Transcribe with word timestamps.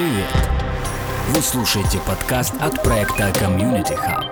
Привет! 0.00 0.32
Вы 1.34 1.42
слушаете 1.42 1.98
подкаст 2.06 2.54
от 2.58 2.82
проекта 2.82 3.28
Community 3.32 3.98
Hub. 3.98 4.30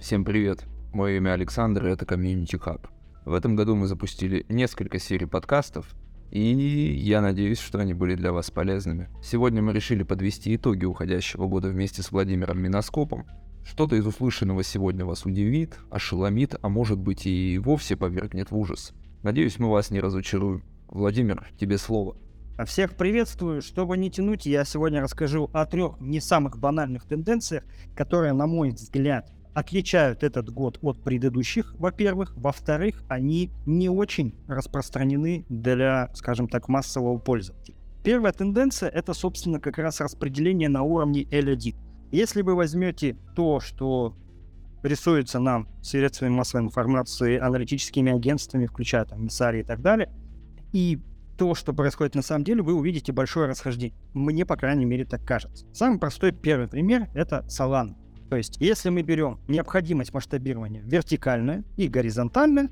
Всем 0.00 0.24
привет! 0.24 0.64
Мое 0.94 1.18
имя 1.18 1.32
Александр, 1.34 1.88
и 1.88 1.90
это 1.90 2.06
Community 2.06 2.58
Hub. 2.58 2.88
В 3.26 3.34
этом 3.34 3.54
году 3.54 3.76
мы 3.76 3.86
запустили 3.86 4.46
несколько 4.48 4.98
серий 4.98 5.26
подкастов, 5.26 5.94
и 6.30 6.40
я 6.42 7.20
надеюсь, 7.20 7.58
что 7.60 7.80
они 7.80 7.92
были 7.92 8.14
для 8.14 8.32
вас 8.32 8.50
полезными. 8.50 9.10
Сегодня 9.22 9.60
мы 9.60 9.74
решили 9.74 10.04
подвести 10.04 10.56
итоги 10.56 10.86
уходящего 10.86 11.46
года 11.48 11.68
вместе 11.68 12.00
с 12.02 12.12
Владимиром 12.12 12.62
Миноскопом. 12.62 13.26
Что-то 13.62 13.96
из 13.96 14.06
услышанного 14.06 14.64
сегодня 14.64 15.04
вас 15.04 15.26
удивит, 15.26 15.76
ошеломит, 15.90 16.54
а 16.62 16.70
может 16.70 16.98
быть 16.98 17.26
и 17.26 17.58
вовсе 17.58 17.94
повергнет 17.94 18.50
в 18.50 18.56
ужас. 18.56 18.94
Надеюсь, 19.22 19.58
мы 19.58 19.70
вас 19.70 19.90
не 19.90 20.00
разочаруем. 20.00 20.62
Владимир, 20.88 21.46
тебе 21.58 21.76
слово. 21.76 22.16
А 22.56 22.64
Всех 22.64 22.94
приветствую. 22.96 23.60
Чтобы 23.60 23.98
не 23.98 24.10
тянуть, 24.10 24.46
я 24.46 24.64
сегодня 24.64 25.02
расскажу 25.02 25.50
о 25.52 25.66
трех 25.66 26.00
не 26.00 26.20
самых 26.20 26.58
банальных 26.58 27.04
тенденциях, 27.04 27.64
которые, 27.94 28.32
на 28.32 28.46
мой 28.46 28.70
взгляд, 28.70 29.30
отличают 29.52 30.22
этот 30.22 30.50
год 30.50 30.78
от 30.80 31.02
предыдущих, 31.02 31.74
во-первых. 31.78 32.34
Во-вторых, 32.36 33.02
они 33.08 33.50
не 33.66 33.90
очень 33.90 34.34
распространены 34.48 35.44
для, 35.48 36.10
скажем 36.14 36.48
так, 36.48 36.68
массового 36.68 37.18
пользователя. 37.18 37.76
Первая 38.02 38.32
тенденция— 38.32 38.88
это, 38.90 39.12
собственно, 39.12 39.60
как 39.60 39.76
раз 39.76 40.00
распределение 40.00 40.70
на 40.70 40.82
уровне 40.82 41.24
L1. 41.24 41.76
Если 42.10 42.40
вы 42.40 42.54
возьмете 42.54 43.16
то, 43.36 43.60
что 43.60 44.16
рисуется 44.82 45.38
нам 45.38 45.68
средствами 45.82 46.30
массовой 46.30 46.64
информации, 46.64 47.38
аналитическими 47.38 48.12
агентствами, 48.12 48.66
включая 48.66 49.04
там 49.04 49.24
Миссари 49.24 49.60
и 49.60 49.64
так 49.64 49.80
далее, 49.82 50.10
и 50.72 50.98
то, 51.36 51.54
что 51.54 51.72
происходит 51.72 52.14
на 52.14 52.22
самом 52.22 52.44
деле, 52.44 52.62
вы 52.62 52.74
увидите 52.74 53.12
большое 53.12 53.48
расхождение. 53.48 53.96
Мне, 54.12 54.44
по 54.44 54.56
крайней 54.56 54.84
мере, 54.84 55.06
так 55.06 55.24
кажется. 55.24 55.64
Самый 55.72 55.98
простой 55.98 56.32
первый 56.32 56.68
пример— 56.68 57.08
это 57.14 57.46
Solana. 57.48 57.94
То 58.28 58.36
есть, 58.36 58.58
если 58.60 58.90
мы 58.90 59.02
берем 59.02 59.40
необходимость 59.48 60.12
масштабирования 60.12 60.82
вертикальную 60.82 61.64
и 61.76 61.88
горизонтальную, 61.88 62.68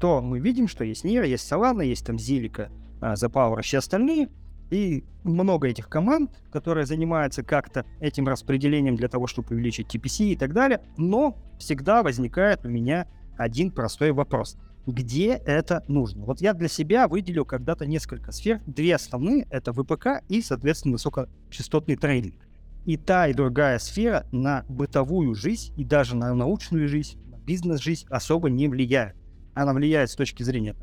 то 0.00 0.20
мы 0.20 0.38
видим, 0.38 0.68
что 0.68 0.84
есть 0.84 1.02
Нира, 1.02 1.26
есть 1.26 1.50
Solana, 1.50 1.84
есть 1.84 2.06
там 2.06 2.16
Zilliqa, 2.16 2.70
uh, 3.00 3.14
The 3.14 3.30
Power 3.30 3.62
все 3.62 3.78
остальные. 3.78 4.28
И 4.70 5.04
много 5.24 5.68
этих 5.68 5.88
команд, 5.88 6.30
которые 6.52 6.86
занимаются 6.86 7.42
как-то 7.42 7.84
этим 8.00 8.28
распределением 8.28 8.96
для 8.96 9.08
того, 9.08 9.26
чтобы 9.26 9.54
увеличить 9.54 9.94
TPC 9.94 10.26
и 10.26 10.36
так 10.36 10.52
далее. 10.52 10.80
Но 10.96 11.36
всегда 11.58 12.02
возникает 12.02 12.64
у 12.64 12.68
меня 12.68 13.06
один 13.36 13.70
простой 13.70 14.12
вопрос. 14.12 14.56
Где 14.86 15.32
это 15.32 15.84
нужно? 15.88 16.24
Вот 16.24 16.40
я 16.40 16.54
для 16.54 16.68
себя 16.68 17.06
выделил 17.06 17.44
когда-то 17.44 17.86
несколько 17.86 18.32
сфер. 18.32 18.60
Две 18.66 18.94
основные— 18.94 19.46
это 19.50 19.72
ВПК 19.72 20.22
и, 20.28 20.40
соответственно, 20.40 20.92
высокочастотный 20.92 21.96
трейдинг. 21.96 22.46
И 22.86 22.96
та, 22.96 23.28
и 23.28 23.34
другая 23.34 23.78
сфера 23.78 24.26
на 24.32 24.64
бытовую 24.68 25.34
жизнь 25.34 25.74
и 25.76 25.84
даже 25.84 26.16
на 26.16 26.34
научную 26.34 26.88
жизнь, 26.88 27.20
на 27.30 27.36
бизнес-жизнь 27.38 28.06
особо 28.08 28.48
не 28.48 28.68
влияет. 28.68 29.16
Она 29.54 29.74
влияет 29.74 30.10
с 30.10 30.16
точки 30.16 30.42
зрения 30.42 30.74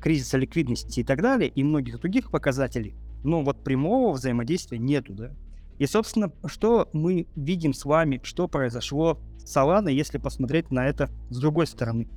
кризиса 0.00 0.36
ликвидности 0.36 1.00
и 1.00 1.04
так 1.04 1.22
далее, 1.22 1.48
и 1.48 1.64
многих 1.64 1.98
других 1.98 2.30
показателей. 2.30 2.94
Но 3.26 3.42
вот 3.42 3.64
прямого 3.64 4.12
взаимодействия 4.12 4.78
нету, 4.78 5.12
да. 5.12 5.32
И, 5.78 5.86
собственно, 5.86 6.32
что 6.46 6.88
мы 6.92 7.26
видим 7.34 7.74
с 7.74 7.84
вами, 7.84 8.20
что 8.22 8.46
произошло 8.46 9.18
с 9.38 9.56
Solana, 9.56 9.90
если 9.90 10.18
посмотреть 10.18 10.70
на 10.70 10.86
это 10.86 11.10
с 11.28 11.38
другой 11.38 11.66
стороны. 11.66 12.08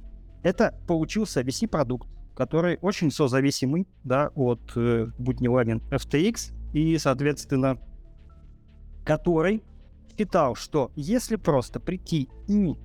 Это 0.44 0.80
получился 0.88 1.42
VC-продукт, 1.42 2.08
который 2.36 2.78
очень 2.82 3.10
созависимый, 3.10 3.88
да, 4.04 4.30
от, 4.36 4.62
э, 4.76 5.08
будь 5.18 5.42
FTX, 5.42 6.54
и, 6.74 6.98
соответственно, 7.00 7.80
который 9.04 9.64
считал, 10.16 10.54
что 10.54 10.92
если 10.96 11.38
просто 11.38 11.80
прийти 11.80 12.30
и 12.48 12.76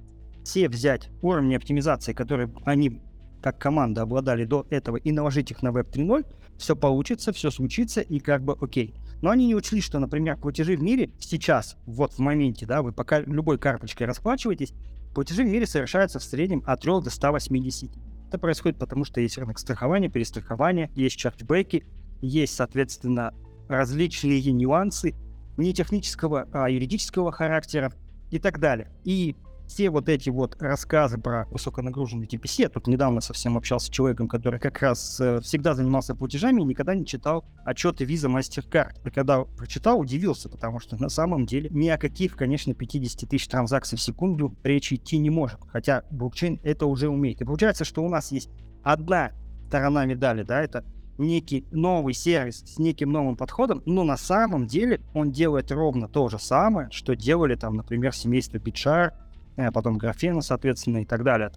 все 0.45 0.71
взять 0.71 1.11
уровни 1.21 1.55
оптимизации, 1.55 2.15
которые 2.15 2.51
они 2.65 3.03
как 3.43 3.59
команда 3.59 4.01
обладали 4.01 4.47
до 4.47 4.67
этого, 4.71 4.97
и 4.97 5.13
наложить 5.13 5.51
их 5.51 5.63
на 5.63 5.69
Web 5.69 5.93
3.0, 5.93 6.25
все 6.59 6.77
получится, 6.77 7.33
все 7.33 7.51
случится, 7.51 8.01
и 8.01 8.21
как 8.21 8.43
бы 8.43 8.57
окей. 8.61 8.95
Но 9.23 9.31
они 9.31 9.47
не 9.47 9.55
учли, 9.55 9.81
что, 9.81 9.99
например, 9.99 10.37
платежи 10.37 10.77
в 10.77 10.83
мире 10.83 11.11
сейчас, 11.19 11.77
вот 11.87 12.13
в 12.13 12.19
моменте, 12.19 12.67
да, 12.67 12.83
вы 12.83 12.93
пока 12.93 13.21
любой 13.21 13.59
карточкой 13.59 14.07
расплачиваетесь, 14.07 14.75
платежи 15.15 15.45
в 15.45 15.47
мире 15.47 15.67
совершаются 15.67 16.19
в 16.19 16.25
среднем 16.25 16.63
от 16.67 16.81
3 16.81 17.03
до 17.03 17.11
180. 17.11 17.91
Это 18.29 18.39
происходит 18.39 18.79
потому, 18.79 19.05
что 19.05 19.21
есть 19.21 19.39
рынок 19.39 19.59
страхования, 19.59 20.09
перестрахования, 20.09 20.91
есть 20.95 21.17
чарджбеки, 21.17 21.85
есть, 22.21 22.55
соответственно, 22.55 23.33
различные 23.69 24.53
нюансы, 24.53 25.15
не 25.57 25.73
технического, 25.73 26.49
а 26.53 26.69
юридического 26.69 27.33
характера 27.33 27.93
и 28.31 28.39
так 28.39 28.59
далее. 28.59 28.91
И 29.05 29.37
все 29.67 29.91
вот 29.91 30.09
эти 30.09 30.31
вот 30.31 30.61
рассказы 30.61 31.19
про 31.19 31.47
высоконагруженный 31.51 32.27
TPC, 32.27 32.63
я 32.63 32.69
тут 32.69 32.87
недавно 32.87 33.21
совсем 33.21 33.57
общался 33.57 33.87
с 33.87 33.91
человеком, 33.91 34.29
который 34.29 34.61
как 34.61 34.81
раз 34.81 35.21
э, 35.21 35.41
всегда 35.41 35.75
занимался 35.75 36.15
платежами 36.15 36.61
и 36.61 36.65
никогда 36.65 36.95
не 36.95 37.07
читал 37.07 37.45
отчеты 37.65 38.05
Visa 38.05 38.31
MasterCard. 38.31 39.07
И 39.07 39.11
когда 39.11 39.45
прочитал, 39.45 40.01
удивился, 40.01 40.49
потому 40.49 40.81
что 40.81 41.01
на 41.01 41.09
самом 41.09 41.47
деле 41.47 41.71
ни 41.71 41.89
о 41.89 41.99
каких, 41.99 42.37
конечно, 42.37 42.75
50 42.75 43.29
тысяч 43.29 43.49
транзакций 43.49 43.99
в 43.99 44.03
секунду 44.03 44.57
речи 44.63 44.95
идти 44.95 45.19
не 45.19 45.31
может. 45.31 45.61
Хотя 45.69 46.05
блокчейн 46.11 46.61
это 46.63 46.87
уже 46.87 47.09
умеет. 47.09 47.41
И 47.41 47.45
получается, 47.45 47.85
что 47.85 48.03
у 48.03 48.09
нас 48.09 48.33
есть 48.33 48.51
одна 48.83 49.33
сторона 49.69 50.05
медали, 50.05 50.45
да, 50.45 50.63
это 50.63 50.85
некий 51.19 51.67
новый 51.71 52.15
сервис 52.15 52.63
с 52.65 52.79
неким 52.79 53.11
новым 53.11 53.37
подходом, 53.37 53.83
но 53.87 54.05
на 54.05 54.17
самом 54.17 54.67
деле 54.67 55.01
он 55.15 55.33
делает 55.33 55.71
ровно 55.73 56.09
то 56.09 56.29
же 56.29 56.39
самое, 56.39 56.89
что 56.91 57.15
делали 57.15 57.55
там, 57.55 57.75
например, 57.75 58.15
семейство 58.15 58.59
а 58.59 59.13
потом 59.73 59.99
Графена, 59.99 60.41
соответственно, 60.41 60.99
и 60.99 61.05
так 61.05 61.23
далее. 61.25 61.53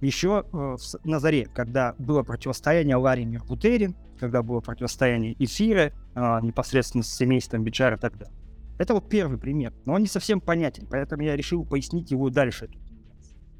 Еще 0.00 0.44
э, 0.52 0.76
на 1.04 1.18
заре, 1.18 1.46
когда 1.46 1.94
было 1.98 2.22
противостояние 2.22 2.96
Ларри 2.96 3.24
Мербутери, 3.24 3.94
когда 4.18 4.42
было 4.42 4.60
противостояние 4.60 5.34
Эфира, 5.42 5.92
э, 6.14 6.38
непосредственно 6.42 7.02
с 7.02 7.12
семейством 7.12 7.64
так 7.98 8.16
далее. 8.16 8.34
Это 8.78 8.94
вот 8.94 9.08
первый 9.08 9.38
пример, 9.38 9.72
но 9.84 9.94
он 9.94 10.02
не 10.02 10.06
совсем 10.06 10.40
понятен, 10.40 10.86
поэтому 10.88 11.22
я 11.22 11.34
решил 11.34 11.64
пояснить 11.64 12.10
его 12.12 12.30
дальше. 12.30 12.68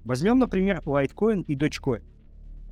Возьмем, 0.05 0.39
например, 0.39 0.81
Litecoin 0.85 1.43
и 1.43 1.57
Dogecoin. 1.57 2.03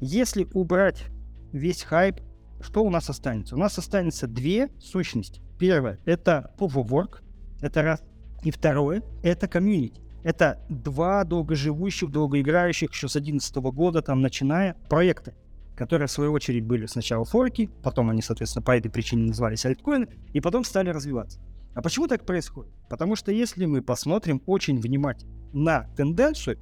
Если 0.00 0.46
убрать 0.52 1.06
весь 1.52 1.82
хайп 1.82 2.20
что 2.60 2.84
у 2.84 2.90
нас 2.90 3.10
останется? 3.10 3.54
У 3.54 3.58
нас 3.58 3.78
останется 3.78 4.26
две 4.26 4.70
сущности. 4.78 5.42
Первое— 5.58 5.98
это 6.04 6.54
Proof 6.58 6.74
of 6.74 6.88
Work, 6.88 7.22
это 7.60 7.82
раз. 7.82 8.02
И 8.42 8.50
второе— 8.50 9.02
это 9.22 9.48
комьюнити. 9.48 10.00
Это 10.26 10.58
два 10.68 11.22
долгоживущих, 11.22 12.10
долгоиграющих 12.10 12.90
еще 12.90 13.06
с 13.06 13.12
2011 13.12 13.54
года, 13.58 14.02
там, 14.02 14.22
начиная, 14.22 14.74
проекта, 14.88 15.34
которые, 15.76 16.08
в 16.08 16.10
свою 16.10 16.32
очередь, 16.32 16.64
были 16.64 16.86
сначала 16.86 17.24
форки, 17.24 17.70
потом 17.84 18.10
они, 18.10 18.22
соответственно, 18.22 18.64
по 18.64 18.76
этой 18.76 18.90
причине 18.90 19.28
назывались 19.28 19.64
альткоины, 19.64 20.08
и 20.32 20.40
потом 20.40 20.64
стали 20.64 20.90
развиваться. 20.90 21.38
А 21.76 21.80
почему 21.80 22.08
так 22.08 22.26
происходит? 22.26 22.72
Потому 22.90 23.14
что 23.14 23.30
если 23.30 23.66
мы 23.66 23.82
посмотрим 23.82 24.42
очень 24.46 24.80
внимательно 24.80 25.32
на 25.52 25.84
тенденцию, 25.94 26.58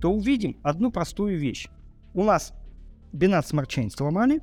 то 0.00 0.12
увидим 0.12 0.56
одну 0.62 0.92
простую 0.92 1.40
вещь. 1.40 1.66
У 2.14 2.22
нас 2.22 2.52
Binance 3.12 3.50
Smart 3.50 3.66
Chain 3.66 3.90
сломали, 3.90 4.42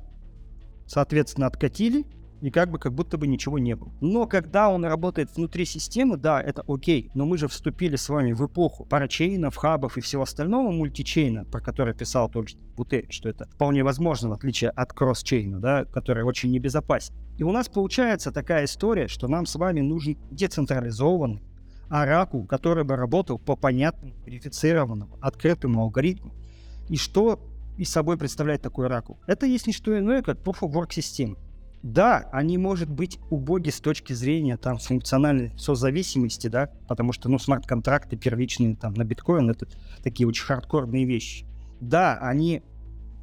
соответственно, 0.86 1.46
откатили, 1.46 2.04
и 2.40 2.50
как 2.50 2.70
бы 2.70 2.78
как 2.78 2.92
будто 2.92 3.18
бы 3.18 3.26
ничего 3.26 3.58
не 3.58 3.74
было. 3.74 3.92
Но 4.00 4.26
когда 4.26 4.68
он 4.68 4.84
работает 4.84 5.34
внутри 5.34 5.64
системы, 5.64 6.16
да, 6.16 6.40
это 6.40 6.64
окей, 6.68 7.10
но 7.14 7.24
мы 7.24 7.38
же 7.38 7.48
вступили 7.48 7.96
с 7.96 8.08
вами 8.08 8.32
в 8.32 8.46
эпоху 8.46 8.84
парачейнов, 8.84 9.56
хабов 9.56 9.96
и 9.96 10.00
всего 10.00 10.22
остального 10.22 10.70
мультичейна, 10.70 11.44
про 11.44 11.60
который 11.60 11.94
писал 11.94 12.28
тот 12.28 12.48
же 12.48 12.56
Бутель, 12.76 13.06
что 13.10 13.28
это 13.28 13.46
вполне 13.46 13.82
возможно, 13.82 14.28
в 14.28 14.32
отличие 14.32 14.70
от 14.70 14.92
кроссчейна, 14.92 15.60
да, 15.60 15.84
который 15.86 16.24
очень 16.24 16.50
небезопасен. 16.50 17.14
И 17.38 17.42
у 17.42 17.52
нас 17.52 17.68
получается 17.68 18.32
такая 18.32 18.64
история, 18.64 19.08
что 19.08 19.28
нам 19.28 19.46
с 19.46 19.54
вами 19.56 19.80
нужен 19.80 20.16
децентрализованный 20.30 21.42
оракул, 21.88 22.46
который 22.46 22.84
бы 22.84 22.96
работал 22.96 23.38
по 23.38 23.56
понятному, 23.56 24.14
верифицированному, 24.24 25.18
открытому 25.20 25.82
алгоритму. 25.82 26.34
И 26.88 26.96
что 26.96 27.40
из 27.76 27.90
собой 27.90 28.16
представляет 28.16 28.62
такой 28.62 28.86
оракул? 28.86 29.18
Это 29.26 29.46
есть 29.46 29.66
не 29.66 29.72
что 29.72 29.96
иное, 29.96 30.22
как 30.22 30.38
Proof 30.38 30.60
of 30.60 30.72
Work 30.72 30.92
система. 30.92 31.36
Да, 31.82 32.28
они, 32.32 32.58
может 32.58 32.90
быть, 32.90 33.18
убоги 33.30 33.70
с 33.70 33.80
точки 33.80 34.12
зрения 34.12 34.56
там 34.56 34.78
функциональной 34.78 35.52
созависимости, 35.56 36.48
да, 36.48 36.70
потому 36.88 37.12
что, 37.12 37.28
ну, 37.28 37.38
смарт-контракты 37.38 38.16
первичные 38.16 38.76
там 38.76 38.94
на 38.94 39.04
биткоин— 39.04 39.50
это 39.50 39.68
такие 40.02 40.26
очень 40.26 40.44
хардкорные 40.44 41.04
вещи. 41.04 41.46
Да, 41.80 42.18
они 42.18 42.62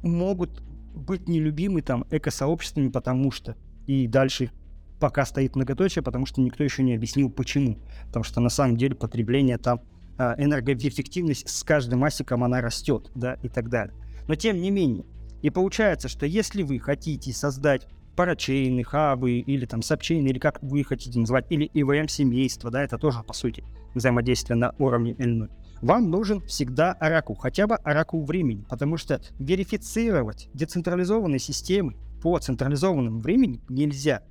могут 0.02 0.62
быть 0.94 1.28
нелюбимы 1.28 1.82
там 1.82 2.06
экосообществами, 2.10 2.88
потому 2.88 3.30
что 3.30 3.56
и 3.86 4.06
дальше 4.06 4.50
пока 5.00 5.26
стоит 5.26 5.56
многоточие, 5.56 6.02
потому 6.02 6.24
что 6.24 6.40
никто 6.40 6.64
еще 6.64 6.82
не 6.82 6.94
объяснил 6.94 7.30
почему. 7.30 7.78
Потому 8.06 8.24
что 8.24 8.40
на 8.40 8.48
самом 8.48 8.76
деле 8.76 8.94
потребление 8.94 9.58
там, 9.58 9.82
а, 10.16 10.34
энергоэффективность 10.38 11.48
с 11.48 11.62
каждым 11.64 12.00
масиком 12.00 12.44
она 12.44 12.60
растет, 12.60 13.10
да, 13.14 13.34
и 13.42 13.48
так 13.48 13.68
далее. 13.68 13.94
Но 14.28 14.36
тем 14.36 14.60
не 14.60 14.70
менее, 14.70 15.04
И 15.42 15.50
получается, 15.50 16.08
что 16.08 16.24
если 16.24 16.62
вы 16.62 16.78
хотите 16.78 17.30
создать 17.34 17.86
парачейны, 18.16 18.84
хабы 18.84 19.38
или 19.38 19.66
там 19.66 19.82
сабчейны, 19.82 20.28
или 20.28 20.38
как 20.38 20.62
вы 20.62 20.84
хотите 20.84 21.18
называть, 21.18 21.46
или 21.50 21.70
EVM-семейство, 21.74 22.70
да, 22.70 22.82
это 22.82 22.98
тоже, 22.98 23.22
по 23.22 23.32
сути, 23.32 23.64
взаимодействие 23.94 24.56
на 24.56 24.74
уровне 24.78 25.12
L0, 25.14 25.50
вам 25.82 26.10
нужен 26.10 26.40
всегда 26.42 26.92
оракул, 26.92 27.36
хотя 27.36 27.66
бы 27.66 27.76
оракул 27.76 28.24
времени, 28.24 28.64
потому 28.68 28.96
что 28.96 29.20
верифицировать 29.38 30.48
децентрализованные 30.54 31.38
системы 31.38 31.96
по 32.22 32.38
централизованному 32.38 33.20
времени 33.20 33.60
нельзя. 33.68 34.22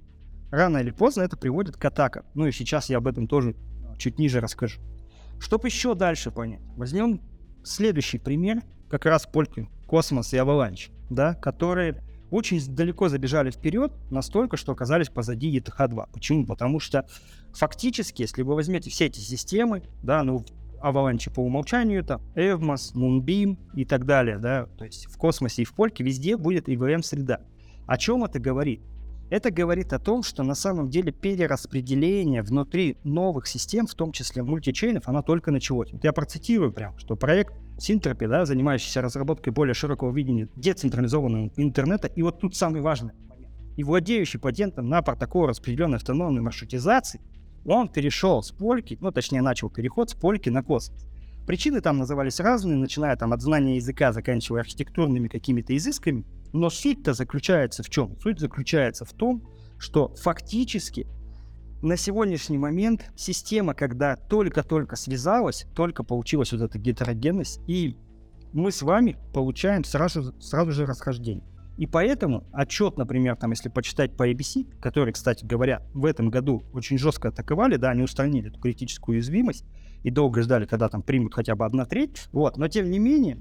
Рано 0.49 0.79
или 0.79 0.91
поздно 0.91 1.21
это 1.21 1.37
приводит 1.37 1.77
к 1.77 1.85
атакам. 1.85 2.25
Ну 2.33 2.47
и 2.47 2.51
сейчас 2.51 2.89
я 2.89 2.97
об 2.97 3.07
этом 3.07 3.27
тоже 3.27 3.55
чуть 3.99 4.17
ниже 4.17 4.39
расскажу. 4.39 4.81
Чтобы 5.39 5.67
еще 5.67 5.93
дальше 5.93 6.31
понять, 6.31 6.61
возьмем 6.75 7.21
следующий 7.63 8.17
пример, 8.17 8.63
как 8.89 9.05
раз 9.05 9.25
Польки, 9.25 9.69
Космос 9.87 10.33
и 10.33 10.37
Аваланч, 10.37 10.89
да, 11.09 11.35
которые 11.35 12.03
очень 12.33 12.59
далеко 12.73 13.09
забежали 13.09 13.51
вперед, 13.51 13.93
настолько, 14.09 14.57
что 14.57 14.71
оказались 14.71 15.09
позади 15.09 15.55
ETH2. 15.59 16.09
Почему? 16.11 16.45
Потому 16.47 16.79
что 16.79 17.05
фактически, 17.53 18.23
если 18.23 18.41
вы 18.41 18.55
возьмете 18.55 18.89
все 18.89 19.05
эти 19.05 19.19
системы, 19.19 19.83
да, 20.01 20.23
ну, 20.23 20.43
Avalanche 20.81 21.31
по 21.31 21.41
умолчанию 21.41 21.99
это 21.99 22.19
Evmos, 22.35 22.95
Moonbeam 22.95 23.57
и 23.75 23.85
так 23.85 24.05
далее, 24.05 24.39
да, 24.39 24.65
то 24.77 24.83
есть 24.83 25.05
в 25.05 25.17
космосе 25.17 25.61
и 25.61 25.65
в 25.65 25.73
польке 25.73 26.03
везде 26.03 26.35
будет 26.35 26.67
EVM-среда. 26.67 27.41
О 27.85 27.97
чем 27.97 28.23
это 28.23 28.39
говорит? 28.39 28.81
Это 29.33 29.49
говорит 29.49 29.93
о 29.93 29.97
том, 29.97 30.21
что 30.21 30.43
на 30.43 30.53
самом 30.53 30.91
деле 30.91 31.11
перераспределение 31.11 32.43
внутри 32.43 32.97
новых 33.03 33.47
систем, 33.47 33.87
в 33.87 33.95
том 33.95 34.11
числе 34.11 34.43
мультичейнов, 34.43 35.07
оно 35.07 35.23
только 35.23 35.49
началось. 35.49 35.91
Вот 35.91 36.03
я 36.03 36.13
процитирую 36.13 36.71
прям, 36.71 36.95
что 36.99 37.15
проект 37.15 37.55
Синтропи, 37.79 38.27
да, 38.27 38.45
занимающийся 38.45 39.01
разработкой 39.01 39.51
более 39.51 39.73
широкого 39.73 40.15
видения 40.15 40.49
децентрализованного 40.55 41.49
интернета. 41.57 42.09
И 42.09 42.21
вот 42.21 42.41
тут 42.41 42.55
самый 42.55 42.81
важный 42.81 43.13
момент. 43.27 43.51
И 43.75 43.83
владеющий 43.83 44.39
патентом 44.39 44.87
на 44.87 45.01
протокол 45.01 45.47
распределенной 45.47 45.97
автономной 45.97 46.43
маршрутизации, 46.43 47.19
он 47.65 47.89
перешел 47.89 48.43
с 48.43 48.51
польки, 48.51 48.99
ну 49.01 49.11
точнее 49.11 49.41
начал 49.41 49.71
переход 49.71 50.11
с 50.11 50.13
польки 50.13 50.49
на 50.49 50.61
космос. 50.61 51.07
Причины 51.47 51.81
там 51.81 51.97
назывались 51.97 52.39
разные, 52.39 52.77
начиная 52.77 53.15
там 53.15 53.33
от 53.33 53.41
знания 53.41 53.77
языка, 53.77 54.13
заканчивая 54.13 54.61
архитектурными 54.61 55.27
какими-то 55.27 55.75
изысками. 55.75 56.23
Но 56.53 56.69
суть-то 56.69 57.13
заключается 57.13 57.83
в 57.83 57.89
чем? 57.89 58.17
Суть 58.21 58.39
заключается 58.39 59.05
в 59.05 59.13
том, 59.13 59.43
что 59.79 60.13
фактически 60.15 61.07
на 61.81 61.97
сегодняшний 61.97 62.57
момент 62.57 63.11
система, 63.15 63.73
когда 63.73 64.15
только-только 64.15 64.95
связалась, 64.95 65.65
только 65.75 66.03
получилась 66.03 66.53
вот 66.53 66.61
эта 66.61 66.79
гетерогенность, 66.79 67.59
и 67.67 67.97
мы 68.53 68.71
с 68.71 68.83
вами 68.83 69.17
получаем 69.33 69.83
сразу, 69.83 70.39
сразу 70.39 70.71
же 70.71 70.85
расхождение. 70.85 71.43
И 71.77 71.87
поэтому 71.87 72.45
отчет, 72.53 72.97
например, 72.97 73.35
там, 73.35 73.49
если 73.49 73.67
почитать 73.67 74.15
по 74.15 74.29
ABC, 74.29 74.79
который, 74.79 75.11
кстати 75.11 75.43
говоря, 75.43 75.81
в 75.93 76.05
этом 76.05 76.29
году 76.29 76.63
очень 76.71 76.99
жестко 76.99 77.29
атаковали, 77.29 77.77
да, 77.77 77.89
они 77.89 78.03
устранили 78.03 78.49
эту 78.49 78.59
критическую 78.59 79.15
уязвимость 79.15 79.65
и 80.03 80.11
долго 80.11 80.43
ждали, 80.43 80.65
когда 80.65 80.87
там 80.87 81.01
примут 81.01 81.33
хотя 81.33 81.55
бы 81.55 81.65
одна 81.65 81.85
треть, 81.85 82.27
вот, 82.31 82.57
но 82.57 82.67
тем 82.67 82.91
не 82.91 82.99
менее, 82.99 83.39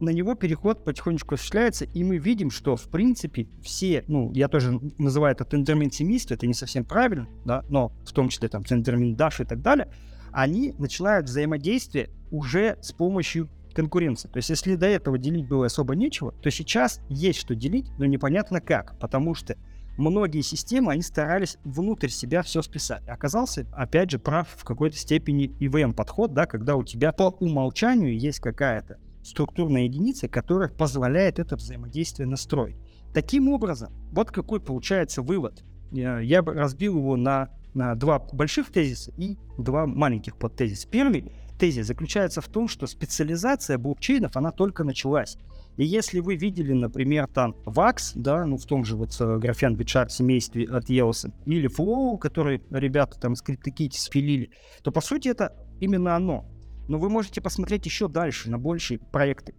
на 0.00 0.10
него 0.10 0.34
переход 0.34 0.84
потихонечку 0.84 1.34
осуществляется, 1.34 1.84
и 1.84 2.04
мы 2.04 2.18
видим, 2.18 2.50
что, 2.50 2.76
в 2.76 2.88
принципе, 2.88 3.48
все, 3.62 4.04
ну, 4.06 4.32
я 4.32 4.48
тоже 4.48 4.78
называю 4.98 5.34
это 5.34 5.44
тендермин 5.44 5.90
семейство, 5.90 6.34
это 6.34 6.46
не 6.46 6.54
совсем 6.54 6.84
правильно, 6.84 7.28
да, 7.44 7.64
но 7.68 7.92
в 8.04 8.12
том 8.12 8.28
числе 8.28 8.48
там 8.48 8.64
тендермин 8.64 9.16
Даш 9.16 9.40
и 9.40 9.44
так 9.44 9.60
далее, 9.60 9.88
они 10.32 10.74
начинают 10.78 11.26
взаимодействие 11.26 12.10
уже 12.30 12.78
с 12.80 12.92
помощью 12.92 13.48
конкуренции. 13.74 14.28
То 14.28 14.38
есть, 14.38 14.50
если 14.50 14.74
до 14.74 14.86
этого 14.86 15.18
делить 15.18 15.46
было 15.46 15.66
особо 15.66 15.94
нечего, 15.94 16.32
то 16.32 16.50
сейчас 16.50 17.00
есть 17.08 17.38
что 17.38 17.54
делить, 17.54 17.90
но 17.98 18.04
непонятно 18.06 18.60
как, 18.60 18.98
потому 18.98 19.34
что 19.34 19.56
многие 19.96 20.40
системы, 20.40 20.92
они 20.92 21.02
старались 21.02 21.58
внутрь 21.64 22.08
себя 22.08 22.42
все 22.42 22.62
списать. 22.62 23.06
Оказался, 23.08 23.66
опять 23.72 24.10
же, 24.10 24.18
прав 24.18 24.48
в 24.48 24.64
какой-то 24.64 24.96
степени 24.96 25.50
EVM 25.60 25.92
подход, 25.92 26.32
да, 26.34 26.46
когда 26.46 26.76
у 26.76 26.84
тебя 26.84 27.12
по 27.12 27.24
умолчанию 27.40 28.18
есть 28.18 28.40
какая-то 28.40 28.98
структурная 29.28 29.82
единица, 29.82 30.28
которая 30.28 30.68
позволяет 30.68 31.38
это 31.38 31.56
взаимодействие 31.56 32.26
настроить. 32.26 32.76
Таким 33.14 33.48
образом, 33.48 33.92
вот 34.12 34.30
какой 34.30 34.60
получается 34.60 35.22
вывод. 35.22 35.62
Я 35.90 36.42
бы 36.42 36.52
разбил 36.52 36.98
его 36.98 37.16
на, 37.16 37.48
на 37.74 37.94
два 37.94 38.18
больших 38.18 38.70
тезиса 38.70 39.12
и 39.16 39.38
два 39.56 39.86
маленьких 39.86 40.36
подтезиса. 40.36 40.86
Первый 40.88 41.32
тезис 41.58 41.86
заключается 41.86 42.40
в 42.40 42.48
том, 42.48 42.68
что 42.68 42.86
специализация 42.86 43.78
блокчейнов, 43.78 44.36
она 44.36 44.52
только 44.52 44.84
началась. 44.84 45.36
И 45.76 45.84
если 45.84 46.18
вы 46.18 46.34
видели, 46.34 46.72
например, 46.72 47.28
там 47.28 47.54
VAX, 47.64 48.12
да, 48.16 48.44
ну 48.44 48.56
в 48.56 48.66
том 48.66 48.84
же 48.84 48.96
вот 48.96 49.16
э, 49.20 49.38
графен 49.38 49.76
Бичар 49.76 50.10
семействе 50.10 50.64
от 50.64 50.90
EOS, 50.90 51.32
или 51.46 51.70
Flow, 51.70 52.18
который 52.18 52.62
ребята 52.70 53.18
там 53.20 53.34
из 53.34 53.42
CryptoKitty 53.44 53.92
спилили, 53.92 54.50
то 54.82 54.90
по 54.90 55.00
сути 55.00 55.28
это 55.28 55.54
именно 55.80 56.16
оно. 56.16 56.46
Но 56.88 56.98
вы 56.98 57.10
можете 57.10 57.40
посмотреть 57.40 57.86
еще 57.86 58.08
дальше, 58.08 58.50
на 58.50 58.58
большие 58.58 58.98
проекты. 58.98 59.54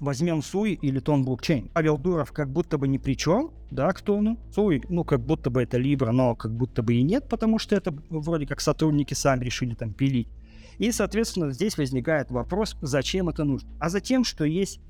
Возьмем 0.00 0.42
Суи 0.42 0.72
или 0.72 0.98
Тон 0.98 1.24
блокчейн. 1.24 1.68
Павел 1.68 1.96
Дуров 1.96 2.32
как 2.32 2.50
будто 2.50 2.76
бы 2.76 2.88
ни 2.88 2.98
при 2.98 3.16
чем, 3.16 3.52
да, 3.70 3.92
к 3.92 4.00
Тону. 4.00 4.36
Суи, 4.52 4.82
ну, 4.88 5.04
как 5.04 5.20
будто 5.20 5.48
бы 5.48 5.62
это 5.62 5.78
Libra, 5.78 6.10
но 6.10 6.34
как 6.34 6.52
будто 6.52 6.82
бы 6.82 6.94
и 6.94 7.02
нет, 7.02 7.28
потому 7.28 7.60
что 7.60 7.76
это 7.76 7.94
вроде 8.10 8.46
как 8.46 8.60
сотрудники 8.60 9.14
сами 9.14 9.44
решили 9.44 9.74
там 9.74 9.92
пилить. 9.92 10.28
И, 10.78 10.90
соответственно, 10.90 11.52
здесь 11.52 11.78
возникает 11.78 12.32
вопрос, 12.32 12.76
зачем 12.82 13.28
это 13.28 13.44
нужно. 13.44 13.70
А 13.78 13.88
затем, 13.88 14.24
что 14.24 14.44
есть 14.44 14.80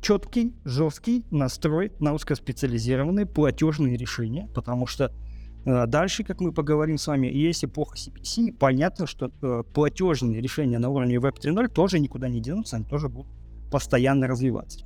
четкий, 0.00 0.54
жесткий 0.64 1.24
настрой 1.32 1.90
на 1.98 2.14
узкоспециализированные 2.14 3.26
платежные 3.26 3.96
решения, 3.96 4.48
потому 4.54 4.86
что 4.86 5.10
дальше, 5.64 6.24
как 6.24 6.40
мы 6.40 6.52
поговорим 6.52 6.98
с 6.98 7.06
вами, 7.06 7.26
есть 7.26 7.64
эпоха 7.64 7.96
CPC. 7.96 8.52
Понятно, 8.52 9.06
что 9.06 9.30
э, 9.40 9.62
платежные 9.72 10.40
решения 10.40 10.78
на 10.78 10.90
уровне 10.90 11.16
Web 11.16 11.36
3.0 11.42 11.68
тоже 11.68 11.98
никуда 12.00 12.28
не 12.28 12.40
денутся, 12.40 12.76
они 12.76 12.84
тоже 12.84 13.08
будут 13.08 13.30
постоянно 13.70 14.26
развиваться. 14.26 14.84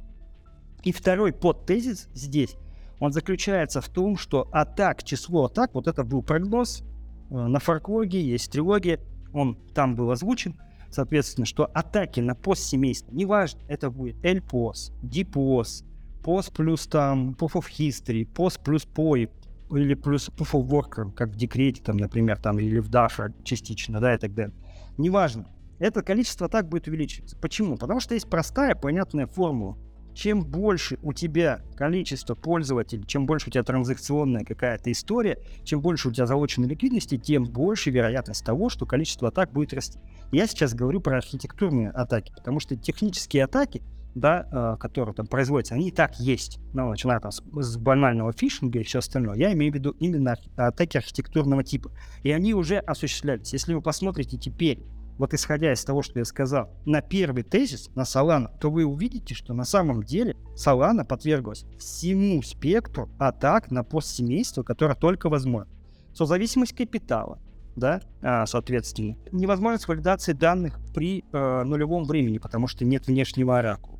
И 0.85 0.93
второй 0.93 1.33
подтезис 1.33 2.09
здесь, 2.15 2.57
он 3.01 3.13
заключается 3.13 3.81
в 3.81 3.89
том, 3.89 4.17
что 4.17 4.49
атак, 4.53 5.03
число 5.03 5.47
атак, 5.47 5.75
вот 5.75 5.89
это 5.89 6.05
был 6.05 6.23
прогноз 6.23 6.83
э, 7.31 7.35
на 7.35 7.59
фарклоге, 7.59 8.21
есть 8.21 8.53
трилогия, 8.53 9.01
он 9.33 9.57
там 9.75 9.97
был 9.97 10.11
озвучен, 10.11 10.57
соответственно, 10.91 11.45
что 11.45 11.67
атаки 11.67 12.21
на 12.21 12.35
постсемейство, 12.35 13.13
неважно, 13.13 13.61
это 13.69 13.91
будет 13.91 14.25
LPOS, 14.25 14.93
DPOS, 15.03 15.85
POS 16.23 16.53
плюс 16.55 16.87
там 16.87 17.31
Proof 17.33 17.55
of 17.55 17.67
History, 17.79 18.27
POS 18.33 18.61
плюс 18.63 18.87
POI, 18.87 19.29
или 19.71 19.95
плюс 19.95 20.31
proof 20.31 20.53
of 20.53 20.69
work, 20.69 21.13
как 21.13 21.31
в 21.31 21.37
декрете, 21.37 21.83
там, 21.83 21.97
например, 21.97 22.39
там, 22.39 22.59
или 22.59 22.79
в 22.79 22.91
DAF 22.91 23.33
частично, 23.45 24.01
да, 24.01 24.15
и 24.15 24.19
так 24.19 24.35
далее. 24.35 24.55
Неважно. 24.97 25.47
Это 25.79 26.03
количество 26.03 26.49
так 26.49 26.69
будет 26.69 26.89
увеличиваться. 26.89 27.37
Почему? 27.37 27.77
Потому 27.77 28.01
что 28.01 28.15
есть 28.15 28.29
простая, 28.29 28.75
понятная 28.75 29.27
формула. 29.27 29.77
Чем 30.15 30.45
больше 30.45 30.99
у 31.03 31.13
тебя 31.13 31.63
количество 31.77 32.35
пользователей, 32.35 33.05
чем 33.07 33.25
больше 33.25 33.49
у 33.49 33.53
тебя 33.53 33.63
транзакционная 33.63 34.45
какая-то 34.45 34.91
история, 34.91 35.39
чем 35.63 35.81
больше 35.81 36.09
у 36.09 36.13
тебя 36.13 36.27
залоченной 36.27 36.67
ликвидности, 36.67 37.17
тем 37.17 37.45
больше 37.45 37.91
вероятность 37.91 38.45
того, 38.45 38.69
что 38.69 38.85
количество 38.85 39.29
атак 39.29 39.53
будет 39.53 39.73
расти. 39.73 40.01
Я 40.33 40.49
сейчас 40.49 40.75
говорю 40.75 41.01
про 41.01 41.19
архитектурные 41.19 41.91
атаки, 41.91 42.33
потому 42.37 42.59
что 42.59 42.75
технические 42.75 43.45
атаки— 43.45 43.83
да, 44.21 44.47
э, 44.51 44.77
которые 44.79 45.15
там 45.15 45.27
производятся, 45.27 45.75
они 45.75 45.89
и 45.89 45.93
так 45.93 46.19
есть. 46.21 46.59
Ну, 46.73 46.91
начиная 46.91 47.21
там 47.21 47.31
с, 47.31 47.43
с 47.55 47.77
банального 47.77 48.33
фишинга 48.33 48.81
и 48.81 48.85
все 48.85 48.99
остальное. 48.99 49.37
Я 49.37 49.53
имею 49.53 49.73
в 49.73 49.75
виду 49.75 49.91
именно 49.99 50.37
атаки 50.57 50.97
архитектурного 50.97 51.65
типа. 51.65 51.91
И 52.23 52.31
они 52.31 52.55
уже 52.55 52.79
осуществлялись. 52.79 53.53
Если 53.53 53.75
вы 53.75 53.83
посмотрите 53.83 54.37
теперь, 54.37 54.85
вот 55.19 55.35
исходя 55.35 55.73
из 55.73 55.85
того, 55.85 56.03
что 56.03 56.19
я 56.21 56.25
сказал, 56.25 56.71
на 56.87 57.03
первый 57.03 57.43
тезис, 57.43 57.91
на 57.97 58.03
Solana, 58.03 58.51
то 58.61 58.71
вы 58.71 58.85
увидите, 58.85 59.35
что 59.35 59.53
на 59.53 59.65
самом 59.65 60.03
деле 60.05 60.37
Solana 60.55 61.05
подверглась 61.05 61.65
всему 61.79 62.41
спектру 62.43 63.11
атак 63.19 63.71
на 63.71 63.83
постсемейство, 63.83 64.63
которое 64.63 64.95
только 64.95 65.29
возможно. 65.29 65.73
Созависимость 66.15 66.75
капитала, 66.75 67.41
да, 67.75 68.01
а, 68.23 68.47
соответственно. 68.47 69.17
Невозможность 69.33 69.89
валидации 69.89 70.33
данных 70.33 70.79
при 70.95 71.25
э, 71.33 71.63
нулевом 71.65 72.05
времени, 72.05 72.39
потому 72.39 72.67
что 72.67 72.85
нет 72.85 73.07
внешнего 73.07 73.59
оракула 73.59 73.98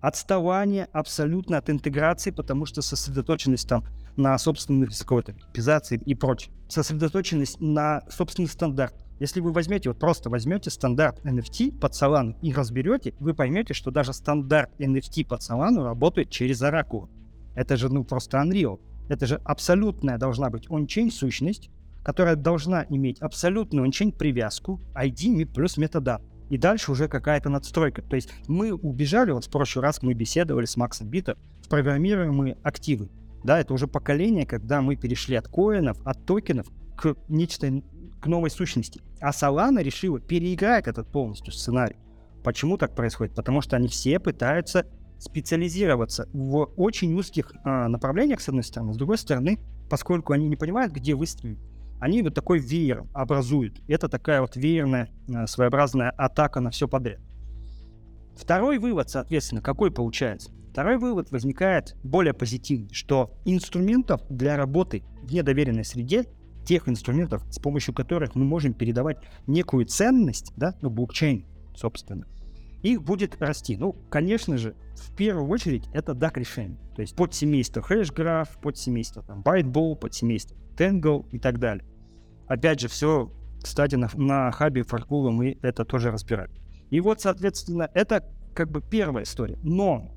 отставание 0.00 0.88
абсолютно 0.92 1.58
от 1.58 1.70
интеграции, 1.70 2.30
потому 2.30 2.66
что 2.66 2.82
сосредоточенность 2.82 3.68
там 3.68 3.84
на 4.16 4.36
собственных 4.38 4.90
какой-то 4.98 5.32
типизации 5.32 6.00
и 6.04 6.14
прочее. 6.14 6.52
Сосредоточенность 6.68 7.60
на 7.60 8.02
собственных 8.10 8.50
стандартах. 8.52 9.06
Если 9.20 9.40
вы 9.40 9.52
возьмете, 9.52 9.88
вот 9.88 9.98
просто 9.98 10.30
возьмете 10.30 10.70
стандарт 10.70 11.24
NFT 11.24 11.78
под 11.78 11.92
Solana 11.92 12.36
и 12.40 12.52
разберете, 12.52 13.14
вы 13.18 13.34
поймете, 13.34 13.74
что 13.74 13.90
даже 13.90 14.12
стандарт 14.12 14.70
NFT 14.78 15.26
под 15.26 15.40
Solana 15.40 15.82
работает 15.82 16.30
через 16.30 16.62
Oracle. 16.62 17.08
Это 17.56 17.76
же 17.76 17.88
ну 17.88 18.04
просто 18.04 18.38
Unreal. 18.38 18.80
Это 19.08 19.26
же 19.26 19.40
абсолютная 19.44 20.18
должна 20.18 20.50
быть 20.50 20.68
on-chain 20.68 21.10
сущность, 21.10 21.70
которая 22.04 22.36
должна 22.36 22.86
иметь 22.88 23.20
абсолютную 23.20 23.88
on-chain 23.88 24.12
привязку, 24.12 24.80
ID 24.94 25.46
плюс 25.46 25.76
метадан. 25.76 26.22
И 26.48 26.58
дальше 26.58 26.92
уже 26.92 27.08
какая-то 27.08 27.48
надстройка. 27.48 28.02
То 28.02 28.16
есть 28.16 28.32
мы 28.46 28.72
убежали, 28.72 29.30
вот 29.30 29.44
в 29.44 29.50
прошлый 29.50 29.82
раз 29.82 30.02
мы 30.02 30.14
беседовали 30.14 30.66
с 30.66 30.76
Максом 30.76 31.08
Бита 31.08 31.36
в 31.62 31.68
программируемые 31.68 32.56
активы. 32.62 33.10
Да, 33.44 33.60
это 33.60 33.72
уже 33.72 33.86
поколение, 33.86 34.46
когда 34.46 34.82
мы 34.82 34.96
перешли 34.96 35.36
от 35.36 35.48
коинов, 35.48 35.98
от 36.04 36.24
токенов 36.26 36.66
к 36.96 37.14
нечто, 37.28 37.82
к 38.20 38.26
новой 38.26 38.50
сущности. 38.50 39.00
А 39.20 39.30
Solana 39.30 39.82
решила 39.82 40.20
переиграть 40.20 40.88
этот 40.88 41.10
полностью 41.10 41.52
сценарий. 41.52 41.96
Почему 42.42 42.78
так 42.78 42.94
происходит? 42.94 43.34
Потому 43.34 43.60
что 43.60 43.76
они 43.76 43.88
все 43.88 44.18
пытаются 44.18 44.86
специализироваться 45.18 46.28
в 46.32 46.70
очень 46.76 47.12
узких 47.14 47.52
а, 47.64 47.88
направлениях, 47.88 48.40
с 48.40 48.48
одной 48.48 48.62
стороны. 48.62 48.94
С 48.94 48.96
другой 48.96 49.18
стороны, 49.18 49.58
поскольку 49.90 50.32
они 50.32 50.48
не 50.48 50.56
понимают, 50.56 50.92
где 50.92 51.14
выстрелить, 51.14 51.58
они 52.00 52.22
вот 52.22 52.34
такой 52.34 52.58
веер 52.58 53.04
образуют. 53.12 53.80
Это 53.88 54.08
такая 54.08 54.40
вот 54.40 54.56
веерная 54.56 55.08
а, 55.34 55.46
своеобразная 55.46 56.10
атака 56.10 56.60
на 56.60 56.70
все 56.70 56.88
подряд. 56.88 57.20
Второй 58.36 58.78
вывод, 58.78 59.10
соответственно, 59.10 59.60
какой 59.60 59.90
получается? 59.90 60.50
Второй 60.70 60.98
вывод 60.98 61.32
возникает 61.32 61.96
более 62.04 62.34
позитивный, 62.34 62.92
что 62.92 63.34
инструментов 63.44 64.20
для 64.28 64.56
работы 64.56 65.02
в 65.22 65.32
недоверенной 65.32 65.84
среде, 65.84 66.26
тех 66.64 66.88
инструментов, 66.88 67.42
с 67.50 67.58
помощью 67.58 67.94
которых 67.94 68.34
мы 68.34 68.44
можем 68.44 68.74
передавать 68.74 69.18
некую 69.46 69.86
ценность, 69.86 70.52
да, 70.56 70.76
ну, 70.82 70.90
блокчейн, 70.90 71.46
собственно, 71.74 72.26
их 72.82 73.02
будет 73.02 73.40
расти. 73.40 73.76
Ну, 73.76 73.92
конечно 74.08 74.56
же, 74.56 74.76
в 74.94 75.16
первую 75.16 75.48
очередь 75.48 75.88
это 75.92 76.12
DAC 76.12 76.38
решение. 76.38 76.78
То 76.94 77.02
есть 77.02 77.16
под 77.16 77.34
семейство 77.34 77.80
HashGraph, 77.80 78.60
под 78.62 78.76
семейство 78.76 79.22
там, 79.22 79.40
ByteBall, 79.40 79.96
под 79.96 80.14
семейство 80.14 80.56
Tangle 80.78 81.26
и 81.30 81.38
так 81.38 81.58
далее. 81.58 81.84
Опять 82.46 82.80
же, 82.80 82.88
все, 82.88 83.30
кстати, 83.62 83.96
на, 83.96 84.08
на 84.14 84.50
хабе 84.52 84.82
Фаркула 84.82 85.30
мы 85.30 85.58
это 85.62 85.84
тоже 85.84 86.10
разбирали. 86.10 86.50
И 86.90 87.00
вот, 87.00 87.20
соответственно, 87.20 87.90
это 87.94 88.24
как 88.54 88.70
бы 88.70 88.80
первая 88.80 89.24
история. 89.24 89.58
Но 89.62 90.10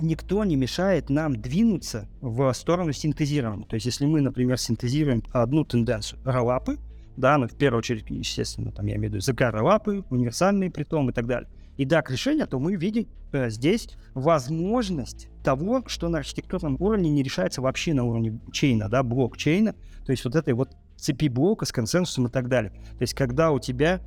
никто 0.00 0.44
не 0.44 0.56
мешает 0.56 1.10
нам 1.10 1.40
двинуться 1.40 2.08
в 2.20 2.52
сторону 2.52 2.92
синтезирования. 2.92 3.66
То 3.66 3.74
есть, 3.74 3.86
если 3.86 4.06
мы, 4.06 4.20
например, 4.20 4.58
синтезируем 4.58 5.22
одну 5.32 5.64
тенденцию 5.64 6.20
роллапы, 6.24 6.78
да, 7.16 7.36
ну, 7.36 7.48
в 7.48 7.56
первую 7.56 7.78
очередь, 7.80 8.08
естественно, 8.08 8.70
там 8.70 8.86
я 8.86 8.94
имею 8.94 9.10
в 9.10 9.14
виду 9.14 9.16
языка 9.16 9.50
роллапы, 9.50 10.04
универсальные 10.08 10.70
притом 10.70 11.10
и 11.10 11.12
так 11.12 11.26
далее, 11.26 11.50
и 11.76 11.84
DAC 11.84 12.12
решения, 12.12 12.46
то 12.46 12.60
мы 12.60 12.76
видим 12.76 13.08
здесь 13.32 13.90
возможность 14.14 15.28
того, 15.44 15.82
что 15.86 16.08
на 16.08 16.18
архитектурном 16.18 16.76
уровне 16.80 17.10
не 17.10 17.22
решается 17.22 17.62
вообще 17.62 17.94
на 17.94 18.04
уровне 18.04 18.40
чейна, 18.52 18.88
да, 18.88 19.02
блокчейна, 19.02 19.74
то 20.04 20.12
есть 20.12 20.24
вот 20.24 20.34
этой 20.36 20.54
вот 20.54 20.76
цепи 20.96 21.28
блока 21.28 21.64
с 21.64 21.72
консенсусом 21.72 22.26
и 22.26 22.30
так 22.30 22.48
далее. 22.48 22.72
То 22.72 23.02
есть 23.02 23.14
когда 23.14 23.52
у 23.52 23.58
тебя 23.58 24.00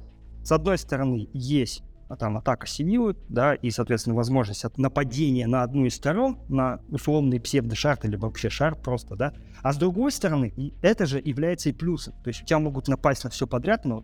с 0.43 0.51
одной 0.51 0.77
стороны 0.77 1.29
есть 1.33 1.83
а 2.11 2.17
там 2.17 2.37
атака 2.37 2.67
синилы, 2.67 3.15
да, 3.29 3.53
и, 3.53 3.71
соответственно, 3.71 4.17
возможность 4.17 4.65
от 4.65 4.77
нападения 4.77 5.47
на 5.47 5.63
одну 5.63 5.85
из 5.85 5.95
сторон, 5.95 6.39
на 6.49 6.81
условный 6.89 7.39
псевдошарт 7.39 8.03
или 8.03 8.17
вообще 8.17 8.49
шарт 8.49 8.81
просто, 8.81 9.15
да, 9.15 9.33
а 9.61 9.71
с 9.71 9.77
другой 9.77 10.11
стороны, 10.11 10.53
это 10.81 11.05
же 11.05 11.21
является 11.23 11.69
и 11.69 11.71
плюсом, 11.71 12.13
то 12.21 12.27
есть 12.27 12.43
у 12.43 12.45
тебя 12.45 12.59
могут 12.59 12.89
напасть 12.89 13.23
на 13.23 13.29
все 13.29 13.47
подряд, 13.47 13.85
но 13.85 14.03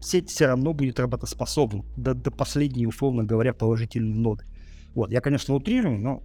сеть 0.00 0.30
все 0.30 0.46
равно 0.46 0.72
будет 0.72 1.00
работоспособна 1.00 1.84
до, 1.96 2.14
до 2.14 2.30
последней, 2.30 2.86
условно 2.86 3.24
говоря, 3.24 3.52
положительной 3.52 4.18
ноды. 4.18 4.44
Вот, 4.94 5.10
я, 5.10 5.20
конечно, 5.20 5.54
утрирую, 5.54 5.98
но 5.98 6.22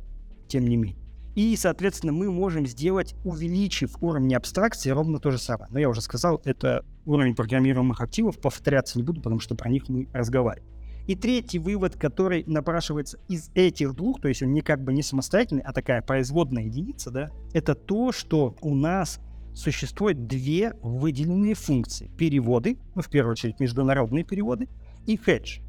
тем 0.47 0.65
не 0.65 0.77
менее. 0.77 1.01
И, 1.35 1.55
соответственно, 1.55 2.11
мы 2.11 2.29
можем 2.29 2.65
сделать, 2.67 3.15
увеличив 3.23 3.95
уровень 4.01 4.35
абстракции, 4.35 4.89
ровно 4.89 5.19
то 5.19 5.31
же 5.31 5.37
самое. 5.37 5.71
Но 5.71 5.79
я 5.79 5.89
уже 5.89 6.01
сказал, 6.01 6.41
это 6.43 6.85
уровень 7.05 7.35
программируемых 7.35 8.01
активов, 8.01 8.39
повторяться 8.39 8.97
не 8.97 9.03
буду, 9.03 9.21
потому 9.21 9.39
что 9.39 9.55
про 9.55 9.69
них 9.69 9.87
мы 9.87 10.07
разговариваем. 10.13 10.69
И 11.07 11.15
третий 11.15 11.57
вывод, 11.57 11.95
который 11.95 12.43
напрашивается 12.45 13.17
из 13.27 13.49
этих 13.55 13.95
двух, 13.95 14.21
то 14.21 14.27
есть 14.27 14.43
он 14.43 14.53
не 14.53 14.61
как 14.61 14.83
бы 14.83 14.93
не 14.93 15.01
самостоятельный, 15.01 15.63
а 15.63 15.73
такая 15.73 16.01
производная 16.01 16.63
единица, 16.63 17.11
да, 17.11 17.29
это 17.53 17.75
то, 17.75 18.11
что 18.11 18.55
у 18.61 18.75
нас 18.75 19.19
существует 19.53 20.27
две 20.27 20.73
выделенные 20.81 21.55
функции. 21.55 22.09
Переводы, 22.17 22.77
ну, 22.95 23.01
в 23.01 23.09
первую 23.09 23.33
очередь 23.33 23.59
международные 23.59 24.23
переводы, 24.23 24.67
и 25.05 25.17
хедж. 25.17 25.59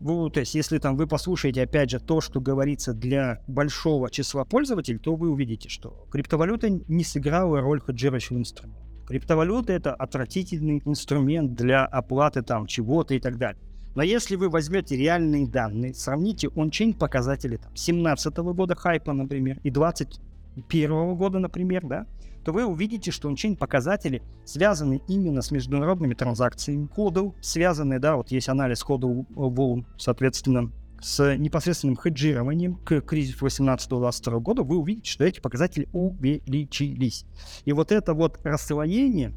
Вы, 0.00 0.30
то 0.30 0.40
есть, 0.40 0.54
если 0.54 0.78
там 0.78 0.96
вы 0.96 1.06
послушаете, 1.06 1.62
опять 1.62 1.90
же, 1.90 2.00
то, 2.00 2.22
что 2.22 2.40
говорится 2.40 2.94
для 2.94 3.42
большого 3.46 4.10
числа 4.10 4.44
пользователей, 4.44 4.98
то 4.98 5.14
вы 5.14 5.30
увидите, 5.30 5.68
что 5.68 6.06
криптовалюта 6.10 6.70
не 6.70 7.04
сыграла 7.04 7.60
роль 7.60 7.80
хеджирующего 7.80 8.38
инструмента. 8.38 8.80
Криптовалюта— 9.06 9.72
это 9.74 9.92
отвратительный 9.92 10.80
инструмент 10.84 11.54
для 11.54 11.84
оплаты 11.84 12.42
там 12.42 12.66
чего-то 12.66 13.14
и 13.14 13.20
так 13.20 13.36
далее. 13.38 13.60
Но 13.94 14.02
если 14.02 14.36
вы 14.36 14.48
возьмете 14.48 14.96
реальные 14.96 15.48
данные, 15.48 15.94
сравните 15.94 16.48
ончейн 16.54 16.94
показатели 16.94 17.56
там, 17.56 17.74
17 17.74 18.36
года 18.38 18.76
хайпа, 18.76 19.12
например, 19.12 19.58
и 19.64 19.70
21 19.70 21.14
года, 21.16 21.40
например, 21.40 21.84
да, 21.86 22.06
то 22.44 22.52
вы 22.52 22.64
увидите, 22.64 23.10
что 23.10 23.28
ончейн 23.28 23.56
показатели 23.56 24.22
связаны 24.44 25.02
именно 25.08 25.42
с 25.42 25.50
международными 25.50 26.14
транзакциями. 26.14 26.88
Ходл 26.94 27.32
связаны, 27.40 27.98
да, 27.98 28.16
вот 28.16 28.30
есть 28.30 28.48
анализ 28.48 28.82
ходл 28.82 29.24
волн, 29.30 29.86
соответственно, 29.98 30.72
с 31.00 31.36
непосредственным 31.36 31.96
хеджированием 31.96 32.76
к 32.76 33.00
кризису 33.00 33.46
18-22 33.46 34.40
года, 34.40 34.62
вы 34.62 34.76
увидите, 34.76 35.10
что 35.10 35.24
эти 35.24 35.40
показатели 35.40 35.88
увеличились. 35.92 37.24
И 37.64 37.72
вот 37.72 37.90
это 37.90 38.12
вот 38.14 38.38
расслоение, 38.44 39.32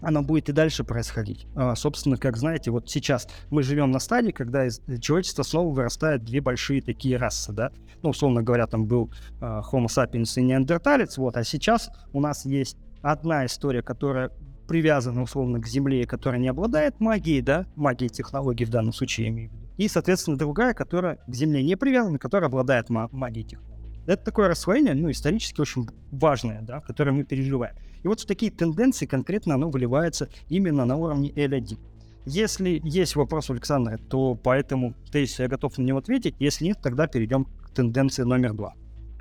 оно 0.00 0.22
будет 0.22 0.48
и 0.48 0.52
дальше 0.52 0.84
происходить. 0.84 1.46
А, 1.54 1.74
собственно, 1.74 2.16
как 2.16 2.36
знаете, 2.36 2.70
вот 2.70 2.88
сейчас 2.88 3.28
мы 3.50 3.62
живем 3.62 3.90
на 3.90 3.98
стадии, 3.98 4.30
когда 4.30 4.66
из 4.66 4.80
человечества 5.00 5.42
снова 5.42 5.74
вырастают 5.74 6.24
две 6.24 6.40
большие 6.40 6.82
такие 6.82 7.16
расы, 7.16 7.52
да. 7.52 7.72
Ну, 8.02 8.10
условно 8.10 8.42
говоря, 8.42 8.66
там 8.66 8.86
был 8.86 9.10
а, 9.40 9.62
Homo 9.72 9.86
sapiens 9.86 10.32
и 10.36 10.42
неандерталец, 10.42 11.18
вот, 11.18 11.36
а 11.36 11.44
сейчас 11.44 11.90
у 12.12 12.20
нас 12.20 12.44
есть 12.44 12.76
одна 13.02 13.46
история, 13.46 13.82
которая 13.82 14.30
привязана, 14.68 15.22
условно, 15.22 15.60
к 15.60 15.66
Земле, 15.66 16.06
которая 16.06 16.40
не 16.40 16.48
обладает 16.48 17.00
магией, 17.00 17.40
да, 17.40 17.66
магией 17.74 18.10
технологий 18.10 18.64
в 18.64 18.70
данном 18.70 18.92
случае, 18.92 19.26
я 19.26 19.32
имею 19.32 19.50
в 19.50 19.52
виду, 19.54 19.68
и, 19.78 19.88
соответственно, 19.88 20.36
другая, 20.36 20.74
которая 20.74 21.18
к 21.26 21.34
Земле 21.34 21.62
не 21.62 21.76
привязана, 21.76 22.18
которая 22.18 22.48
обладает 22.48 22.90
магией 22.90 23.46
технологий. 23.46 23.77
Это 24.08 24.24
такое 24.24 24.48
расслоение, 24.48 24.94
ну, 24.94 25.10
исторически 25.10 25.60
очень 25.60 25.86
важное, 26.10 26.62
да, 26.62 26.80
которое 26.80 27.12
мы 27.12 27.24
переживаем. 27.24 27.76
И 28.02 28.08
вот 28.08 28.20
в 28.20 28.26
такие 28.26 28.50
тенденции 28.50 29.04
конкретно 29.04 29.54
оно 29.54 29.68
выливается 29.68 30.30
именно 30.48 30.86
на 30.86 30.96
уровне 30.96 31.30
L1. 31.30 31.78
Если 32.24 32.80
есть 32.82 33.16
вопрос 33.16 33.50
у 33.50 33.52
Александра, 33.52 33.98
то 33.98 34.34
по 34.34 34.56
этому 34.56 34.94
тезису 35.12 35.42
я 35.42 35.48
готов 35.48 35.76
на 35.76 35.82
него 35.82 35.98
ответить. 35.98 36.36
Если 36.38 36.64
нет, 36.64 36.78
тогда 36.82 37.06
перейдем 37.06 37.44
к 37.44 37.70
тенденции 37.74 38.22
номер 38.22 38.54
два. 38.54 38.72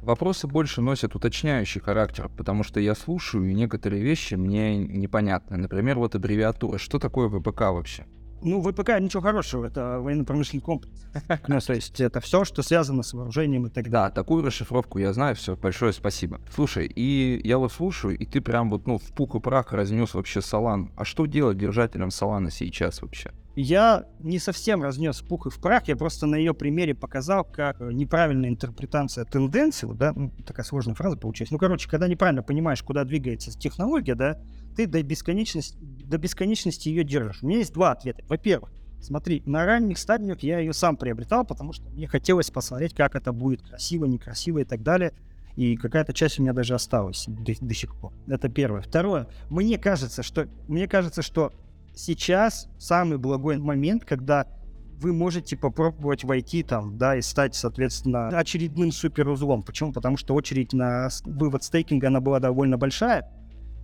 Вопросы 0.02 0.48
больше 0.48 0.80
носят 0.80 1.16
уточняющий 1.16 1.82
характер, 1.82 2.30
потому 2.38 2.64
что 2.64 2.80
я 2.80 2.96
слушаю, 2.96 3.50
и 3.50 3.54
некоторые 3.54 4.02
вещи 4.02 4.36
мне 4.36 4.78
непонятны. 4.78 5.58
Например, 5.58 6.00
вот 6.00 6.16
аббревиатура. 6.16 6.78
Что 6.78 6.98
такое 6.98 7.28
ВПК 7.28 7.60
вообще? 7.60 8.06
Ну, 8.42 8.62
ВПК 8.62 9.00
ничего 9.00 9.22
хорошего, 9.22 9.66
это 9.66 10.00
военно-промышленный 10.00 10.62
комплекс. 10.62 10.94
Ну, 11.48 11.60
то 11.60 11.74
есть 11.74 12.00
это 12.00 12.20
все, 12.20 12.46
что 12.46 12.62
связано 12.62 13.04
с 13.04 13.14
вооружением 13.14 13.66
и 13.66 13.70
так 13.70 13.86
далее. 13.86 13.92
Да, 13.92 14.10
такую 14.12 14.44
расшифровку 14.46 15.00
я 15.00 15.14
знаю, 15.14 15.36
все, 15.36 15.56
большое 15.56 15.92
спасибо. 15.92 16.40
Слушай, 16.54 16.92
и 16.94 17.42
я 17.44 17.58
вот 17.58 17.72
слушаю, 17.72 18.18
и 18.18 18.26
ты 18.26 18.42
прям 18.42 18.70
вот, 18.70 18.86
ну, 18.86 18.98
в 19.00 19.12
пух 19.14 19.36
и 19.36 19.40
прах 19.40 19.74
разнес 19.74 20.14
вообще 20.14 20.42
Салан. 20.42 20.92
А 20.96 21.06
что 21.06 21.26
делать 21.26 21.58
держателям 21.58 22.12
Салана 22.12 22.52
сейчас 22.52 23.02
вообще? 23.02 23.32
Я 23.56 24.06
не 24.20 24.38
совсем 24.38 24.84
разнес 24.84 25.20
пух 25.22 25.48
и 25.48 25.50
в 25.50 25.60
прах, 25.60 25.88
я 25.88 25.96
просто 25.96 26.28
на 26.28 26.36
ее 26.36 26.54
примере 26.54 26.94
показал, 26.94 27.44
как 27.44 27.80
неправильная 27.80 28.50
интерпретация 28.50 29.26
тенденции, 29.26 29.90
да, 29.92 30.14
ну, 30.16 30.32
такая 30.46 30.64
сложная 30.64 30.94
фраза 30.94 31.18
получается. 31.18 31.56
Ну, 31.56 31.58
короче, 31.58 31.90
когда 31.90 32.08
неправильно 32.08 32.44
понимаешь, 32.44 32.84
куда 32.84 33.04
двигается 33.04 33.52
технология, 33.58 34.14
да, 34.14 34.40
ты 34.78 34.86
до 34.86 35.02
бесконечности, 35.02 35.76
до 35.80 36.20
бесконечности 36.20 36.88
ее 36.88 37.04
держишь. 37.04 37.42
У 37.42 37.48
меня 37.48 37.58
есть 37.58 37.74
два 37.74 37.92
ответа. 37.94 38.24
Во-первых, 38.30 38.72
смотри, 39.02 39.42
на 39.48 39.66
ранних 39.66 39.98
стадиях 39.98 40.44
я 40.44 40.60
ее 40.60 40.72
сам 40.72 40.98
приобретал, 40.98 41.46
потому 41.46 41.74
что 41.74 41.90
мне 41.90 42.08
хотелось 42.08 42.52
посмотреть, 42.52 42.94
как 42.94 43.16
это 43.16 43.34
будет 43.34 43.64
красиво, 43.64 44.06
некрасиво 44.06 44.60
и 44.60 44.64
так 44.64 44.84
далее. 44.84 45.14
И 45.56 45.76
какая-то 45.76 46.14
часть 46.14 46.38
у 46.38 46.44
меня 46.44 46.54
даже 46.54 46.76
осталась 46.76 47.26
до, 47.28 47.54
до 47.60 47.74
сих 47.74 47.96
пор. 47.96 48.14
Это 48.28 48.50
первое. 48.50 48.82
Второе, 48.82 49.28
мне 49.50 49.80
кажется, 49.80 50.22
что 50.22 50.48
мне 50.68 50.88
кажется, 50.88 51.24
что 51.24 51.52
сейчас 51.96 52.70
самый 52.78 53.18
благой 53.18 53.58
момент, 53.58 54.06
когда 54.06 54.46
вы 55.00 55.12
можете 55.12 55.58
попробовать 55.58 56.24
войти 56.24 56.62
там, 56.62 57.00
да, 57.00 57.16
и 57.16 57.22
стать, 57.24 57.56
соответственно, 57.56 58.28
очередным 58.28 58.92
суперузлом. 58.92 59.64
Почему? 59.64 59.92
Потому 59.92 60.18
что 60.18 60.36
очередь 60.36 60.74
на 60.74 61.10
вывод 61.26 61.64
стейкинга, 61.64 62.08
она 62.08 62.20
была 62.20 62.40
довольно 62.40 62.78
большая, 62.78 63.28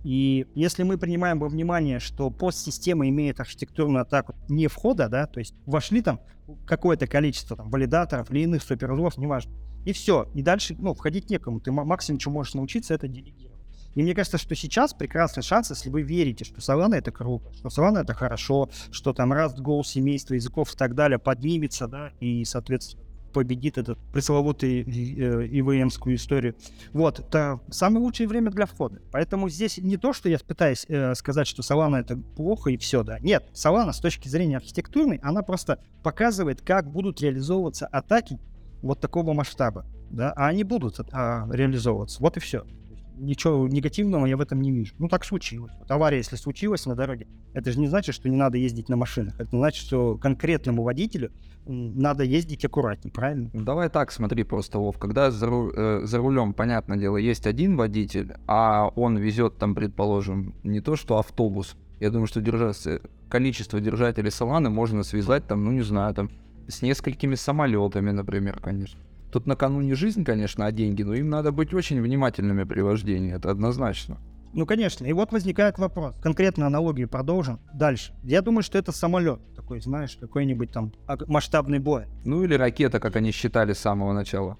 и 0.04 0.46
если 0.54 0.82
мы 0.82 0.98
принимаем 0.98 1.38
во 1.38 1.48
внимание, 1.48 1.98
что 1.98 2.30
постсистема 2.30 3.08
имеет 3.08 3.40
архитектурную 3.40 4.02
атаку 4.02 4.34
не 4.48 4.68
входа, 4.68 5.08
да, 5.08 5.26
то 5.26 5.40
есть 5.40 5.54
вошли 5.64 6.02
там 6.02 6.20
какое-то 6.66 7.06
количество 7.06 7.56
там, 7.56 7.70
валидаторов 7.70 8.30
или 8.30 8.40
иных 8.40 8.62
суперузлов, 8.62 9.16
неважно, 9.16 9.52
и 9.86 9.94
все, 9.94 10.30
и 10.34 10.42
дальше, 10.42 10.76
ну, 10.78 10.92
входить 10.92 11.30
некому, 11.30 11.58
ты 11.58 11.72
максимум, 11.72 12.20
что 12.20 12.30
можешь 12.30 12.52
научиться, 12.52 12.92
это 12.92 13.08
делегировать. 13.08 13.54
И 13.94 14.02
мне 14.02 14.14
кажется, 14.14 14.38
что 14.38 14.54
сейчас 14.54 14.92
прекрасный 14.92 15.42
шанс, 15.42 15.70
если 15.70 15.88
вы 15.88 16.02
верите, 16.02 16.44
что 16.44 16.60
Solana 16.60 16.96
это 16.96 17.10
круто, 17.10 17.52
что 17.54 17.68
Solana 17.68 18.02
это 18.02 18.12
хорошо, 18.12 18.68
что 18.90 19.14
там 19.14 19.32
Rust, 19.32 19.56
Go, 19.58 19.82
семейство 19.84 20.34
языков 20.34 20.74
и 20.74 20.76
так 20.76 20.94
далее 20.94 21.18
поднимется, 21.18 21.86
да, 21.86 22.12
и, 22.20 22.44
соответственно, 22.44 23.04
победит 23.34 23.76
этот 23.76 23.98
пресловутый 24.12 24.80
э, 24.80 25.46
ивм 25.48 25.88
историю. 26.14 26.54
Вот, 26.92 27.18
это 27.18 27.60
самое 27.70 28.02
лучшее 28.02 28.28
время 28.28 28.50
для 28.50 28.64
входа. 28.64 29.02
Поэтому 29.12 29.50
здесь 29.50 29.76
не 29.76 29.98
то, 29.98 30.14
что 30.14 30.30
я 30.30 30.38
пытаюсь 30.38 30.86
э, 30.88 31.14
сказать, 31.14 31.46
что 31.46 31.60
Solana 31.60 31.96
это 31.96 32.16
плохо 32.16 32.70
и 32.70 32.78
все, 32.78 33.02
да. 33.02 33.18
Нет, 33.18 33.50
Solana 33.52 33.92
с 33.92 34.00
точки 34.00 34.28
зрения 34.28 34.56
архитектурной, 34.56 35.18
она 35.22 35.42
просто 35.42 35.80
показывает, 36.02 36.62
как 36.62 36.90
будут 36.90 37.20
реализовываться 37.20 37.86
атаки 37.86 38.38
вот 38.80 39.00
такого 39.00 39.34
масштаба, 39.34 39.84
да, 40.10 40.32
а 40.36 40.46
они 40.46 40.62
будут 40.62 41.00
а, 41.12 41.48
реализовываться. 41.50 42.22
Вот 42.22 42.36
и 42.36 42.40
все 42.40 42.64
ничего 43.16 43.68
негативного 43.68 44.26
я 44.26 44.36
в 44.36 44.40
этом 44.40 44.60
не 44.60 44.70
вижу. 44.72 44.94
Ну, 44.98 45.08
так 45.08 45.24
случилось. 45.24 45.72
Вот 45.78 45.90
авария, 45.90 46.18
если 46.18 46.36
случилась 46.36 46.86
на 46.86 46.94
дороге, 46.94 47.26
это 47.52 47.70
же 47.70 47.80
не 47.80 47.86
значит, 47.86 48.14
что 48.14 48.28
не 48.28 48.36
надо 48.36 48.58
ездить 48.58 48.88
на 48.88 48.96
машинах. 48.96 49.34
Это 49.38 49.50
значит, 49.50 49.84
что 49.84 50.16
конкретному 50.16 50.82
водителю 50.82 51.32
надо 51.66 52.24
ездить 52.24 52.64
аккуратнее, 52.64 53.12
правильно? 53.12 53.50
Ну, 53.52 53.62
давай 53.62 53.88
так, 53.88 54.12
смотри 54.12 54.44
просто, 54.44 54.78
Вов, 54.78 54.98
когда 54.98 55.30
за, 55.30 55.46
ру, 55.46 55.70
э, 55.74 56.00
за 56.04 56.18
рулем, 56.18 56.52
понятное 56.52 56.98
дело, 56.98 57.16
есть 57.16 57.46
один 57.46 57.76
водитель, 57.76 58.34
а 58.46 58.88
он 58.96 59.16
везет 59.16 59.56
там, 59.56 59.74
предположим, 59.74 60.54
не 60.62 60.80
то 60.80 60.96
что 60.96 61.18
автобус, 61.18 61.76
я 62.00 62.10
думаю, 62.10 62.26
что 62.26 62.40
держаться, 62.40 63.00
количество 63.28 63.80
держателей 63.80 64.30
саланы 64.30 64.68
можно 64.68 65.04
связать 65.04 65.46
там, 65.46 65.64
ну 65.64 65.72
не 65.72 65.82
знаю, 65.82 66.14
там, 66.14 66.30
с 66.68 66.82
несколькими 66.82 67.34
самолетами, 67.34 68.10
например, 68.10 68.60
конечно. 68.60 69.00
Тут 69.34 69.48
на 69.48 69.56
кону 69.56 69.80
не 69.80 69.94
жизнь, 69.94 70.22
конечно, 70.22 70.64
а 70.64 70.70
деньги, 70.70 71.02
но 71.02 71.12
им 71.12 71.28
надо 71.28 71.50
быть 71.50 71.74
очень 71.74 72.00
внимательными 72.00 72.62
при 72.62 72.82
вождении, 72.82 73.34
это 73.34 73.50
однозначно. 73.50 74.18
Ну, 74.52 74.64
конечно. 74.64 75.06
И 75.06 75.12
вот 75.12 75.32
возникает 75.32 75.76
вопрос. 75.76 76.14
Конкретно 76.22 76.68
аналогию 76.68 77.08
продолжим. 77.08 77.58
Дальше. 77.72 78.12
Я 78.22 78.42
думаю, 78.42 78.62
что 78.62 78.78
это 78.78 78.92
самолет. 78.92 79.40
Такой, 79.56 79.80
знаешь, 79.80 80.16
какой-нибудь 80.20 80.70
там 80.70 80.92
масштабный 81.26 81.80
бой. 81.80 82.04
Ну, 82.24 82.44
или 82.44 82.54
ракета, 82.54 83.00
как 83.00 83.16
они 83.16 83.32
считали 83.32 83.72
с 83.72 83.80
самого 83.80 84.12
начала. 84.12 84.56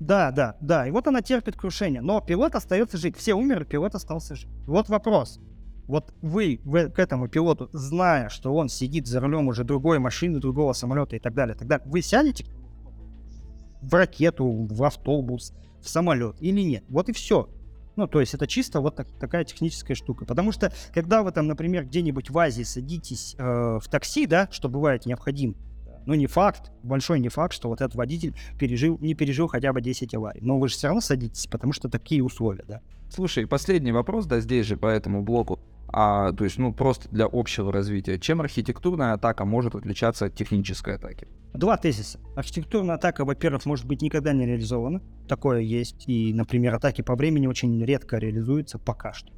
Да, 0.00 0.30
да, 0.32 0.58
да. 0.60 0.86
И 0.86 0.90
вот 0.90 1.06
она 1.06 1.22
терпит 1.22 1.56
крушение. 1.56 2.02
Но 2.02 2.20
пилот 2.20 2.54
остается 2.56 2.98
жить. 2.98 3.16
Все 3.16 3.32
умерли, 3.32 3.64
пилот 3.64 3.94
остался 3.94 4.34
жить. 4.34 4.50
Вот 4.66 4.90
вопрос. 4.90 5.40
Вот 5.86 6.12
вы, 6.20 6.60
вы 6.64 6.90
к 6.90 6.98
этому 6.98 7.28
пилоту, 7.28 7.70
зная, 7.72 8.28
что 8.28 8.54
он 8.54 8.68
сидит 8.68 9.06
за 9.06 9.20
рулем 9.20 9.48
уже 9.48 9.64
другой 9.64 9.98
машины, 9.98 10.40
другого 10.40 10.74
самолета 10.74 11.16
и 11.16 11.18
так 11.18 11.32
далее, 11.32 11.54
так 11.54 11.68
далее, 11.68 11.86
вы 11.86 12.00
сядете 12.02 12.46
в 13.84 13.94
ракету, 13.94 14.66
в 14.70 14.82
автобус, 14.82 15.52
в 15.80 15.88
самолет 15.88 16.36
или 16.40 16.60
нет. 16.60 16.84
Вот 16.88 17.08
и 17.08 17.12
все. 17.12 17.48
Ну, 17.96 18.08
то 18.08 18.20
есть 18.20 18.34
это 18.34 18.46
чисто 18.46 18.80
вот 18.80 18.96
так, 18.96 19.06
такая 19.20 19.44
техническая 19.44 19.94
штука. 19.94 20.24
Потому 20.24 20.50
что, 20.50 20.72
когда 20.92 21.22
вы 21.22 21.30
там, 21.30 21.46
например, 21.46 21.84
где-нибудь 21.84 22.30
в 22.30 22.38
Азии 22.38 22.64
садитесь 22.64 23.36
э, 23.38 23.78
в 23.80 23.88
такси, 23.88 24.26
да, 24.26 24.48
что 24.50 24.68
бывает 24.68 25.06
необходимо, 25.06 25.54
ну, 26.06 26.14
не 26.14 26.26
факт, 26.26 26.70
большой 26.82 27.20
не 27.20 27.28
факт, 27.28 27.54
что 27.54 27.68
вот 27.68 27.80
этот 27.80 27.94
водитель 27.94 28.34
пережил, 28.58 28.98
не 29.00 29.14
пережил 29.14 29.46
хотя 29.46 29.72
бы 29.72 29.80
10 29.80 30.14
аварий. 30.14 30.40
Но 30.42 30.58
вы 30.58 30.68
же 30.68 30.74
все 30.74 30.88
равно 30.88 31.00
садитесь, 31.00 31.46
потому 31.46 31.72
что 31.72 31.88
такие 31.88 32.22
условия, 32.22 32.64
да. 32.66 32.82
Слушай, 33.14 33.46
последний 33.46 33.92
вопрос, 33.92 34.26
да, 34.26 34.40
здесь 34.40 34.66
же 34.66 34.76
по 34.76 34.86
этому 34.86 35.22
блоку 35.22 35.60
а, 35.96 36.32
то 36.32 36.42
есть, 36.42 36.58
ну, 36.58 36.72
просто 36.72 37.08
для 37.10 37.28
общего 37.30 37.72
развития. 37.72 38.18
Чем 38.18 38.40
архитектурная 38.40 39.12
атака 39.12 39.44
может 39.44 39.76
отличаться 39.76 40.24
от 40.24 40.34
технической 40.34 40.96
атаки? 40.96 41.28
Два 41.52 41.76
тезиса. 41.76 42.18
Архитектурная 42.34 42.96
атака, 42.96 43.24
во-первых, 43.24 43.64
может 43.64 43.86
быть 43.86 44.02
никогда 44.02 44.32
не 44.32 44.44
реализована. 44.44 45.00
Такое 45.28 45.60
есть. 45.60 46.08
И, 46.08 46.34
например, 46.34 46.74
атаки 46.74 47.02
по 47.02 47.14
времени 47.14 47.46
очень 47.46 47.80
редко 47.84 48.18
реализуются 48.18 48.80
пока 48.80 49.12
что. 49.12 49.32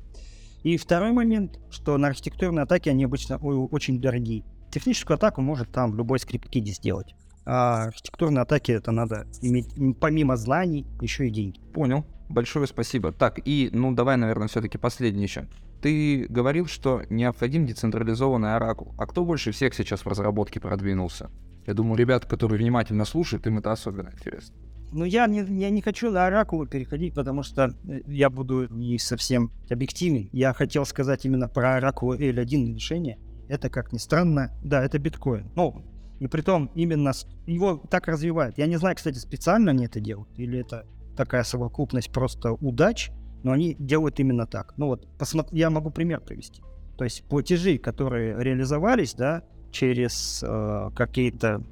И 0.63 0.79
второй 0.79 1.13
момент, 1.13 1.61
что 1.69 1.99
на 1.99 2.09
архитектурные 2.09 2.63
атаки 2.63 2.89
они 2.89 3.05
обычно 3.05 3.37
очень 3.37 4.01
дорогие. 4.01 4.43
Техническую 4.71 5.17
атаку 5.17 5.43
может 5.43 5.71
там 5.71 5.95
любой 5.95 6.19
скрипт-киди 6.21 6.73
сделать. 6.73 7.15
А 7.47 7.85
архитектурные 7.85 8.43
атаки 8.43 8.73
это 8.73 8.91
надо 8.91 9.27
иметь 9.41 9.69
помимо 10.01 10.37
знаний 10.37 10.85
еще 11.01 11.29
и 11.29 11.31
деньги. 11.31 11.61
Понял. 11.73 12.05
Большое 12.29 12.67
спасибо. 12.67 13.13
Так, 13.13 13.41
и, 13.45 13.71
ну, 13.73 13.95
давай, 13.95 14.17
наверное, 14.17 14.49
все-таки 14.49 14.79
последний 14.79 15.23
еще. 15.23 15.47
Ты 15.81 16.27
говорил, 16.29 16.67
что 16.67 17.03
необходим 17.09 17.67
децентрализованный 17.67 18.57
оракул. 18.57 18.95
А 18.99 19.07
кто 19.07 19.25
больше 19.25 19.53
всех 19.53 19.75
сейчас 19.75 20.01
в 20.01 20.09
разработке 20.09 20.59
продвинулся? 20.59 21.31
Я 21.67 21.75
думаю, 21.75 21.97
ребят, 21.97 22.27
которые 22.27 22.59
внимательно 22.59 23.05
слушают, 23.05 23.47
им 23.47 23.59
это 23.59 23.71
особенно 23.71 24.11
интересно. 24.13 24.57
Ну, 24.93 25.05
я 25.05 25.27
не, 25.27 25.41
я 25.61 25.71
не 25.71 25.83
хочу 25.83 26.11
на 26.11 26.27
оракулы 26.27 26.67
переходить, 26.67 27.15
потому 27.15 27.43
что 27.43 27.75
э, 27.89 28.01
я 28.07 28.31
буду 28.31 28.69
не 28.73 28.99
совсем 28.99 29.53
объективен. 29.69 30.29
Я 30.33 30.53
хотел 30.53 30.87
сказать 30.87 31.25
именно 31.25 31.49
про 31.49 31.77
оракул 31.77 32.15
L1 32.15 32.75
решение. 32.75 33.19
Это, 33.49 33.69
как 33.69 33.93
ни 33.93 33.99
странно, 33.99 34.53
да, 34.65 34.83
это 34.85 34.99
биткоин. 34.99 35.51
Ну, 35.55 35.85
и 36.19 36.27
при 36.27 36.41
том 36.41 36.71
именно 36.75 37.13
его 37.47 37.83
так 37.91 38.09
развивают. 38.09 38.59
Я 38.59 38.67
не 38.67 38.77
знаю, 38.77 38.97
кстати, 38.97 39.19
специально 39.19 39.71
они 39.71 39.87
это 39.87 40.01
делают, 40.01 40.29
или 40.37 40.61
это 40.61 40.87
такая 41.17 41.45
совокупность 41.45 42.11
просто 42.11 42.53
удач, 42.53 43.11
но 43.43 43.53
они 43.53 43.75
делают 43.79 44.19
именно 44.21 44.47
так. 44.47 44.75
Ну 44.77 44.87
вот, 44.87 45.07
посмотри, 45.19 45.59
я 45.59 45.71
могу 45.71 45.91
пример 45.91 46.21
привести. 46.21 46.63
То 46.97 47.05
есть 47.05 47.25
платежи, 47.25 47.79
которые 47.79 48.43
реализовались, 48.43 49.15
да, 49.15 49.43
через 49.71 50.43
э, 50.43 50.91
какие-то 50.95 51.63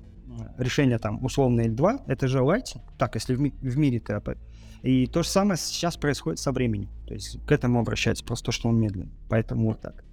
решения 0.59 0.99
там 0.99 1.25
условно 1.25 1.63
L2, 1.63 2.03
это 2.07 2.29
же 2.29 2.39
Lightning. 2.39 2.83
Так, 2.99 3.15
если 3.15 3.35
в, 3.35 3.41
ми- 3.41 3.55
в 3.61 3.79
мире 3.79 4.01
ты 4.01 4.21
И 4.83 5.07
то 5.07 5.23
же 5.23 5.29
самое 5.29 5.57
сейчас 5.59 5.97
происходит 5.97 6.39
со 6.39 6.53
временем. 6.53 6.91
То 7.07 7.15
есть 7.15 7.45
к 7.47 7.53
этому 7.53 7.81
обращается, 7.81 8.25
просто 8.25 8.47
то, 8.47 8.53
что 8.53 8.69
он 8.69 8.79
медленный. 8.79 9.13
Поэтому 9.29 9.69
вот 9.69 9.81
так. 9.81 10.04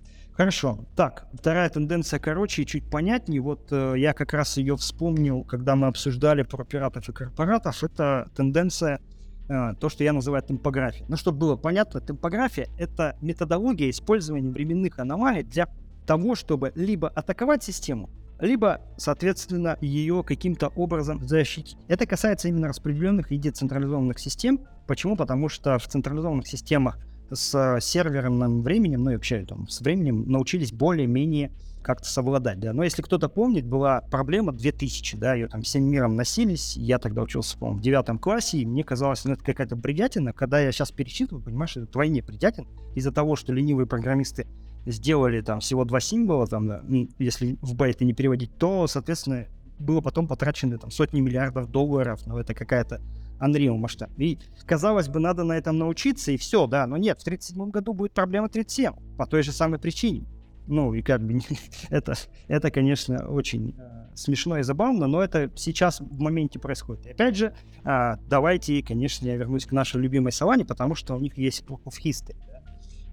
Хорошо. 0.41 0.80
Так, 0.95 1.27
вторая 1.34 1.69
тенденция 1.69 2.19
короче 2.19 2.63
и 2.63 2.65
чуть 2.65 2.89
понятнее. 2.89 3.41
Вот 3.41 3.67
э, 3.69 3.93
я 3.97 4.13
как 4.13 4.34
раз 4.34 4.58
ее 4.58 4.75
вспомнил, 4.75 5.43
когда 5.43 5.75
мы 5.75 5.86
обсуждали 5.86 6.41
про 6.41 6.65
пиратов 6.65 7.08
и 7.08 7.12
корпоратов. 7.13 7.84
Это 7.84 8.27
тенденция 8.36 8.99
а, 9.47 9.75
то, 9.75 9.88
что 9.88 10.04
я 10.04 10.13
называю 10.13 10.41
темпографией. 10.41 11.06
Ну, 11.08 11.15
чтобы 11.15 11.38
было 11.38 11.58
понятно, 11.58 12.01
темпография— 12.01 12.69
это 12.80 13.15
методология 13.21 13.91
использования 13.91 14.49
временных 14.49 14.97
аномалий 14.97 15.43
для 15.43 15.67
того, 16.08 16.34
чтобы 16.34 16.71
либо 16.73 17.10
атаковать 17.10 17.63
систему, 17.63 18.10
либо, 18.39 18.82
соответственно, 18.97 19.77
ее 19.80 20.23
каким-то 20.23 20.69
образом 20.69 21.23
защитить. 21.23 21.77
Это 21.88 22.08
касается 22.08 22.47
именно 22.47 22.67
распределенных 22.67 23.32
и 23.32 23.38
децентрализованных 23.38 24.17
систем. 24.17 24.62
Почему? 24.88 25.15
Потому 25.15 25.49
что 25.49 25.77
в 25.77 25.86
централизованных 25.86 26.47
системах 26.47 26.97
с 27.31 27.79
серверным 27.81 28.61
временем, 28.61 29.03
ну 29.03 29.11
и 29.11 29.15
вообще 29.15 29.45
там, 29.45 29.67
с 29.67 29.81
временем 29.81 30.29
научились 30.29 30.71
более-менее 30.71 31.51
как-то 31.81 32.07
совладать, 32.07 32.59
да. 32.59 32.73
Но 32.73 32.83
если 32.83 33.01
кто-то 33.01 33.27
помнит, 33.27 33.65
была 33.65 34.01
проблема 34.01 34.51
2000, 34.51 35.17
да, 35.17 35.33
ее 35.33 35.47
там 35.47 35.61
всем 35.61 35.83
миром 35.83 36.15
носились, 36.15 36.77
я 36.77 36.99
тогда 36.99 37.23
учился, 37.23 37.57
по-моему, 37.57 37.79
в 37.79 37.81
девятом 37.81 38.19
классе, 38.19 38.59
и 38.59 38.65
мне 38.65 38.83
казалось, 38.83 39.25
ну, 39.25 39.33
это 39.33 39.43
какая-то 39.43 39.75
бредятина. 39.75 40.33
Когда 40.33 40.59
я 40.59 40.71
сейчас 40.71 40.91
перечитываю, 40.91 41.43
понимаешь, 41.43 41.75
это 41.75 41.87
вдвойне 41.87 42.21
бредятин 42.21 42.67
из-за 42.95 43.11
того, 43.11 43.35
что 43.35 43.53
ленивые 43.53 43.87
программисты 43.87 44.47
сделали 44.85 45.41
там 45.41 45.59
всего 45.59 45.85
два 45.85 45.99
символа, 45.99 46.47
там, 46.47 46.67
да, 46.67 46.83
если 47.19 47.57
в 47.61 47.75
байты 47.75 48.05
не 48.05 48.13
переводить, 48.13 48.55
то, 48.57 48.87
соответственно, 48.87 49.47
было 49.79 50.01
потом 50.01 50.27
потрачено 50.27 50.77
там 50.77 50.91
сотни 50.91 51.19
миллиардов 51.19 51.69
долларов, 51.69 52.21
ну, 52.25 52.37
это 52.37 52.53
какая-то 52.53 53.01
Unreal 53.41 53.77
масштаб. 53.77 54.12
И, 54.17 54.39
казалось 54.65 55.10
бы, 55.10 55.19
надо 55.19 55.43
на 55.43 55.54
этом 55.54 55.77
научиться, 55.77 56.32
и 56.32 56.38
все, 56.38 56.67
да, 56.67 56.86
но 56.88 56.97
нет, 56.97 57.19
в 57.19 57.23
37 57.23 57.69
году 57.71 57.93
будет 57.93 58.13
проблема 58.13 58.49
37, 58.49 58.93
по 59.17 59.25
той 59.25 59.43
же 59.43 59.51
самой 59.51 59.80
причине. 59.80 60.25
Ну, 60.67 60.93
и 60.93 61.01
как 61.01 61.21
бы 61.21 61.39
это, 61.89 62.13
это 62.47 62.71
конечно, 62.71 63.27
очень 63.27 63.75
э, 63.77 64.15
смешно 64.15 64.60
и 64.60 64.63
забавно, 64.63 65.08
но 65.08 65.21
это 65.21 65.51
сейчас 65.56 65.99
в 65.99 66.19
моменте 66.19 66.60
происходит. 66.60 67.08
И 67.08 67.10
опять 67.10 67.36
же, 67.36 67.54
э, 67.84 68.15
давайте, 68.27 68.84
конечно, 68.84 69.25
я 69.25 69.36
вернусь 69.36 69.65
к 69.65 69.71
нашей 69.71 69.99
любимой 69.99 70.32
Солане, 70.32 70.63
потому 70.63 70.95
что 70.95 71.15
у 71.15 71.19
них 71.19 71.38
есть 71.38 71.63
Proof 71.65 71.84
of 71.86 71.95
History. 72.04 72.38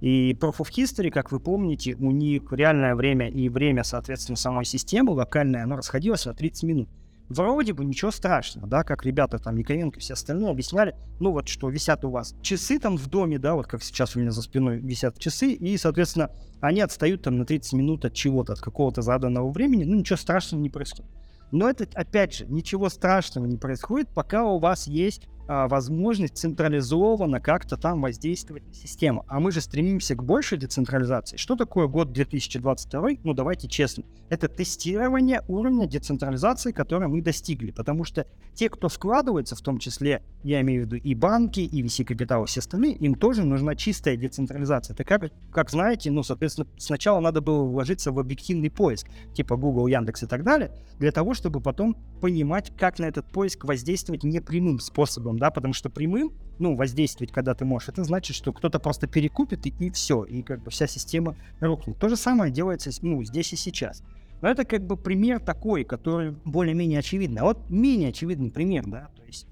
И 0.01 0.35
Proof 0.35 0.59
of 0.59 0.69
History, 0.71 1.11
как 1.11 1.33
вы 1.33 1.41
помните, 1.41 1.97
у 1.99 2.11
них 2.11 2.53
реальное 2.53 2.95
время 2.95 3.29
и 3.29 3.49
время, 3.49 3.83
соответственно, 3.83 4.37
самой 4.37 4.65
системы 4.65 5.13
локальное, 5.13 5.65
оно 5.65 5.77
расходилось 5.77 6.27
на 6.27 6.35
30 6.35 6.63
минут 6.65 6.89
вроде 7.29 7.73
бы 7.73 7.85
ничего 7.85 8.11
страшного, 8.11 8.67
да, 8.67 8.83
как 8.83 9.05
ребята 9.05 9.39
там 9.39 9.57
Яковенко 9.57 9.99
и 9.99 10.01
все 10.01 10.15
остальные 10.15 10.51
объясняли, 10.51 10.95
ну 11.21 11.33
вот 11.33 11.49
что 11.49 11.69
висят 11.69 12.05
у 12.05 12.11
вас 12.11 12.35
часы 12.43 12.79
там 12.79 12.97
в 12.97 13.07
доме, 13.09 13.39
да, 13.39 13.55
вот 13.55 13.67
как 13.67 13.83
сейчас 13.83 14.17
у 14.17 14.21
меня 14.21 14.31
за 14.31 14.43
спиной 14.43 14.79
висят 14.79 15.19
часы, 15.19 15.53
и, 15.53 15.77
соответственно, 15.77 16.31
они 16.61 16.81
отстают 16.81 17.23
там 17.23 17.39
на 17.39 17.45
30 17.45 17.73
минут 17.75 18.05
от 18.05 18.15
чего-то, 18.15 18.55
от 18.55 18.61
какого-то 18.61 19.03
заданного 19.03 19.51
времени, 19.51 19.85
ну 19.85 19.97
ничего 19.97 20.17
страшного 20.17 20.61
не 20.61 20.71
происходит. 20.71 21.11
Но 21.51 21.69
это, 21.69 21.87
опять 21.95 22.35
же, 22.35 22.47
ничего 22.47 22.89
страшного 22.89 23.47
не 23.47 23.57
происходит, 23.57 24.09
пока 24.11 24.45
у 24.45 24.59
вас 24.59 24.87
есть 24.87 25.29
возможность 25.49 26.37
централизованно 26.37 27.41
как-то 27.41 27.77
там 27.77 28.03
воздействовать 28.03 28.67
на 28.67 28.75
систему. 28.75 29.25
А 29.29 29.41
мы 29.41 29.51
же 29.51 29.61
стремимся 29.61 30.15
к 30.15 30.23
большей 30.23 30.59
децентрализации. 30.59 31.37
Что 31.37 31.57
такое 31.57 31.87
год 31.87 32.13
2022? 32.13 33.09
Ну, 33.25 33.33
давайте 33.33 33.67
честно. 33.67 34.05
Это 34.29 34.49
тестирование 34.49 35.43
уровня 35.49 35.87
децентрализации, 35.87 36.73
который 36.73 37.09
мы 37.09 37.23
достигли. 37.23 37.71
Потому 37.71 38.05
что 38.05 38.27
те, 38.55 38.69
кто 38.69 38.89
вкладывается, 38.89 39.57
в 39.57 39.61
том 39.61 39.79
числе, 39.79 40.23
я 40.43 40.61
имею 40.61 40.83
в 40.83 40.87
виду 40.87 40.97
и 40.97 41.15
банки, 41.15 41.61
и 41.61 41.83
VC 41.83 42.05
Capital, 42.05 42.45
и 42.45 42.47
все 42.47 42.61
остальные, 42.61 42.95
им 42.97 43.15
тоже 43.15 43.45
нужна 43.45 43.75
чистая 43.75 44.17
децентрализация. 44.17 44.95
Это 44.95 45.05
как, 45.05 45.33
как 45.51 45.71
знаете, 45.71 46.11
ну, 46.11 46.23
соответственно, 46.23 46.69
сначала 46.77 47.21
надо 47.21 47.41
было 47.41 47.65
вложиться 47.65 48.13
в 48.13 48.19
объективный 48.19 48.71
поиск, 48.71 49.09
типа 49.35 49.57
Google, 49.57 49.87
Яндекс 49.87 50.25
и 50.25 50.27
так 50.27 50.45
далее, 50.45 50.73
для 50.99 51.13
того, 51.13 51.35
чтобы 51.35 51.61
потом 51.61 51.97
понимать, 52.21 52.73
как 52.77 52.99
на 52.99 53.07
этот 53.07 53.27
поиск 53.31 53.65
воздействовать 53.65 54.25
непрямым 54.25 54.81
способом, 54.81 55.38
да, 55.39 55.51
потому 55.51 55.75
что 55.75 55.91
прямым, 55.91 56.33
ну, 56.59 56.77
воздействовать, 56.77 57.33
когда 57.33 57.55
ты 57.55 57.65
можешь, 57.65 57.89
это 57.89 58.05
значит, 58.05 58.37
что 58.37 58.53
кто-то 58.53 58.79
просто 58.79 59.07
перекупит 59.07 59.67
и, 59.67 59.75
и 59.79 59.91
все, 59.91 60.25
и 60.25 60.43
как 60.43 60.63
бы 60.63 60.71
вся 60.71 60.87
система 60.87 61.37
рухнет. 61.61 61.99
То 61.99 62.09
же 62.09 62.17
самое 62.17 62.53
делается, 62.53 62.91
ну, 63.03 63.23
здесь 63.25 63.53
и 63.53 63.57
сейчас. 63.57 64.03
Но 64.41 64.49
это 64.49 64.65
как 64.65 64.87
бы 64.87 64.97
пример 64.97 65.41
такой, 65.41 65.85
который 65.85 66.37
более-менее 66.45 67.01
очевидный. 67.01 67.41
А 67.41 67.45
вот 67.45 67.71
менее 67.71 68.11
очевидный 68.11 68.51
пример, 68.51 68.85
да, 68.87 69.09
то 69.17 69.25
есть, 69.25 69.47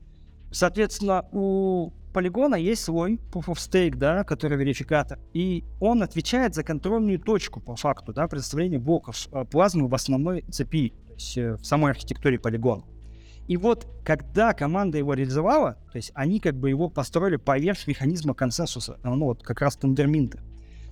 соответственно, 0.53 1.25
у 1.33 1.93
полигона 2.13 2.55
есть 2.55 2.83
свой 2.83 3.21
proof 3.31 3.47
of 3.47 3.57
stake, 3.57 3.97
да, 3.97 4.25
который 4.25 4.57
верификатор, 4.57 5.19
и 5.35 5.65
он 5.81 6.03
отвечает 6.03 6.55
за 6.55 6.63
контрольную 6.63 7.19
точку 7.19 7.61
по 7.61 7.77
факту, 7.77 8.15
да, 8.15 8.27
предоставления 8.27 8.79
блоков 8.79 9.29
э, 9.33 9.45
плазмы 9.45 9.87
в 9.87 9.95
основной 9.95 10.43
цепи, 10.51 10.95
то 11.09 11.13
есть 11.13 11.37
э, 11.37 11.57
в 11.57 11.65
самой 11.67 11.91
архитектуре 11.91 12.39
полигона. 12.39 12.85
И 13.47 13.57
вот, 13.57 13.87
когда 14.05 14.53
команда 14.53 14.99
его 14.99 15.15
реализовала, 15.15 15.75
то 15.93 15.97
есть 15.97 16.11
они 16.15 16.41
как 16.41 16.57
бы 16.57 16.69
его 16.69 16.89
построили 16.89 17.37
поверх 17.37 17.87
механизма 17.87 18.35
консенсуса, 18.35 18.99
ну 19.03 19.27
вот 19.27 19.43
как 19.43 19.61
раз 19.61 19.77
тендерминта, 19.77 20.41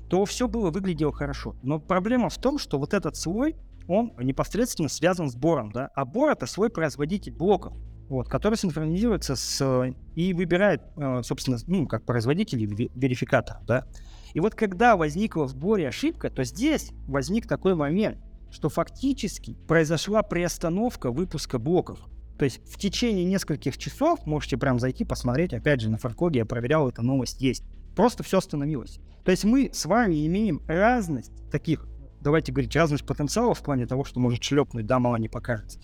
то 0.09 0.25
все 0.25 0.47
было 0.47 0.71
выглядело 0.71 1.13
хорошо. 1.13 1.57
Но 1.63 1.81
проблема 1.81 2.29
в 2.29 2.39
том, 2.39 2.59
что 2.59 2.79
вот 2.79 2.95
этот 2.95 3.17
слой, 3.17 3.57
он 3.89 4.13
непосредственно 4.19 4.89
связан 4.89 5.31
с 5.31 5.35
бором, 5.35 5.73
да, 5.73 5.91
а 5.95 6.05
бор 6.05 6.31
это 6.31 6.47
свой 6.47 6.71
производитель 6.71 7.33
блоков, 7.33 7.75
вот, 8.09 8.29
который 8.29 8.57
синхронизируется 8.57 9.35
с 9.35 9.93
и 10.15 10.33
выбирает, 10.33 10.83
э, 10.97 11.23
собственно, 11.23 11.59
ну, 11.67 11.87
как 11.87 12.05
производитель 12.05 12.65
верификатор, 12.95 13.59
да. 13.67 13.87
И 14.35 14.41
вот 14.41 14.55
когда 14.55 14.97
возникла 14.97 15.47
в 15.47 15.57
боре 15.57 15.89
ошибка, 15.89 16.31
то 16.31 16.45
здесь 16.45 16.93
возник 17.07 17.47
такой 17.47 17.75
момент, 17.75 18.19
что 18.51 18.69
фактически 18.69 19.55
произошла 19.67 20.23
приостановка 20.23 21.11
выпуска 21.11 21.59
блоков. 21.59 21.99
То 22.39 22.45
есть 22.45 22.61
в 22.69 22.79
течение 22.79 23.25
нескольких 23.25 23.79
часов 23.79 24.27
можете 24.27 24.57
прям 24.57 24.79
зайти 24.79 25.05
посмотреть, 25.05 25.53
опять 25.53 25.81
же, 25.81 25.91
на 25.91 25.99
фаркоге 25.99 26.41
я 26.41 26.45
проверял, 26.45 26.89
эта 26.89 27.03
новость 27.03 27.41
есть. 27.41 27.65
Просто 27.95 28.23
все 28.23 28.39
остановилось. 28.39 28.99
То 29.25 29.31
есть 29.31 29.45
мы 29.45 29.71
с 29.73 29.87
вами 29.87 30.27
имеем 30.27 30.61
разность 30.67 31.33
таких, 31.51 31.87
давайте 32.21 32.53
говорить, 32.53 32.75
разность 32.75 33.07
потенциалов 33.07 33.61
в 33.61 33.63
плане 33.63 33.87
того, 33.87 34.05
что 34.05 34.21
может 34.21 34.43
шлепнуть, 34.43 34.87
да, 34.87 34.99
мало 34.99 35.17
не 35.17 35.29
покажется. 35.29 35.79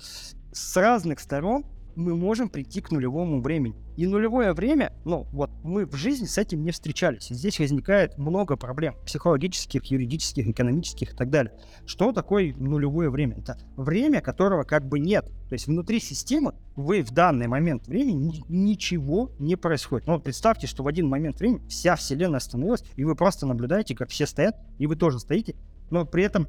С 0.52 0.76
разных 0.76 1.20
сторон 1.20 1.64
мы 2.00 2.16
можем 2.16 2.48
прийти 2.48 2.80
к 2.80 2.90
нулевому 2.90 3.40
времени. 3.40 3.76
И 3.96 4.06
нулевое 4.06 4.54
время, 4.54 4.92
ну 5.04 5.26
вот 5.32 5.50
мы 5.62 5.84
в 5.84 5.94
жизни 5.94 6.24
с 6.26 6.38
этим 6.38 6.64
не 6.64 6.70
встречались. 6.70 7.28
Здесь 7.28 7.58
возникает 7.58 8.16
много 8.16 8.56
проблем 8.56 8.96
психологических, 9.04 9.84
юридических, 9.84 10.48
экономических 10.48 11.12
и 11.12 11.16
так 11.16 11.30
далее. 11.30 11.52
Что 11.84 12.12
такое 12.12 12.54
нулевое 12.54 13.10
время? 13.10 13.36
Это 13.36 13.58
время, 13.76 14.20
которого 14.20 14.64
как 14.64 14.88
бы 14.88 14.98
нет. 14.98 15.26
То 15.48 15.52
есть 15.54 15.66
внутри 15.66 16.00
системы 16.00 16.54
вы 16.76 17.02
в 17.02 17.10
данный 17.10 17.46
момент 17.46 17.86
времени 17.86 18.42
ничего 18.48 19.32
не 19.38 19.56
происходит. 19.56 20.06
Ну 20.06 20.14
вот 20.14 20.24
представьте, 20.24 20.66
что 20.66 20.82
в 20.82 20.88
один 20.88 21.08
момент 21.08 21.38
времени 21.38 21.66
вся 21.68 21.96
вселенная 21.96 22.38
остановилась, 22.38 22.84
и 22.96 23.04
вы 23.04 23.14
просто 23.14 23.46
наблюдаете, 23.46 23.94
как 23.94 24.08
все 24.08 24.26
стоят, 24.26 24.56
и 24.78 24.86
вы 24.86 24.96
тоже 24.96 25.18
стоите, 25.18 25.56
но 25.90 26.06
при 26.06 26.24
этом 26.24 26.48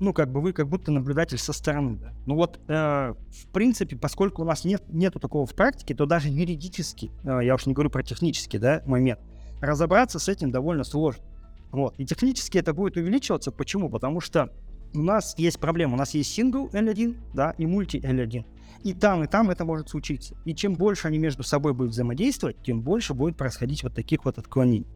ну, 0.00 0.12
как 0.12 0.32
бы 0.32 0.40
вы 0.40 0.52
как 0.52 0.68
будто 0.68 0.90
наблюдатель 0.90 1.38
со 1.38 1.52
стороны, 1.52 1.96
да. 1.96 2.12
Ну 2.26 2.34
вот, 2.34 2.58
э, 2.68 2.72
в 2.72 3.46
принципе, 3.52 3.96
поскольку 3.96 4.42
у 4.42 4.44
нас 4.44 4.64
нет, 4.64 4.82
нету 4.88 5.20
такого 5.20 5.46
в 5.46 5.54
практике, 5.54 5.94
то 5.94 6.06
даже 6.06 6.28
юридически, 6.28 7.12
э, 7.22 7.40
я 7.44 7.54
уж 7.54 7.66
не 7.66 7.74
говорю 7.74 7.90
про 7.90 8.02
технический, 8.02 8.58
да, 8.58 8.82
момент, 8.86 9.20
разобраться 9.60 10.18
с 10.18 10.28
этим 10.28 10.50
довольно 10.50 10.84
сложно. 10.84 11.22
Вот. 11.70 11.94
И 11.98 12.06
технически 12.06 12.58
это 12.58 12.72
будет 12.72 12.96
увеличиваться. 12.96 13.52
Почему? 13.52 13.88
Потому 13.90 14.20
что 14.20 14.52
у 14.94 15.02
нас 15.02 15.34
есть 15.38 15.60
проблема. 15.60 15.94
У 15.94 15.96
нас 15.96 16.14
есть 16.14 16.32
сингл 16.32 16.68
L1, 16.68 17.16
да, 17.34 17.54
и 17.58 17.66
мульти 17.66 17.98
L1. 17.98 18.44
И 18.82 18.94
там, 18.94 19.22
и 19.22 19.26
там 19.26 19.50
это 19.50 19.64
может 19.64 19.90
случиться. 19.90 20.34
И 20.44 20.54
чем 20.54 20.74
больше 20.74 21.06
они 21.06 21.18
между 21.18 21.42
собой 21.42 21.74
будут 21.74 21.92
взаимодействовать, 21.92 22.56
тем 22.62 22.80
больше 22.80 23.14
будет 23.14 23.36
происходить 23.36 23.82
вот 23.82 23.94
таких 23.94 24.24
вот 24.24 24.38
отклонений. 24.38 24.86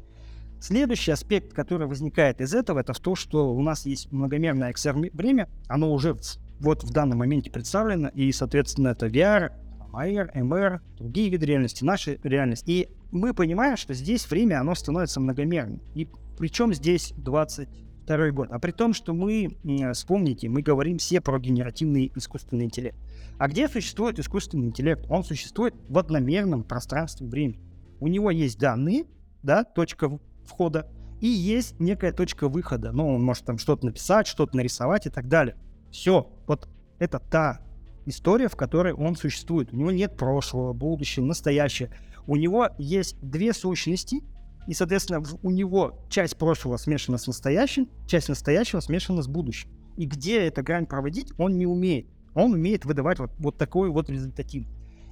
Следующий 0.66 1.11
аспект, 1.11 1.53
который 1.53 1.87
возникает 1.87 2.40
из 2.40 2.55
этого, 2.55 2.79
это 2.79 2.94
то, 2.94 3.14
что 3.14 3.55
у 3.55 3.61
нас 3.61 3.85
есть 3.85 4.11
многомерное 4.11 4.72
XR-время, 4.72 5.50
оно 5.68 5.92
уже 5.92 6.16
вот 6.59 6.83
в 6.83 6.90
данном 6.90 7.18
моменте 7.18 7.50
представлено, 7.50 8.09
и, 8.09 8.33
соответственно, 8.33 8.88
это 8.88 9.09
VR, 9.09 9.53
AR, 9.92 10.35
MR, 10.35 10.81
другие 10.96 11.29
виды 11.29 11.44
реальности, 11.44 11.85
наши 11.85 12.18
реальности. 12.22 12.64
И 12.70 12.88
мы 13.12 13.35
понимаем, 13.35 13.77
что 13.77 13.92
здесь 13.92 14.27
время, 14.31 14.59
оно 14.59 14.74
становится 14.74 15.20
многомерным. 15.20 15.83
И 15.94 16.09
причем 16.38 16.72
здесь 16.72 17.12
22 17.18 18.31
год. 18.31 18.48
А 18.50 18.59
при 18.59 18.70
том, 18.70 18.94
что 18.94 19.12
мы, 19.12 19.59
вспомните, 19.92 20.48
мы 20.48 20.62
говорим 20.62 20.96
все 20.96 21.20
про 21.20 21.38
генеративный 21.38 22.11
искусственный 22.16 22.64
интеллект. 22.64 22.96
А 23.37 23.48
где 23.48 23.68
существует 23.68 24.18
искусственный 24.18 24.68
интеллект? 24.68 25.05
Он 25.11 25.24
существует 25.24 25.74
в 25.90 25.98
одномерном 25.98 26.64
пространстве 26.64 27.27
времени. 27.27 27.61
У 28.00 28.07
него 28.07 28.31
есть 28.31 28.59
данные, 28.59 29.05
да, 29.42 29.62
точка 29.62 30.18
входа, 30.46 30.90
и 31.20 31.26
есть 31.26 31.78
некая 31.80 32.12
точка 32.12 32.48
выхода. 32.48 32.92
Ну, 32.92 33.14
он 33.14 33.22
может 33.22 33.44
там 33.44 33.59
что-то 33.59 33.87
написать, 33.87 34.26
что-то 34.26 34.57
нарисовать 34.57 35.07
и 35.07 35.11
так 35.11 35.28
далее. 35.28 35.57
Все, 35.90 36.30
вот 36.46 36.68
это 36.98 37.18
та 37.18 37.61
история, 38.07 38.48
в 38.48 38.57
которой 38.57 38.92
он 38.92 39.16
существует. 39.16 39.72
У 39.72 39.76
него 39.76 39.90
нет 39.90 40.16
прошлого, 40.16 40.72
будущего, 40.72 41.24
настоящего. 41.24 41.90
У 42.26 42.37
него 42.37 42.68
есть 42.78 43.16
две 43.20 43.52
сущности, 43.52 44.22
и, 44.66 44.72
соответственно, 44.72 45.22
у 45.42 45.50
него 45.50 46.04
часть 46.09 46.37
прошлого 46.37 46.76
смешана 46.78 47.18
с 47.18 47.26
настоящим, 47.26 47.88
часть 48.07 48.28
настоящего 48.28 48.80
смешана 48.80 49.22
с 49.22 49.28
будущим. 49.28 49.68
И 49.96 50.07
где 50.07 50.40
эта 50.46 50.62
грань 50.62 50.87
проводить, 50.87 51.33
он 51.38 51.57
не 51.57 51.66
умеет. 51.66 52.07
Он 52.35 52.52
умеет 52.54 52.85
выдавать 52.85 53.18
вот, 53.18 53.30
вот 53.38 53.59
такой 53.59 53.90
вот 53.90 54.11
результатив. 54.11 54.66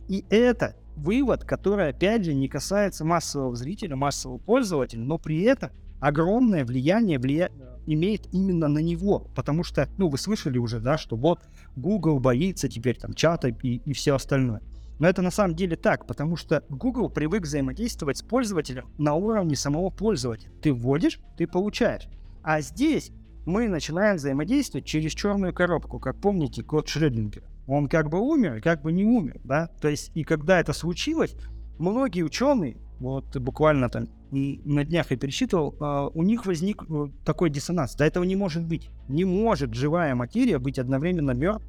И 0.09 0.25
это 0.31 0.77
вывод, 0.97 1.45
который, 1.45 1.89
опять 1.89 2.25
же, 2.25 2.35
не 2.35 2.49
касается 2.49 3.05
массового 3.05 3.57
зрителя, 3.57 3.97
массового 3.97 4.39
пользователя, 4.39 5.03
но 5.03 5.19
при 5.19 5.43
этом 5.43 5.71
огромное 6.01 6.65
влияние 6.65 7.19
влия... 7.19 7.51
имеет 7.87 8.33
именно 8.33 8.69
на 8.69 8.79
него. 8.79 9.31
Потому 9.35 9.63
что, 9.65 9.89
ну, 9.99 10.09
вы 10.09 10.19
слышали 10.19 10.59
уже, 10.59 10.81
да, 10.81 10.99
что 10.99 11.17
вот 11.17 11.41
Google 11.77 12.21
боится 12.21 12.69
теперь 12.69 12.99
там 12.99 13.15
чата 13.15 13.49
и, 13.49 13.77
и 13.85 13.93
все 13.93 14.15
остальное. 14.15 14.63
Но 14.99 15.09
это 15.09 15.23
на 15.23 15.31
самом 15.31 15.57
деле 15.57 15.77
так, 15.77 16.07
потому 16.07 16.37
что 16.37 16.65
Google 16.69 17.11
привык 17.11 17.43
взаимодействовать 17.43 18.19
с 18.19 18.23
пользователем 18.23 18.89
на 18.99 19.15
уровне 19.15 19.57
самого 19.57 19.91
пользователя. 19.91 20.53
Ты 20.61 20.73
вводишь, 20.73 21.19
ты 21.37 21.47
получаешь. 21.47 22.09
А 22.43 22.61
здесь 22.61 23.11
мы 23.45 23.69
начинаем 23.69 24.17
взаимодействовать 24.17 24.87
через 24.87 25.13
черную 25.13 25.53
коробку, 25.53 25.99
как 25.99 26.21
помните 26.21 26.63
код 26.63 26.89
Шрёдингера. 26.89 27.52
Он 27.67 27.89
как 27.89 28.11
бы 28.11 28.21
умер, 28.21 28.61
как 28.63 28.83
бы 28.83 28.93
не 28.93 29.05
умер, 29.05 29.41
да. 29.45 29.69
То 29.81 29.89
есть, 29.89 30.11
и 30.15 30.25
когда 30.25 30.61
это 30.61 30.73
случилось, 30.73 31.35
многие 31.79 32.23
ученые, 32.23 32.77
вот 32.99 33.37
буквально 33.37 33.89
там 33.89 34.09
на 34.31 34.85
днях 34.85 35.11
я 35.11 35.17
пересчитывал, 35.17 35.75
uh, 35.79 36.11
у 36.15 36.23
них 36.23 36.47
возник 36.47 36.83
uh, 36.85 37.13
такой 37.25 37.51
диссонанс. 37.51 37.95
Да 37.97 38.07
этого 38.07 38.25
не 38.25 38.37
может 38.37 38.65
быть. 38.65 38.91
Не 39.09 39.25
может 39.25 39.75
живая 39.75 40.15
материя 40.15 40.59
быть 40.59 40.79
одновременно 40.79 41.33
мертвой 41.33 41.69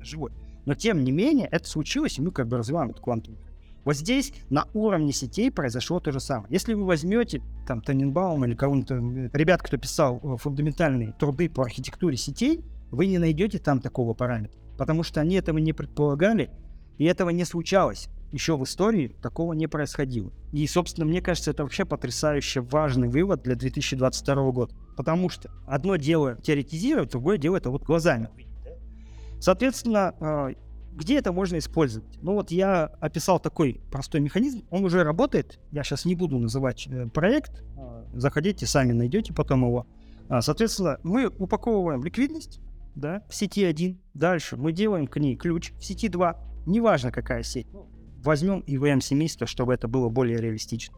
живой. 0.00 0.32
Но 0.64 0.74
тем 0.74 1.02
не 1.02 1.10
менее, 1.10 1.48
это 1.50 1.68
случилось, 1.68 2.18
и 2.18 2.22
мы 2.22 2.30
как 2.30 2.46
бы 2.46 2.56
развиваем 2.56 2.90
эту 2.90 3.02
квантовую. 3.02 3.40
Вот 3.84 3.96
здесь 3.96 4.32
на 4.48 4.66
уровне 4.72 5.12
сетей 5.12 5.50
произошло 5.50 6.00
то 6.00 6.12
же 6.12 6.20
самое. 6.20 6.46
Если 6.50 6.72
вы 6.74 6.84
возьмете 6.84 7.42
там 7.66 7.82
Таненбаум 7.82 8.44
или 8.44 8.54
кого-нибудь, 8.54 9.34
ребят, 9.34 9.62
кто 9.62 9.76
писал 9.76 10.20
э, 10.22 10.36
фундаментальные 10.38 11.14
труды 11.18 11.50
по 11.50 11.64
архитектуре 11.64 12.16
сетей, 12.16 12.64
вы 12.90 13.06
не 13.06 13.18
найдете 13.18 13.58
там 13.58 13.80
такого 13.80 14.14
параметра 14.14 14.63
потому 14.76 15.02
что 15.02 15.20
они 15.20 15.36
этого 15.36 15.58
не 15.58 15.72
предполагали, 15.72 16.50
и 16.98 17.04
этого 17.04 17.30
не 17.30 17.44
случалось. 17.44 18.08
Еще 18.32 18.56
в 18.56 18.64
истории 18.64 19.16
такого 19.22 19.52
не 19.52 19.68
происходило. 19.68 20.32
И, 20.52 20.66
собственно, 20.66 21.06
мне 21.06 21.20
кажется, 21.20 21.52
это 21.52 21.62
вообще 21.62 21.84
потрясающе 21.84 22.60
важный 22.62 23.08
вывод 23.08 23.42
для 23.42 23.54
2022 23.54 24.50
года. 24.50 24.74
Потому 24.96 25.28
что 25.28 25.50
одно 25.66 25.96
дело 25.96 26.36
теоретизировать, 26.42 27.10
другое 27.10 27.38
дело 27.38 27.56
это 27.56 27.70
вот 27.70 27.84
глазами. 27.84 28.28
Соответственно, 29.38 30.14
а, 30.20 30.50
где 30.94 31.18
это 31.18 31.32
можно 31.32 31.58
использовать? 31.58 32.08
Ну 32.22 32.34
вот 32.34 32.50
я 32.50 32.84
описал 33.00 33.40
такой 33.40 33.80
простой 33.90 34.20
механизм, 34.20 34.64
он 34.70 34.84
уже 34.84 35.02
работает. 35.02 35.58
Я 35.72 35.82
сейчас 35.82 36.04
не 36.04 36.14
буду 36.14 36.38
называть 36.38 36.86
э, 36.86 37.06
проект, 37.08 37.62
а, 37.76 38.04
заходите, 38.14 38.66
сами 38.66 38.92
найдете 38.92 39.34
потом 39.34 39.64
его. 39.64 39.86
А, 40.28 40.40
соответственно, 40.40 40.98
мы 41.02 41.26
упаковываем 41.26 42.02
ликвидность, 42.04 42.60
да, 42.94 43.22
в 43.28 43.34
сети 43.34 43.64
1. 43.64 43.98
Дальше 44.14 44.56
мы 44.56 44.72
делаем 44.72 45.06
к 45.06 45.18
ней 45.18 45.36
ключ 45.36 45.72
в 45.72 45.84
сети 45.84 46.08
2. 46.08 46.36
Неважно, 46.66 47.10
какая 47.10 47.42
сеть. 47.42 47.66
возьмем 48.22 48.60
EVM 48.66 49.00
семейство, 49.00 49.46
чтобы 49.46 49.74
это 49.74 49.86
было 49.86 50.08
более 50.08 50.38
реалистично. 50.38 50.96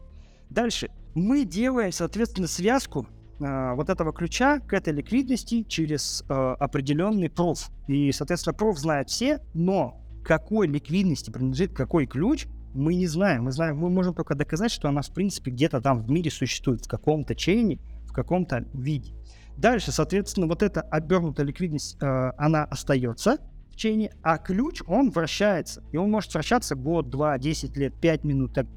Дальше. 0.49 0.89
Мы 1.13 1.45
делаем, 1.45 1.91
соответственно, 1.91 2.47
связку 2.47 3.07
э, 3.39 3.73
вот 3.75 3.89
этого 3.89 4.13
ключа 4.13 4.59
к 4.59 4.73
этой 4.73 4.93
ликвидности 4.93 5.63
через 5.63 6.23
э, 6.29 6.33
определенный 6.33 7.29
пруф. 7.29 7.69
И, 7.87 8.11
соответственно, 8.11 8.53
пруф 8.53 8.77
знают 8.77 9.09
все, 9.09 9.41
но 9.53 10.01
какой 10.23 10.67
ликвидности 10.67 11.31
принадлежит 11.31 11.73
какой 11.73 12.05
ключ, 12.05 12.47
мы 12.73 12.95
не 12.95 13.07
знаем. 13.07 13.45
Мы 13.45 13.51
знаем, 13.51 13.77
мы 13.77 13.89
можем 13.89 14.13
только 14.13 14.35
доказать, 14.35 14.71
что 14.71 14.87
она, 14.87 15.01
в 15.01 15.09
принципе, 15.09 15.51
где-то 15.51 15.81
там 15.81 16.03
в 16.03 16.11
мире 16.11 16.29
существует, 16.29 16.85
в 16.85 16.87
каком-то 16.87 17.33
чейне, 17.33 17.79
в 18.05 18.13
каком-то 18.13 18.65
виде. 18.73 19.16
Дальше, 19.57 19.91
соответственно, 19.91 20.47
вот 20.47 20.61
эта 20.61 20.81
обернутая 20.81 21.45
ликвидность, 21.45 21.97
э, 21.99 22.31
она 22.37 22.65
остается 22.65 23.37
в 23.71 23.75
чейне, 23.75 24.11
а 24.21 24.37
ключ, 24.37 24.81
он 24.85 25.09
вращается. 25.09 25.83
И 25.91 25.97
он 25.97 26.11
может 26.11 26.33
вращаться 26.33 26.75
год, 26.75 27.09
два, 27.09 27.37
десять 27.37 27.75
лет, 27.75 27.93
пять 27.99 28.23
минут. 28.23 28.53
Так. 28.53 28.67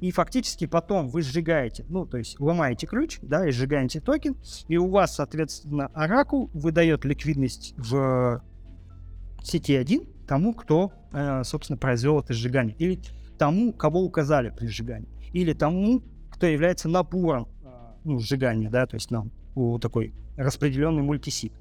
И 0.00 0.12
фактически 0.12 0.66
потом 0.66 1.08
вы 1.08 1.22
сжигаете, 1.22 1.84
ну, 1.88 2.06
то 2.06 2.18
есть 2.18 2.38
ломаете 2.38 2.86
ключ, 2.86 3.18
да, 3.20 3.48
и 3.48 3.50
сжигаете 3.50 4.00
токен, 4.00 4.36
и 4.68 4.76
у 4.76 4.88
вас, 4.88 5.16
соответственно, 5.16 5.90
Oracle 5.92 6.50
выдает 6.54 7.04
ликвидность 7.04 7.74
в 7.76 8.40
сети 9.42 9.74
1 9.74 10.06
тому, 10.28 10.54
кто, 10.54 10.92
э, 11.12 11.42
собственно, 11.42 11.78
произвел 11.78 12.20
это 12.20 12.32
сжигание. 12.32 12.76
Или 12.78 13.00
тому, 13.38 13.72
кого 13.72 14.02
указали 14.02 14.50
при 14.50 14.66
сжигании. 14.66 15.08
Или 15.32 15.52
тому, 15.52 16.02
кто 16.30 16.46
является 16.46 16.88
набором 16.88 17.48
э, 17.64 17.68
ну, 18.04 18.20
сжигания, 18.20 18.70
да, 18.70 18.86
то 18.86 18.94
есть 18.94 19.10
нам 19.10 19.32
ну, 19.54 19.78
такой 19.78 20.12
распределенный 20.36 21.02
мультисит. 21.02 21.52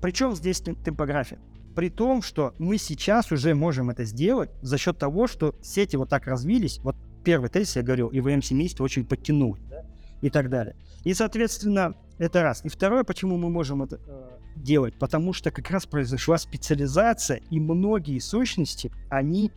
Причем 0.00 0.34
здесь 0.34 0.60
типография? 0.60 1.38
При 1.74 1.90
том, 1.90 2.22
что 2.22 2.54
мы 2.58 2.78
сейчас 2.78 3.32
уже 3.32 3.54
можем 3.54 3.90
это 3.90 4.04
сделать 4.04 4.50
за 4.62 4.78
счет 4.78 4.98
того, 4.98 5.26
что 5.26 5.54
сети 5.62 5.96
вот 5.96 6.08
так 6.08 6.26
развились. 6.26 6.78
Вот 6.78 6.94
первый 7.24 7.50
тезис 7.50 7.76
я 7.76 7.82
говорил, 7.82 8.10
EVM 8.10 8.42
семейство 8.42 8.84
очень 8.84 9.04
подтянулось, 9.04 9.62
да, 9.68 9.84
и 10.20 10.30
так 10.30 10.50
далее. 10.50 10.76
И, 11.02 11.14
соответственно, 11.14 11.94
это 12.18 12.42
раз. 12.42 12.64
И 12.64 12.68
второе, 12.68 13.02
почему 13.02 13.36
мы 13.36 13.50
можем 13.50 13.82
это 13.82 13.98
э, 14.06 14.30
делать? 14.56 14.94
Потому 14.98 15.32
что 15.32 15.50
как 15.50 15.70
раз 15.70 15.86
произошла 15.86 16.38
специализация, 16.38 17.40
и 17.50 17.58
многие 17.58 18.20
сущности, 18.20 18.92
они 19.10 19.50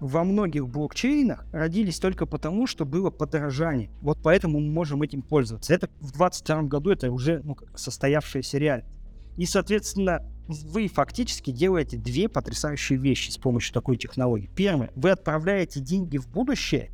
во 0.00 0.24
многих 0.24 0.68
блокчейнах 0.68 1.46
родились 1.52 1.98
только 1.98 2.26
потому, 2.26 2.66
что 2.66 2.84
было 2.84 3.10
подорожание. 3.10 3.90
Вот 4.02 4.18
поэтому 4.22 4.60
мы 4.60 4.70
можем 4.70 5.02
этим 5.02 5.22
пользоваться. 5.22 5.72
Это 5.72 5.88
в 6.00 6.12
2022 6.12 6.62
году 6.62 6.90
это 6.90 7.10
уже 7.10 7.40
ну, 7.42 7.56
состоявшаяся 7.74 8.58
реальность. 8.58 8.92
И, 9.36 9.46
соответственно, 9.46 10.20
вы 10.48 10.88
фактически 10.88 11.50
делаете 11.50 11.96
две 11.96 12.28
потрясающие 12.28 12.98
вещи 12.98 13.30
с 13.30 13.38
помощью 13.38 13.74
такой 13.74 13.96
технологии. 13.96 14.50
Первое, 14.54 14.90
вы 14.94 15.10
отправляете 15.10 15.80
деньги 15.80 16.18
в 16.18 16.28
будущее, 16.28 16.90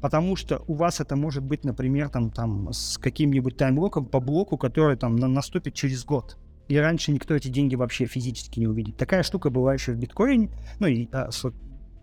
потому 0.00 0.36
что 0.36 0.64
у 0.66 0.74
вас 0.74 1.00
это 1.00 1.16
может 1.16 1.42
быть, 1.42 1.64
например, 1.64 2.08
там, 2.08 2.30
там 2.30 2.72
с 2.72 2.98
каким-нибудь 2.98 3.56
таймблоком 3.56 4.06
по 4.06 4.20
блоку, 4.20 4.56
который 4.56 4.96
там 4.96 5.16
на 5.16 5.28
наступит 5.28 5.74
через 5.74 6.04
год. 6.04 6.38
И 6.68 6.76
раньше 6.76 7.12
никто 7.12 7.34
эти 7.34 7.48
деньги 7.48 7.74
вообще 7.74 8.06
физически 8.06 8.60
не 8.60 8.66
увидит. 8.66 8.96
Такая 8.96 9.22
штука 9.22 9.50
была 9.50 9.74
еще 9.74 9.92
в 9.92 9.96
биткоине, 9.96 10.50
ну 10.78 10.86
и 10.86 11.08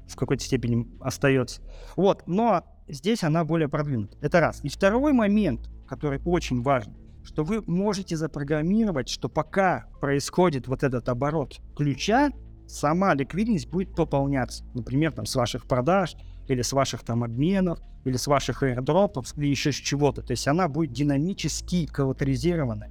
в 0.10 0.16
какой-то 0.16 0.44
степени 0.44 0.88
остается. 1.00 1.62
Вот, 1.96 2.24
но 2.28 2.64
здесь 2.88 3.24
она 3.24 3.44
более 3.46 3.70
продвинута. 3.70 4.18
Это 4.22 4.40
раз. 4.40 4.60
И 4.64 4.70
второй 4.70 5.14
момент, 5.14 5.70
который 5.88 6.22
очень 6.26 6.62
важен, 6.62 6.96
что 7.24 7.44
вы 7.44 7.62
можете 7.66 8.16
запрограммировать, 8.16 9.10
что 9.10 9.30
пока 9.30 9.86
происходит 10.02 10.68
вот 10.68 10.84
этот 10.84 11.10
оборот 11.10 11.60
ключа, 11.76 12.32
сама 12.68 13.14
ликвидность 13.14 13.68
будет 13.70 13.96
пополняться. 13.96 14.64
Например, 14.74 15.12
там 15.12 15.26
с 15.26 15.36
ваших 15.36 15.66
продаж, 15.66 16.16
или 16.48 16.62
с 16.62 16.74
ваших 16.74 17.04
там 17.04 17.24
обменов, 17.24 17.80
или 18.06 18.18
с 18.18 18.28
ваших 18.28 18.64
airdropов, 18.64 19.38
или 19.38 19.48
еще 19.48 19.72
с 19.72 19.76
чего-то. 19.76 20.22
То 20.22 20.32
есть 20.32 20.48
она 20.48 20.68
будет 20.68 20.92
динамически 20.92 21.86
коллатеризирована. 21.86 22.88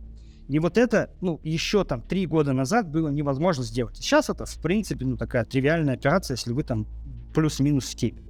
И 0.48 0.58
вот 0.58 0.78
это, 0.78 1.11
ну, 1.20 1.40
еще 1.42 1.84
там 1.84 2.00
три 2.00 2.26
года 2.26 2.52
назад 2.52 2.88
было 2.88 3.08
невозможно 3.08 3.62
сделать. 3.62 3.96
Сейчас 3.96 4.30
это, 4.30 4.46
в 4.46 4.58
принципе, 4.61 5.04
ну, 5.04 5.16
такая 5.16 5.44
тривиальная 5.44 5.94
операция, 5.94 6.37
если 6.37 6.52
вы 6.52 6.62
там 6.62 6.87
плюс-минус 7.34 7.87
в. 7.87 8.24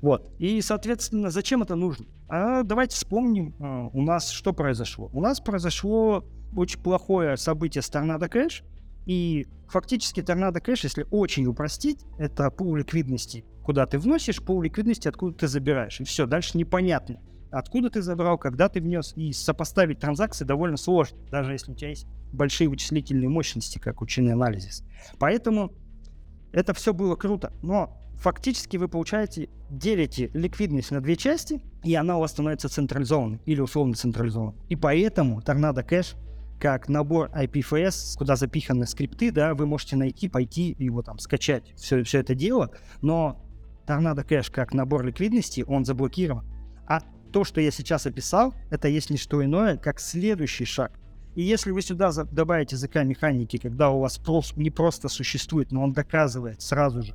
Вот. 0.00 0.32
И, 0.38 0.60
соответственно, 0.62 1.30
зачем 1.30 1.62
это 1.62 1.74
нужно? 1.74 2.06
А 2.28 2.62
давайте 2.62 2.94
вспомним, 2.94 3.54
а, 3.58 3.88
у 3.92 4.02
нас 4.02 4.30
что 4.30 4.52
произошло. 4.52 5.10
У 5.12 5.20
нас 5.20 5.40
произошло 5.40 6.24
очень 6.54 6.80
плохое 6.80 7.36
событие 7.36 7.82
с 7.82 7.88
Торнадо 7.88 8.28
Кэш, 8.28 8.62
и 9.06 9.48
фактически 9.68 10.22
Торнадо 10.22 10.60
Кэш, 10.60 10.84
если 10.84 11.06
очень 11.10 11.46
упростить, 11.46 12.04
это 12.18 12.50
пул 12.50 12.76
ликвидности, 12.76 13.44
куда 13.64 13.86
ты 13.86 13.98
вносишь, 13.98 14.40
пул 14.40 14.62
ликвидности, 14.62 15.08
откуда 15.08 15.36
ты 15.36 15.48
забираешь. 15.48 16.00
И 16.00 16.04
все, 16.04 16.26
дальше 16.26 16.56
непонятно 16.56 17.20
откуда 17.50 17.90
ты 17.90 18.02
забрал, 18.02 18.38
когда 18.38 18.68
ты 18.68 18.80
внес, 18.80 19.12
и 19.16 19.32
сопоставить 19.32 19.98
транзакции 19.98 20.44
довольно 20.44 20.76
сложно, 20.76 21.18
даже 21.30 21.52
если 21.52 21.72
у 21.72 21.74
тебя 21.74 21.90
есть 21.90 22.06
большие 22.32 22.68
вычислительные 22.68 23.28
мощности, 23.28 23.78
как 23.78 24.02
у 24.02 24.06
Chain 24.06 24.34
Поэтому 25.18 25.72
это 26.52 26.74
все 26.74 26.94
было 26.94 27.16
круто, 27.16 27.52
но 27.62 27.98
фактически 28.16 28.76
вы 28.76 28.88
получаете, 28.88 29.48
делите 29.70 30.30
ликвидность 30.34 30.90
на 30.90 31.00
две 31.00 31.16
части, 31.16 31.62
и 31.84 31.94
она 31.94 32.16
у 32.16 32.20
вас 32.20 32.32
становится 32.32 32.68
централизованной 32.68 33.40
или 33.46 33.60
условно 33.60 33.94
централизованной. 33.94 34.58
И 34.68 34.76
поэтому 34.76 35.40
Tornado 35.40 35.86
Cash 35.86 36.16
как 36.58 36.88
набор 36.88 37.30
IPFS, 37.30 38.16
куда 38.16 38.34
запиханы 38.34 38.86
скрипты, 38.86 39.30
да, 39.30 39.54
вы 39.54 39.66
можете 39.66 39.96
найти, 39.96 40.28
пойти 40.28 40.74
его 40.78 41.02
там 41.02 41.18
скачать, 41.18 41.72
все, 41.76 42.02
все 42.02 42.18
это 42.18 42.34
дело, 42.34 42.70
но 43.00 43.40
Tornado 43.86 44.26
Cash 44.26 44.50
как 44.50 44.74
набор 44.74 45.04
ликвидности, 45.04 45.64
он 45.66 45.84
заблокирован. 45.84 46.44
А 46.86 47.00
то, 47.30 47.44
что 47.44 47.60
я 47.60 47.70
сейчас 47.70 48.06
описал, 48.06 48.54
это 48.70 48.88
есть 48.88 49.10
не 49.10 49.16
что 49.16 49.44
иное, 49.44 49.76
как 49.76 50.00
следующий 50.00 50.64
шаг. 50.64 50.92
И 51.34 51.42
если 51.42 51.70
вы 51.70 51.82
сюда 51.82 52.10
добавите 52.10 52.74
языка 52.74 53.04
механики, 53.04 53.58
когда 53.58 53.90
у 53.90 54.00
вас 54.00 54.18
просто, 54.18 54.60
не 54.60 54.70
просто 54.70 55.08
существует, 55.08 55.70
но 55.70 55.84
он 55.84 55.92
доказывает 55.92 56.62
сразу 56.62 57.02
же 57.02 57.14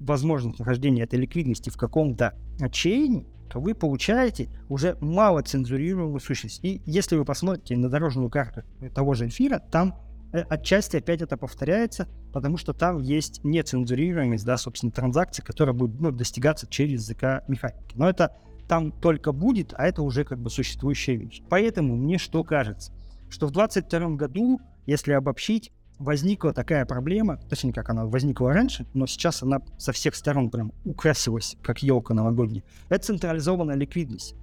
возможность 0.00 0.58
нахождения 0.58 1.02
этой 1.02 1.20
ликвидности 1.20 1.70
в 1.70 1.76
каком-то 1.76 2.34
чейне, 2.72 3.26
то 3.50 3.60
вы 3.60 3.74
получаете 3.74 4.48
уже 4.68 4.96
мало 5.00 5.42
цензурируемую 5.42 6.20
сущность. 6.20 6.64
И 6.64 6.82
если 6.86 7.16
вы 7.16 7.24
посмотрите 7.24 7.76
на 7.76 7.88
дорожную 7.88 8.30
карту 8.30 8.62
того 8.94 9.14
же 9.14 9.28
эфира, 9.28 9.58
там 9.58 9.96
э, 10.32 10.40
отчасти 10.48 10.96
опять 10.96 11.20
это 11.20 11.36
повторяется, 11.36 12.08
потому 12.32 12.56
что 12.56 12.72
там 12.72 12.98
есть 12.98 13.42
нецензурируемость, 13.44 14.44
да, 14.44 14.56
собственно, 14.56 14.92
транзакций, 14.92 15.44
которая 15.44 15.74
будет 15.74 16.00
ну, 16.00 16.12
достигаться 16.12 16.66
через 16.68 17.02
языка 17.02 17.42
механики. 17.48 17.94
Но 17.96 18.08
это 18.08 18.36
там 18.70 18.92
только 18.92 19.32
будет, 19.32 19.74
а 19.76 19.84
это 19.84 20.00
уже 20.00 20.22
как 20.22 20.38
бы 20.38 20.48
существующая 20.48 21.16
вещь. 21.16 21.42
Поэтому 21.50 21.96
мне 21.96 22.18
что 22.18 22.44
кажется, 22.44 22.92
что 23.28 23.48
в 23.48 23.50
2022 23.50 24.10
году, 24.10 24.60
если 24.86 25.10
обобщить, 25.10 25.72
возникла 25.98 26.52
такая 26.52 26.86
проблема, 26.86 27.38
точнее, 27.48 27.72
как 27.72 27.90
она 27.90 28.06
возникла 28.06 28.52
раньше, 28.52 28.86
но 28.94 29.08
сейчас 29.08 29.42
она 29.42 29.60
со 29.76 29.90
всех 29.90 30.14
сторон 30.14 30.50
прям 30.50 30.72
украсилась, 30.84 31.56
как 31.64 31.82
елка 31.82 32.14
новогодняя. 32.14 32.62
Это 32.88 33.06
централизованная 33.06 33.74
ликвидность. 33.74 34.36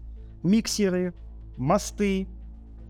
Миксеры, 0.44 1.14
мосты, 1.56 2.28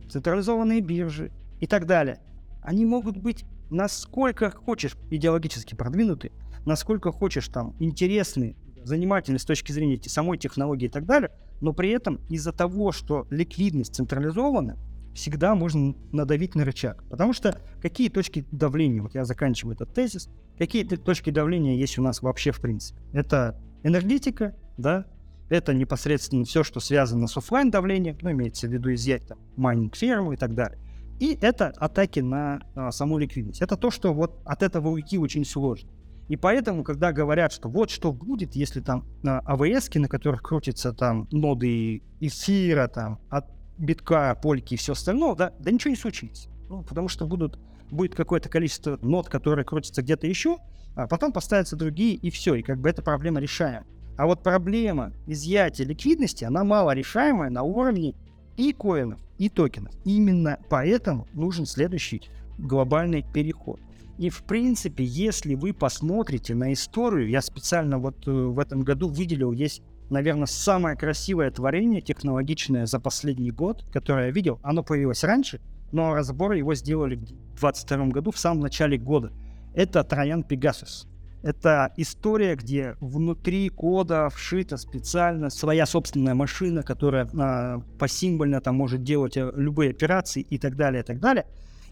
централизованные 0.10 0.82
биржи 0.82 1.32
и 1.60 1.68
так 1.68 1.86
далее. 1.86 2.20
Они 2.64 2.84
могут 2.84 3.16
быть 3.16 3.46
насколько 3.70 4.50
хочешь 4.50 4.98
идеологически 5.12 5.76
продвинуты, 5.76 6.32
насколько 6.66 7.12
хочешь 7.12 7.48
там 7.50 7.76
интересны 7.78 8.56
занимательны 8.88 9.40
с 9.40 9.46
точки 9.46 9.72
зрения 9.72 10.00
самой 10.04 10.38
технологии 10.38 10.86
и 10.86 10.90
так 10.90 11.06
далее, 11.06 11.32
но 11.62 11.74
при 11.74 11.90
этом 11.90 12.20
из-за 12.30 12.52
того, 12.52 12.92
что 12.92 13.28
ликвидность 13.30 13.96
централизована, 13.96 14.78
всегда 15.14 15.56
можно 15.56 15.96
надавить 16.12 16.54
на 16.54 16.64
рычаг. 16.64 17.04
Потому 17.10 17.34
что 17.34 17.60
какие 17.82 18.10
точки 18.10 18.46
давления, 18.52 19.02
вот 19.02 19.16
я 19.16 19.26
заканчиваю 19.26 19.76
этот 19.76 19.94
тезис, 19.94 20.30
какие 20.58 20.84
точки 20.84 21.32
давления 21.32 21.76
есть 21.76 21.98
у 21.98 22.04
нас 22.04 22.22
вообще 22.22 22.52
в 22.52 22.62
принципе? 22.62 23.02
Это 23.14 23.60
энергетика, 23.84 24.56
да, 24.78 25.06
это 25.50 25.74
непосредственно 25.74 26.46
все, 26.46 26.64
что 26.64 26.80
связано 26.80 27.28
с 27.28 27.36
офлайн 27.36 27.72
давлением, 27.72 28.18
ну, 28.22 28.32
имеется 28.32 28.68
в 28.68 28.72
виду 28.72 28.94
изъять 28.94 29.26
там 29.28 29.40
майнинг 29.56 29.96
ферму 29.96 30.34
и 30.34 30.38
так 30.38 30.54
далее. 30.54 30.80
И 31.20 31.38
это 31.42 31.70
атаки 31.78 32.20
на 32.20 32.62
а, 32.76 32.92
саму 32.92 33.18
ликвидность. 33.18 33.62
Это 33.62 33.76
то, 33.76 33.90
что 33.90 34.14
вот 34.14 34.40
от 34.46 34.62
этого 34.62 34.90
уйти 34.90 35.18
очень 35.18 35.46
сложно. 35.46 35.90
И 36.28 36.36
поэтому, 36.36 36.84
когда 36.84 37.14
говорят, 37.14 37.52
что 37.54 37.70
вот 37.70 37.90
что 37.90 38.12
будет, 38.12 38.56
если 38.56 38.82
там 38.82 39.06
на 39.24 39.40
АВС, 39.40 39.90
на 39.96 40.08
которых 40.08 40.42
крутятся 40.42 40.92
там 40.94 41.28
ноды 41.32 42.04
эфира, 42.20 42.88
там, 42.88 43.20
от 43.30 43.46
битка, 43.78 44.38
польки 44.42 44.74
и 44.74 44.78
все 44.78 44.94
остальное, 44.94 45.36
да, 45.36 45.54
да 45.60 45.72
ничего 45.72 45.92
не 45.92 45.98
случится. 45.98 46.50
Ну, 46.70 46.84
потому 46.84 47.08
что 47.08 47.26
будут, 47.26 47.58
будет 47.90 48.16
какое-то 48.16 48.50
количество 48.50 48.98
нод, 49.02 49.30
которые 49.30 49.64
крутятся 49.64 50.02
где-то 50.02 50.28
еще, 50.28 50.58
а 50.96 51.08
потом 51.08 51.32
поставятся 51.32 51.76
другие, 51.76 52.16
и 52.16 52.30
все, 52.30 52.56
и 52.56 52.64
как 52.64 52.80
бы 52.80 52.90
эта 52.90 53.02
проблема 53.02 53.40
решаема. 53.40 53.86
А 54.18 54.26
вот 54.26 54.42
проблема 54.42 55.14
изъятия 55.28 55.86
ликвидности, 55.86 56.44
она 56.44 56.64
мало 56.64 56.92
решаемая 56.92 57.52
на 57.52 57.62
уровне 57.62 58.16
и 58.58 58.74
коинов, 58.74 59.20
и 59.38 59.48
токенов. 59.48 59.94
Именно 60.04 60.58
поэтому 60.70 61.28
нужен 61.34 61.68
следующий 61.68 62.24
глобальный 62.58 63.24
переход. 63.34 63.80
И, 64.18 64.30
в 64.30 64.44
принципе, 64.44 65.04
если 65.04 65.54
вы 65.54 65.74
посмотрите 65.74 66.56
на 66.56 66.74
историю, 66.74 67.30
я 67.30 67.42
специально 67.42 68.00
вот 68.00 68.28
э, 68.28 68.32
в 68.32 68.58
этом 68.60 68.82
году 68.82 69.10
выделил, 69.10 69.52
есть, 69.52 69.84
наверное, 70.10 70.48
самое 70.48 70.98
красивое 70.98 71.52
творение 71.52 72.02
технологичное 72.02 72.88
за 72.88 73.00
последний 73.00 73.52
год, 73.52 73.86
которое 73.92 74.28
я 74.28 74.32
видел. 74.32 74.60
Оно 74.64 74.84
появилось 74.84 75.24
раньше, 75.24 75.62
но 75.92 76.16
разбор 76.16 76.54
его 76.54 76.74
сделали 76.74 77.16
в 77.16 77.60
2022 77.60 78.06
году, 78.08 78.32
в 78.32 78.40
самом 78.40 78.62
начале 78.62 78.98
года. 78.98 79.32
Это 79.76 80.04
Троян 80.04 80.44
Пегасус. 80.44 81.08
Это 81.44 81.94
история, 81.98 82.56
где 82.56 82.96
внутри 83.00 83.70
кода 83.70 84.30
вшита 84.30 84.78
специально 84.78 85.52
своя 85.52 85.86
собственная 85.86 86.34
машина, 86.34 86.82
которая 86.82 87.30
а, 87.40 87.80
посимвольно 88.00 88.60
там 88.60 88.76
может 88.76 89.04
делать 89.04 89.38
э, 89.38 89.52
любые 89.56 89.92
операции 89.92 90.42
и 90.42 90.58
так 90.58 90.76
далее, 90.76 91.04
и 91.04 91.06
так 91.06 91.20
далее. 91.20 91.46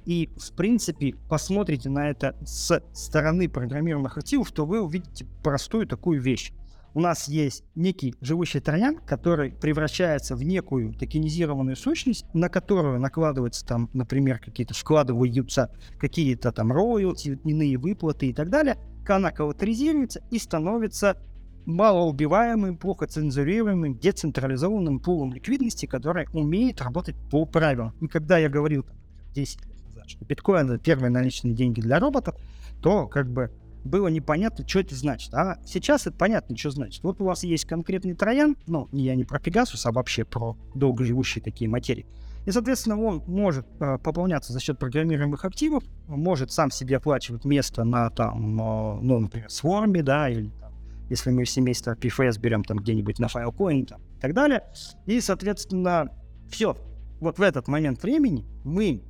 И, 0.05 0.29
в 0.37 0.51
принципе, 0.53 1.15
посмотрите 1.29 1.89
на 1.89 2.09
это 2.09 2.35
с 2.45 2.81
стороны 2.93 3.49
программируемых 3.49 4.17
активов, 4.17 4.51
то 4.51 4.65
вы 4.65 4.81
увидите 4.81 5.25
простую 5.43 5.87
такую 5.87 6.21
вещь. 6.21 6.53
У 6.93 7.01
нас 7.01 7.27
есть 7.27 7.65
некий 7.75 8.15
живущий 8.21 8.61
троян, 8.61 8.97
который 9.05 9.51
превращается 9.51 10.35
в 10.37 10.43
некую 10.43 10.93
токенизированную 10.93 11.75
сущность, 11.75 12.25
на 12.33 12.47
которую 12.47 13.01
накладываются 13.01 13.65
там, 13.65 13.89
например, 13.91 14.39
какие-то 14.39 14.73
складываются 14.73 15.75
какие-то 15.99 16.53
там 16.53 16.71
роялти, 16.71 17.37
иные 17.43 17.77
выплаты 17.77 18.27
и 18.27 18.33
так 18.33 18.49
далее. 18.49 18.77
Она 19.09 19.31
коллатеризируется 19.31 20.23
и 20.31 20.39
становится 20.39 21.17
малоубиваемым, 21.65 22.77
плохо 22.77 23.07
цензурируемым, 23.07 23.97
децентрализованным 23.97 24.99
пулом 24.99 25.33
ликвидности, 25.33 25.87
который 25.87 26.27
умеет 26.31 26.81
работать 26.81 27.15
по 27.29 27.45
правилам. 27.45 27.93
И 27.99 28.07
когда 28.07 28.37
я 28.37 28.47
говорил 28.47 28.85
10 29.33 29.59
что 30.07 30.25
биткоин 30.25 30.71
это 30.71 30.83
первые 30.83 31.09
наличные 31.09 31.53
деньги 31.53 31.81
для 31.81 31.99
роботов, 31.99 32.35
то 32.81 33.07
как 33.07 33.29
бы 33.29 33.51
было 33.85 34.07
непонятно, 34.07 34.67
что 34.67 34.79
это 34.79 34.95
значит. 34.95 35.33
А 35.33 35.59
сейчас 35.65 36.07
это 36.07 36.17
понятно, 36.17 36.57
что 36.57 36.71
значит. 36.71 37.03
Вот 37.03 37.21
у 37.21 37.25
вас 37.25 37.43
есть 37.43 37.65
конкретный 37.65 38.15
троян, 38.15 38.57
ну, 38.65 38.89
я 38.91 39.15
не 39.15 39.23
про 39.23 39.39
Пегасус, 39.39 39.85
а 39.85 39.91
вообще 39.91 40.25
про 40.25 40.57
долгоживущие 40.73 41.43
такие 41.43 41.69
материи. 41.69 42.05
И, 42.45 42.51
соответственно, 42.51 42.99
он 43.01 43.23
может 43.27 43.65
э, 43.79 43.97
пополняться 43.99 44.53
за 44.53 44.59
счет 44.59 44.77
программируемых 44.77 45.45
активов, 45.45 45.83
может 46.07 46.51
сам 46.51 46.69
себе 46.69 46.97
оплачивать 46.97 47.45
место 47.45 47.83
на 47.83 48.09
там, 48.09 48.59
э, 48.59 48.99
ну, 49.01 49.19
например, 49.19 49.47
Swarm, 49.47 50.01
да, 50.03 50.29
или 50.29 50.49
там, 50.59 50.73
если 51.09 51.31
мы 51.31 51.45
семейство 51.45 51.95
PFS 51.95 52.39
берем 52.39 52.63
там 52.63 52.77
где-нибудь 52.77 53.19
на 53.19 53.25
Filecoin 53.25 53.85
там, 53.85 54.01
и 54.17 54.19
так 54.19 54.33
далее. 54.33 54.63
И, 55.05 55.21
соответственно, 55.21 56.11
все. 56.49 56.77
Вот 57.19 57.39
в 57.39 57.41
этот 57.41 57.67
момент 57.67 58.03
времени 58.03 58.45
мы 58.63 59.01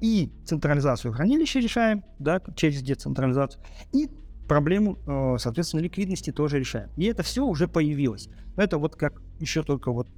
и 0.00 0.30
централизацию 0.44 1.12
хранилища 1.12 1.60
решаем, 1.60 2.04
да, 2.18 2.40
через 2.56 2.82
децентрализацию, 2.82 3.62
и 3.92 4.08
проблему, 4.48 4.98
э, 5.06 5.36
соответственно, 5.38 5.80
ликвидности 5.80 6.32
тоже 6.32 6.58
решаем. 6.58 6.90
И 6.96 7.04
это 7.04 7.22
все 7.22 7.44
уже 7.44 7.68
появилось. 7.68 8.28
Это 8.56 8.78
вот 8.78 8.96
как 8.96 9.20
еще 9.38 9.62
только 9.62 9.92
вот 9.92 10.08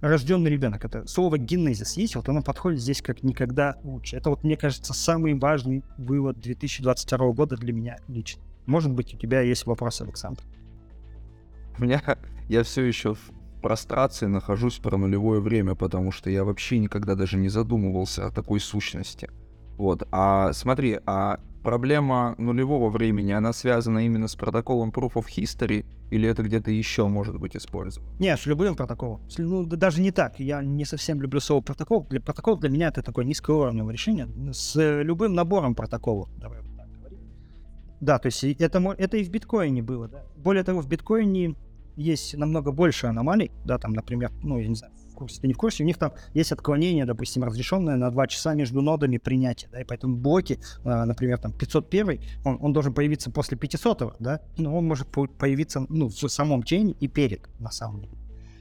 рожденный 0.00 0.50
ребенок. 0.50 0.84
Это 0.84 1.06
слово 1.06 1.38
генезис 1.38 1.96
есть, 1.96 2.16
вот 2.16 2.28
оно 2.28 2.42
подходит 2.42 2.80
здесь 2.80 3.02
как 3.02 3.22
никогда 3.22 3.76
лучше. 3.82 4.16
Это 4.16 4.30
вот, 4.30 4.44
мне 4.44 4.56
кажется, 4.56 4.94
самый 4.94 5.34
важный 5.34 5.84
вывод 5.96 6.40
2022 6.40 7.32
года 7.32 7.56
для 7.56 7.72
меня 7.72 7.98
лично. 8.06 8.42
Может 8.66 8.92
быть, 8.92 9.14
у 9.14 9.16
тебя 9.16 9.40
есть 9.40 9.66
вопрос, 9.66 10.00
Александр? 10.00 10.42
У 11.78 11.82
меня, 11.82 12.02
я 12.48 12.62
все 12.62 12.84
еще 12.84 13.14
в 13.14 13.30
прострации 13.60 14.26
нахожусь 14.26 14.78
про 14.78 14.96
нулевое 14.96 15.40
время, 15.40 15.74
потому 15.74 16.12
что 16.12 16.30
я 16.30 16.44
вообще 16.44 16.78
никогда 16.78 17.14
даже 17.14 17.36
не 17.36 17.48
задумывался 17.48 18.26
о 18.26 18.30
такой 18.30 18.60
сущности. 18.60 19.30
Вот, 19.76 20.06
а 20.10 20.52
смотри, 20.52 20.98
а 21.06 21.40
проблема 21.62 22.34
нулевого 22.38 22.90
времени, 22.90 23.32
она 23.32 23.52
связана 23.52 24.04
именно 24.04 24.28
с 24.28 24.36
протоколом 24.36 24.90
Proof 24.90 25.14
of 25.14 25.26
History, 25.36 25.84
или 26.10 26.28
это 26.28 26.42
где-то 26.42 26.70
еще 26.70 27.06
может 27.06 27.38
быть 27.38 27.56
использовано? 27.56 28.10
Не, 28.18 28.36
с 28.36 28.46
любым 28.46 28.74
протоколом. 28.74 29.20
Ну, 29.36 29.64
даже 29.66 30.00
не 30.00 30.10
так. 30.10 30.40
Я 30.40 30.62
не 30.62 30.84
совсем 30.84 31.20
люблю 31.20 31.40
слово 31.40 31.60
протокол. 31.60 32.06
Для 32.08 32.20
протокол 32.20 32.56
для 32.56 32.70
меня 32.70 32.88
это 32.88 33.02
такое 33.02 33.24
низкоуровневое 33.24 33.92
решение. 33.92 34.28
С 34.52 35.02
любым 35.02 35.34
набором 35.34 35.74
протоколов. 35.74 36.30
Давай 36.38 36.60
вот 36.62 36.76
так 36.76 36.90
говорить. 36.98 37.18
Да, 38.00 38.18
то 38.18 38.26
есть 38.26 38.42
это, 38.42 38.94
это 38.96 39.16
и 39.18 39.24
в 39.24 39.30
биткоине 39.30 39.82
было. 39.82 40.08
Да? 40.08 40.24
Более 40.36 40.64
того, 40.64 40.80
в 40.80 40.88
биткоине 40.88 41.54
есть 41.98 42.36
намного 42.36 42.72
больше 42.72 43.08
аномалий, 43.08 43.50
да, 43.64 43.78
там, 43.78 43.92
например, 43.92 44.30
ну, 44.42 44.58
я 44.58 44.68
не 44.68 44.76
знаю, 44.76 44.94
в 45.10 45.14
курсе, 45.14 45.40
ты 45.40 45.48
не 45.48 45.52
в 45.52 45.58
курсе, 45.58 45.82
у 45.82 45.86
них 45.86 45.98
там 45.98 46.12
есть 46.32 46.52
отклонение, 46.52 47.04
допустим, 47.04 47.42
разрешенное 47.42 47.96
на 47.96 48.10
2 48.10 48.26
часа 48.28 48.54
между 48.54 48.80
нодами 48.80 49.18
принятия, 49.18 49.68
да, 49.72 49.80
и 49.80 49.84
поэтому 49.84 50.16
блоки, 50.16 50.60
а, 50.84 51.04
например, 51.04 51.38
там, 51.38 51.52
501, 51.52 52.20
он, 52.44 52.58
он 52.60 52.72
должен 52.72 52.94
появиться 52.94 53.30
после 53.30 53.58
500, 53.58 54.16
да, 54.20 54.40
но 54.56 54.76
он 54.76 54.86
может 54.86 55.08
появиться, 55.08 55.84
ну, 55.88 56.08
в 56.08 56.28
самом 56.28 56.62
чейне 56.62 56.92
и 57.00 57.08
перед, 57.08 57.48
на 57.58 57.70
самом 57.70 58.02
деле. 58.02 58.12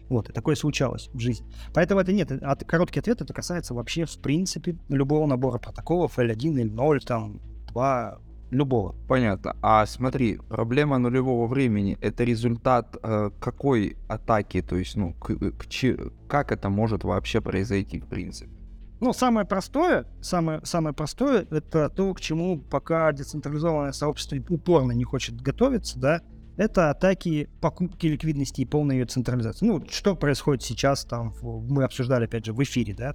Вот, 0.10 0.30
и 0.30 0.34
такое 0.34 0.56
случалось 0.56 1.10
в 1.14 1.20
жизни. 1.20 1.46
Поэтому 1.74 2.00
это 2.00 2.14
нет, 2.14 2.32
от, 2.32 2.64
короткий 2.64 3.02
ответ, 3.02 3.22
это 3.22 3.34
касается 3.34 3.74
вообще, 3.74 4.06
в 4.06 4.18
принципе, 4.20 4.78
любого 4.90 5.28
набора 5.28 5.60
протоколов, 5.60 6.18
L1, 6.18 6.74
L0, 6.74 7.00
там, 7.02 7.42
2, 7.68 8.20
любого. 8.52 8.96
Понятно. 9.08 9.56
А 9.62 9.86
смотри, 9.86 10.40
проблема 10.50 10.98
нулевого 10.98 11.48
времени 11.48 11.98
это 12.02 12.24
результат 12.24 12.96
э, 13.02 13.32
какой 13.40 13.98
атаки? 14.08 14.62
То 14.62 14.76
есть, 14.76 14.96
ну, 14.96 15.14
к, 15.14 15.36
к, 15.36 15.68
ч, 15.68 15.98
как 16.28 16.52
это 16.52 16.70
может 16.70 17.04
вообще 17.04 17.42
произойти, 17.42 18.00
в 18.00 18.08
принципе? 18.08 18.52
Ну, 19.00 19.14
самое 19.14 19.46
простое, 19.46 20.06
самое, 20.22 20.62
самое 20.64 20.96
простое, 20.96 21.46
это 21.52 21.90
то, 21.90 22.14
к 22.14 22.20
чему 22.20 22.60
пока 22.60 23.12
децентрализованное 23.12 23.92
сообщество 23.92 24.38
упорно 24.50 24.92
не 24.92 25.04
хочет 25.04 25.40
готовиться, 25.40 26.00
да, 26.00 26.22
это 26.58 26.90
атаки 26.90 27.48
покупки 27.62 28.08
ликвидности 28.08 28.62
и 28.62 28.66
полной 28.66 28.98
ее 28.98 29.06
централизации. 29.06 29.68
Ну, 29.68 29.84
что 29.88 30.16
происходит 30.16 30.64
сейчас, 30.64 31.06
там, 31.06 31.32
мы 31.44 31.84
обсуждали, 31.84 32.26
опять 32.26 32.46
же, 32.46 32.54
в 32.54 32.64
эфире, 32.64 32.96
да, 32.96 33.14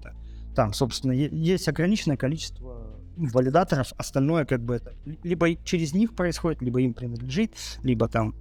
там 0.55 0.73
собственно, 0.73 1.13
есть 1.13 1.67
ограниченное 1.69 2.17
количество 2.17 3.02
валидаторов, 3.17 3.93
остальное 3.97 4.45
как 4.45 4.63
бы 4.63 4.77
это 4.77 4.95
либо 5.23 5.55
через 5.65 5.93
них 5.93 6.15
происходит, 6.15 6.63
либо 6.63 6.81
им 6.81 6.95
принадлежит, 6.95 7.55
либо 7.83 8.09
там 8.09 8.35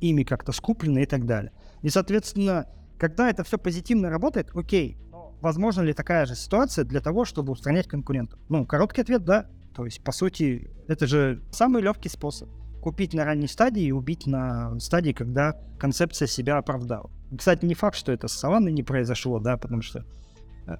ими 0.00 0.22
как-то 0.22 0.52
скуплено 0.52 1.00
и 1.00 1.06
так 1.06 1.26
далее. 1.26 1.52
И, 1.82 1.88
соответственно, 1.88 2.66
когда 2.98 3.30
это 3.30 3.44
все 3.44 3.58
позитивно 3.58 4.10
работает, 4.10 4.50
окей, 4.54 4.98
возможно 5.40 5.82
ли 5.82 5.92
такая 5.92 6.26
же 6.26 6.34
ситуация 6.34 6.84
для 6.84 7.00
того, 7.00 7.24
чтобы 7.24 7.52
устранять 7.52 7.88
конкурентов? 7.88 8.38
Ну, 8.48 8.66
короткий 8.66 9.00
ответ– 9.00 9.24
да. 9.24 9.48
То 9.74 9.84
есть, 9.84 10.02
по 10.02 10.10
сути, 10.10 10.70
это 10.88 11.06
же 11.06 11.42
самый 11.50 11.82
легкий 11.82 12.08
способ. 12.08 12.48
Купить 12.82 13.14
на 13.14 13.24
ранней 13.24 13.48
стадии 13.48 13.84
и 13.84 13.92
убить 13.92 14.26
на 14.26 14.78
стадии, 14.80 15.12
когда 15.12 15.56
концепция 15.78 16.26
себя 16.26 16.58
оправдала. 16.58 17.10
Кстати, 17.36 17.64
не 17.64 17.74
факт, 17.74 17.96
что 17.96 18.10
это 18.10 18.28
с 18.28 18.32
Саванной 18.32 18.72
не 18.72 18.82
произошло, 18.82 19.38
да, 19.38 19.56
потому 19.56 19.82
что 19.82 20.04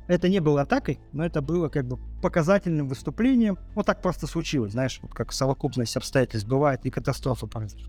это 0.07 0.29
не 0.29 0.41
было 0.41 0.63
атакой, 0.63 0.99
но 1.13 1.25
это 1.25 1.41
было 1.41 1.69
как 1.69 1.87
бы 1.87 1.99
показательным 2.21 2.89
выступлением. 2.89 3.59
Вот 3.75 3.87
так 3.87 4.03
просто 4.03 4.27
случилось, 4.27 4.73
знаешь, 4.73 4.99
вот 5.03 5.15
как 5.15 5.33
совокупность 5.33 5.97
обстоятельств 5.97 6.49
бывает 6.49 6.85
и 6.85 6.91
катастрофа 6.91 7.47
произошла. 7.47 7.89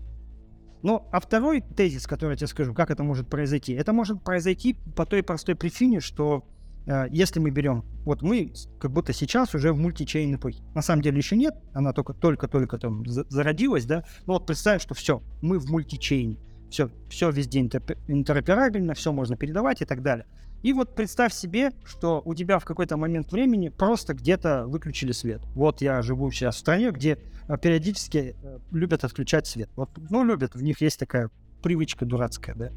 Ну, 0.82 1.06
а 1.12 1.20
второй 1.20 1.60
тезис, 1.60 2.06
который 2.06 2.32
я 2.32 2.36
тебе 2.36 2.46
скажу, 2.46 2.72
как 2.72 2.90
это 2.90 3.02
может 3.02 3.28
произойти, 3.28 3.74
это 3.74 3.92
может 3.92 4.22
произойти 4.22 4.76
по 4.96 5.04
той 5.04 5.22
простой 5.22 5.54
причине, 5.54 6.00
что 6.00 6.46
э, 6.86 7.06
если 7.10 7.38
мы 7.38 7.50
берем, 7.50 7.84
вот 8.04 8.22
мы 8.22 8.52
как 8.78 8.90
будто 8.90 9.12
сейчас 9.12 9.54
уже 9.54 9.74
в 9.74 9.78
мультичейн 9.78 10.36
эпохе. 10.36 10.62
На 10.74 10.80
самом 10.80 11.02
деле 11.02 11.18
еще 11.18 11.36
нет, 11.36 11.54
она 11.74 11.92
только 11.92 12.14
только-только 12.14 12.78
там 12.78 13.04
зародилась, 13.06 13.84
да. 13.84 14.04
Ну 14.26 14.34
вот 14.34 14.46
представь, 14.46 14.80
что 14.80 14.94
все, 14.94 15.22
мы 15.42 15.58
в 15.58 15.70
мультичейне, 15.70 16.38
все, 16.70 16.90
все 17.10 17.30
везде 17.30 17.60
интероперабельно, 17.60 18.94
все 18.94 19.12
можно 19.12 19.36
передавать 19.36 19.82
и 19.82 19.84
так 19.84 20.02
далее. 20.02 20.26
И 20.62 20.72
вот 20.72 20.94
представь 20.94 21.32
себе, 21.32 21.70
что 21.84 22.20
у 22.24 22.34
тебя 22.34 22.58
в 22.58 22.64
какой-то 22.64 22.96
момент 22.96 23.32
времени 23.32 23.70
просто 23.70 24.14
где-то 24.14 24.66
выключили 24.66 25.12
свет. 25.12 25.40
Вот 25.54 25.80
я 25.80 26.02
живу 26.02 26.30
сейчас 26.30 26.56
в 26.56 26.58
стране, 26.58 26.90
где 26.90 27.18
э, 27.48 27.56
периодически 27.58 28.36
э, 28.42 28.58
любят 28.70 29.04
отключать 29.04 29.46
свет. 29.46 29.70
Вот, 29.76 29.90
ну, 30.10 30.22
любят, 30.22 30.54
в 30.54 30.62
них 30.62 30.80
есть 30.82 30.98
такая 30.98 31.30
привычка 31.62 32.04
дурацкая, 32.04 32.54
да. 32.54 32.70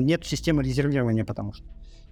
Нет 0.00 0.26
системы 0.26 0.62
резервирования, 0.62 1.24
потому 1.24 1.54
что. 1.54 1.64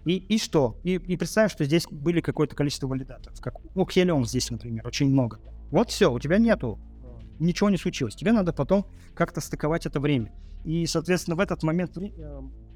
И, 0.07 0.17
и 0.17 0.39
что? 0.39 0.79
И, 0.85 0.95
и 0.95 1.17
представь, 1.17 1.53
что 1.53 1.65
здесь 1.65 1.87
были 1.91 2.23
какое-то 2.23 2.57
количество 2.57 2.87
валидаторов. 2.87 3.39
Как, 3.41 3.57
ну, 3.75 3.85
Helium 3.85 4.25
здесь, 4.25 4.51
например, 4.51 4.87
очень 4.87 5.11
много. 5.11 5.39
Вот 5.71 5.91
все, 5.91 6.11
у 6.11 6.19
тебя 6.19 6.39
нету, 6.39 6.79
э, 7.05 7.25
ничего 7.39 7.69
не 7.69 7.77
случилось. 7.77 8.17
Тебе 8.17 8.33
надо 8.33 8.53
потом 8.53 8.87
как-то 9.15 9.41
стыковать 9.41 9.87
это 9.87 10.01
время. 10.01 10.33
И, 10.65 10.87
соответственно, 10.87 11.37
в 11.37 11.41
этот 11.41 11.63
момент, 11.63 11.97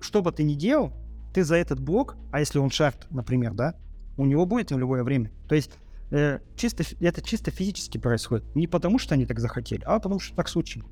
что 0.01 0.23
бы 0.23 0.31
ты 0.31 0.43
ни 0.45 0.55
делал, 0.55 0.93
ты 1.33 1.45
за 1.45 1.57
этот 1.57 1.81
блок, 1.81 2.17
а 2.31 2.41
если 2.41 2.59
он 2.59 2.71
шарт, 2.71 3.07
например, 3.11 3.55
да, 3.55 3.75
у 4.17 4.27
него 4.27 4.47
будет 4.47 4.71
нулевое 4.71 5.03
время. 5.03 5.33
То 5.49 5.55
есть 5.55 5.71
э, 6.11 6.41
чисто, 6.57 6.85
это 7.01 7.23
чисто 7.23 7.51
физически 7.51 7.99
происходит. 7.99 8.55
Не 8.55 8.67
потому, 8.67 8.99
что 8.99 9.15
они 9.15 9.27
так 9.27 9.39
захотели, 9.39 9.83
а 9.85 9.99
потому, 9.99 10.21
что 10.21 10.37
так 10.37 10.49
случилось. 10.49 10.91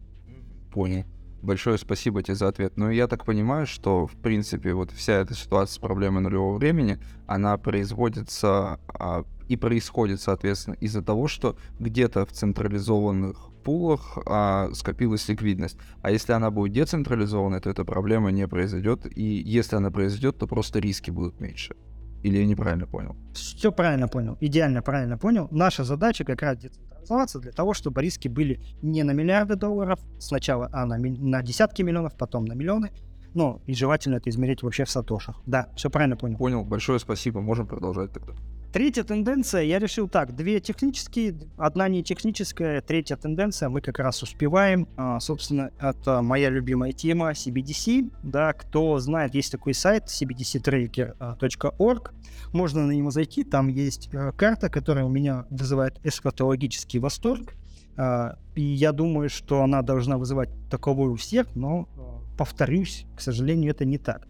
Понял. 0.72 1.05
Большое 1.43 1.78
спасибо 1.78 2.22
тебе 2.22 2.34
за 2.34 2.49
ответ. 2.49 2.76
Но 2.76 2.91
я 2.91 3.07
так 3.09 3.24
понимаю, 3.24 3.66
что, 3.66 4.07
в 4.07 4.12
принципе, 4.12 4.74
вот 4.74 4.91
вся 4.91 5.14
эта 5.14 5.34
ситуация 5.34 5.74
с 5.74 5.78
проблемой 5.78 6.22
нулевого 6.22 6.59
времени, 6.59 6.99
она 7.26 7.57
производится 7.57 8.78
а, 8.88 9.24
и 9.49 9.57
происходит, 9.57 10.20
соответственно, 10.20 10.74
из-за 10.74 11.03
того, 11.03 11.28
что 11.28 11.57
где-то 11.78 12.26
в 12.26 12.32
централизованных 12.32 13.49
пулах 13.61 14.18
а, 14.26 14.70
скопилась 14.74 15.28
ликвидность. 15.28 15.78
А 16.02 16.11
если 16.11 16.32
она 16.32 16.50
будет 16.50 16.72
децентрализованной, 16.72 17.61
то 17.61 17.70
эта 17.70 17.84
проблема 17.84 18.30
не 18.30 18.46
произойдет. 18.48 19.06
И 19.16 19.22
если 19.22 19.76
она 19.76 19.90
произойдет, 19.90 20.38
то 20.38 20.46
просто 20.46 20.78
риски 20.78 21.11
будут 21.11 21.40
меньше. 21.40 21.76
Или 22.22 22.38
я 22.38 22.46
неправильно 22.46 22.86
понял? 22.86 23.16
Все 23.32 23.72
правильно 23.72 24.08
понял, 24.08 24.36
идеально 24.40 24.82
правильно 24.82 25.16
понял. 25.16 25.48
Наша 25.50 25.84
задача 25.84 26.24
как 26.24 26.42
раз 26.42 26.58
децентрализоваться 26.58 27.38
для 27.38 27.52
того, 27.52 27.72
чтобы 27.72 28.02
риски 28.02 28.28
были 28.28 28.61
не 28.82 29.02
на 29.02 29.12
миллиарды 29.12 29.56
долларов 29.56 30.00
сначала, 30.18 30.68
а 30.72 30.84
на, 30.84 30.98
на 30.98 31.42
десятки 31.42 31.82
миллионов, 31.82 32.16
потом 32.16 32.44
на 32.44 32.52
миллионы. 32.52 32.90
Ну, 33.32 33.62
и 33.66 33.74
желательно 33.74 34.16
это 34.16 34.28
измерить 34.28 34.62
вообще 34.62 34.84
в 34.84 34.90
сатошах. 34.90 35.40
Да, 35.46 35.68
все 35.76 35.88
правильно 35.88 36.16
понял. 36.16 36.36
Понял, 36.36 36.64
большое 36.64 36.98
спасибо, 36.98 37.40
можем 37.40 37.66
продолжать 37.66 38.12
тогда. 38.12 38.34
Третья 38.72 39.02
тенденция, 39.02 39.62
я 39.62 39.80
решил 39.80 40.08
так, 40.08 40.36
две 40.36 40.60
технические, 40.60 41.34
одна 41.56 41.88
не 41.88 42.04
техническая, 42.04 42.80
третья 42.80 43.16
тенденция, 43.16 43.68
мы 43.68 43.80
как 43.80 43.98
раз 43.98 44.22
успеваем. 44.22 44.86
А, 44.96 45.18
собственно, 45.18 45.72
это 45.80 46.22
моя 46.22 46.50
любимая 46.50 46.92
тема 46.92 47.32
CBDC, 47.32 48.12
да, 48.22 48.52
кто 48.52 48.96
знает, 49.00 49.34
есть 49.34 49.50
такой 49.50 49.74
сайт 49.74 50.04
cbdctracker.org, 50.04 52.14
можно 52.52 52.86
на 52.86 52.92
него 52.92 53.10
зайти, 53.10 53.42
там 53.42 53.66
есть 53.66 54.08
э, 54.12 54.30
карта, 54.36 54.68
которая 54.68 55.04
у 55.04 55.10
меня 55.10 55.46
вызывает 55.50 55.98
эсхатологический 56.04 57.00
восторг, 57.00 57.56
а, 57.96 58.38
и 58.54 58.62
я 58.62 58.92
думаю, 58.92 59.30
что 59.30 59.64
она 59.64 59.82
должна 59.82 60.16
вызывать 60.16 60.50
таковой 60.70 61.10
у 61.10 61.16
всех, 61.16 61.56
но, 61.56 61.88
э, 61.96 62.36
повторюсь, 62.38 63.04
к 63.16 63.20
сожалению, 63.20 63.72
это 63.72 63.84
не 63.84 63.98
так. 63.98 64.28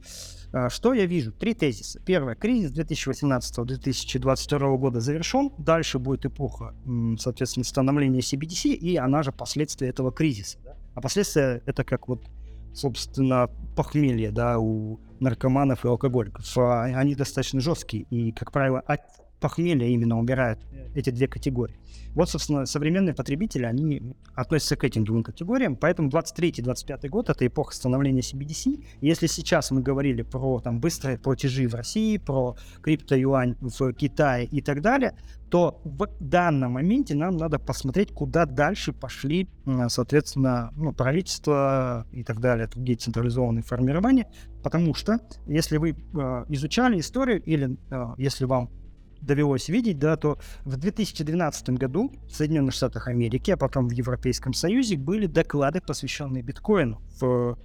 А, 0.53 0.69
что 0.69 0.93
я 0.93 1.07
вижу? 1.07 1.33
Три 1.33 1.55
тезиса. 1.55 2.01
Первое. 2.01 2.35
Кризис 2.35 2.73
2018-2022 2.73 4.79
года 4.79 5.01
завершен. 5.01 5.53
Дальше 5.59 5.99
будет 5.99 6.27
эпоха, 6.27 6.75
соответственно, 7.19 7.65
становления 7.65 8.21
CBDC, 8.21 8.71
и 8.71 8.97
она 8.97 9.23
же 9.23 9.33
последствия 9.33 9.89
этого 9.89 10.13
кризиса. 10.13 10.59
А 10.95 11.01
последствия 11.01 11.63
это 11.67 11.85
как 11.85 12.09
вот, 12.09 12.25
собственно, 12.75 13.49
похмелье 13.77 14.33
да, 14.33 14.59
у 14.59 14.99
наркоманов 15.21 15.85
и 15.85 15.89
алкоголиков. 15.89 16.59
А, 16.59 16.85
они 16.85 17.15
достаточно 17.15 17.61
жесткие, 17.61 18.05
и, 18.11 18.33
как 18.33 18.53
правило, 18.53 18.81
от 18.81 19.01
похмелья 19.41 19.87
именно 19.87 20.19
умирают 20.19 20.61
эти 20.95 21.11
две 21.11 21.29
категории. 21.29 21.77
Вот, 22.15 22.29
собственно, 22.29 22.67
современные 22.67 23.15
потребители, 23.15 23.65
они 23.65 24.15
относятся 24.35 24.77
к 24.77 24.85
этим 24.85 25.05
двум 25.05 25.23
категориям, 25.23 25.77
поэтому 25.77 26.09
23-25 26.09 27.09
год— 27.09 27.29
это 27.31 27.47
эпоха 27.47 27.75
становления 27.75 28.21
CBDC. 28.21 28.85
Если 29.01 29.27
сейчас 29.27 29.71
мы 29.71 29.81
говорили 29.81 30.23
про 30.23 30.61
там, 30.61 30.81
быстрые 30.81 31.19
платежи 31.19 31.69
в 31.69 31.75
России, 31.75 32.17
про 32.19 32.57
крипто-юань 32.83 33.57
в 33.61 33.93
Китае 33.93 34.47
и 34.47 34.61
так 34.61 34.83
далее, 34.83 35.15
то 35.51 35.81
в 35.85 36.09
данном 36.21 36.73
моменте 36.73 37.15
нам 37.15 37.37
надо 37.37 37.59
посмотреть, 37.59 38.13
куда 38.13 38.47
дальше 38.47 38.93
пошли, 38.93 39.49
соответственно, 39.89 40.73
ну, 40.77 40.93
правительство 40.93 42.07
и 42.13 42.23
так 42.23 42.41
далее, 42.41 42.69
другие 42.69 42.97
централизованные 42.97 43.63
формирования, 43.63 44.31
потому 44.63 44.95
что 44.95 45.19
если 45.47 45.79
вы 45.79 45.91
э, 45.91 46.45
изучали 46.49 47.01
историю 47.01 47.43
или 47.43 47.77
э, 47.91 48.15
если 48.17 48.45
вам 48.45 48.71
довелось 49.21 49.69
видеть, 49.69 49.99
да, 49.99 50.17
то 50.17 50.39
в 50.65 50.77
2012 50.77 51.71
году 51.71 52.13
в 52.29 52.35
Соединенных 52.35 52.75
Штатах 52.75 53.09
Америки, 53.09 53.51
а 53.51 53.57
потом 53.57 53.89
в 53.89 53.93
Европейском 53.93 54.53
Союзе 54.53 54.97
были 54.97 55.27
доклады, 55.27 55.81
посвященные 55.81 56.43
биткоину. 56.43 57.01
В 57.21 57.59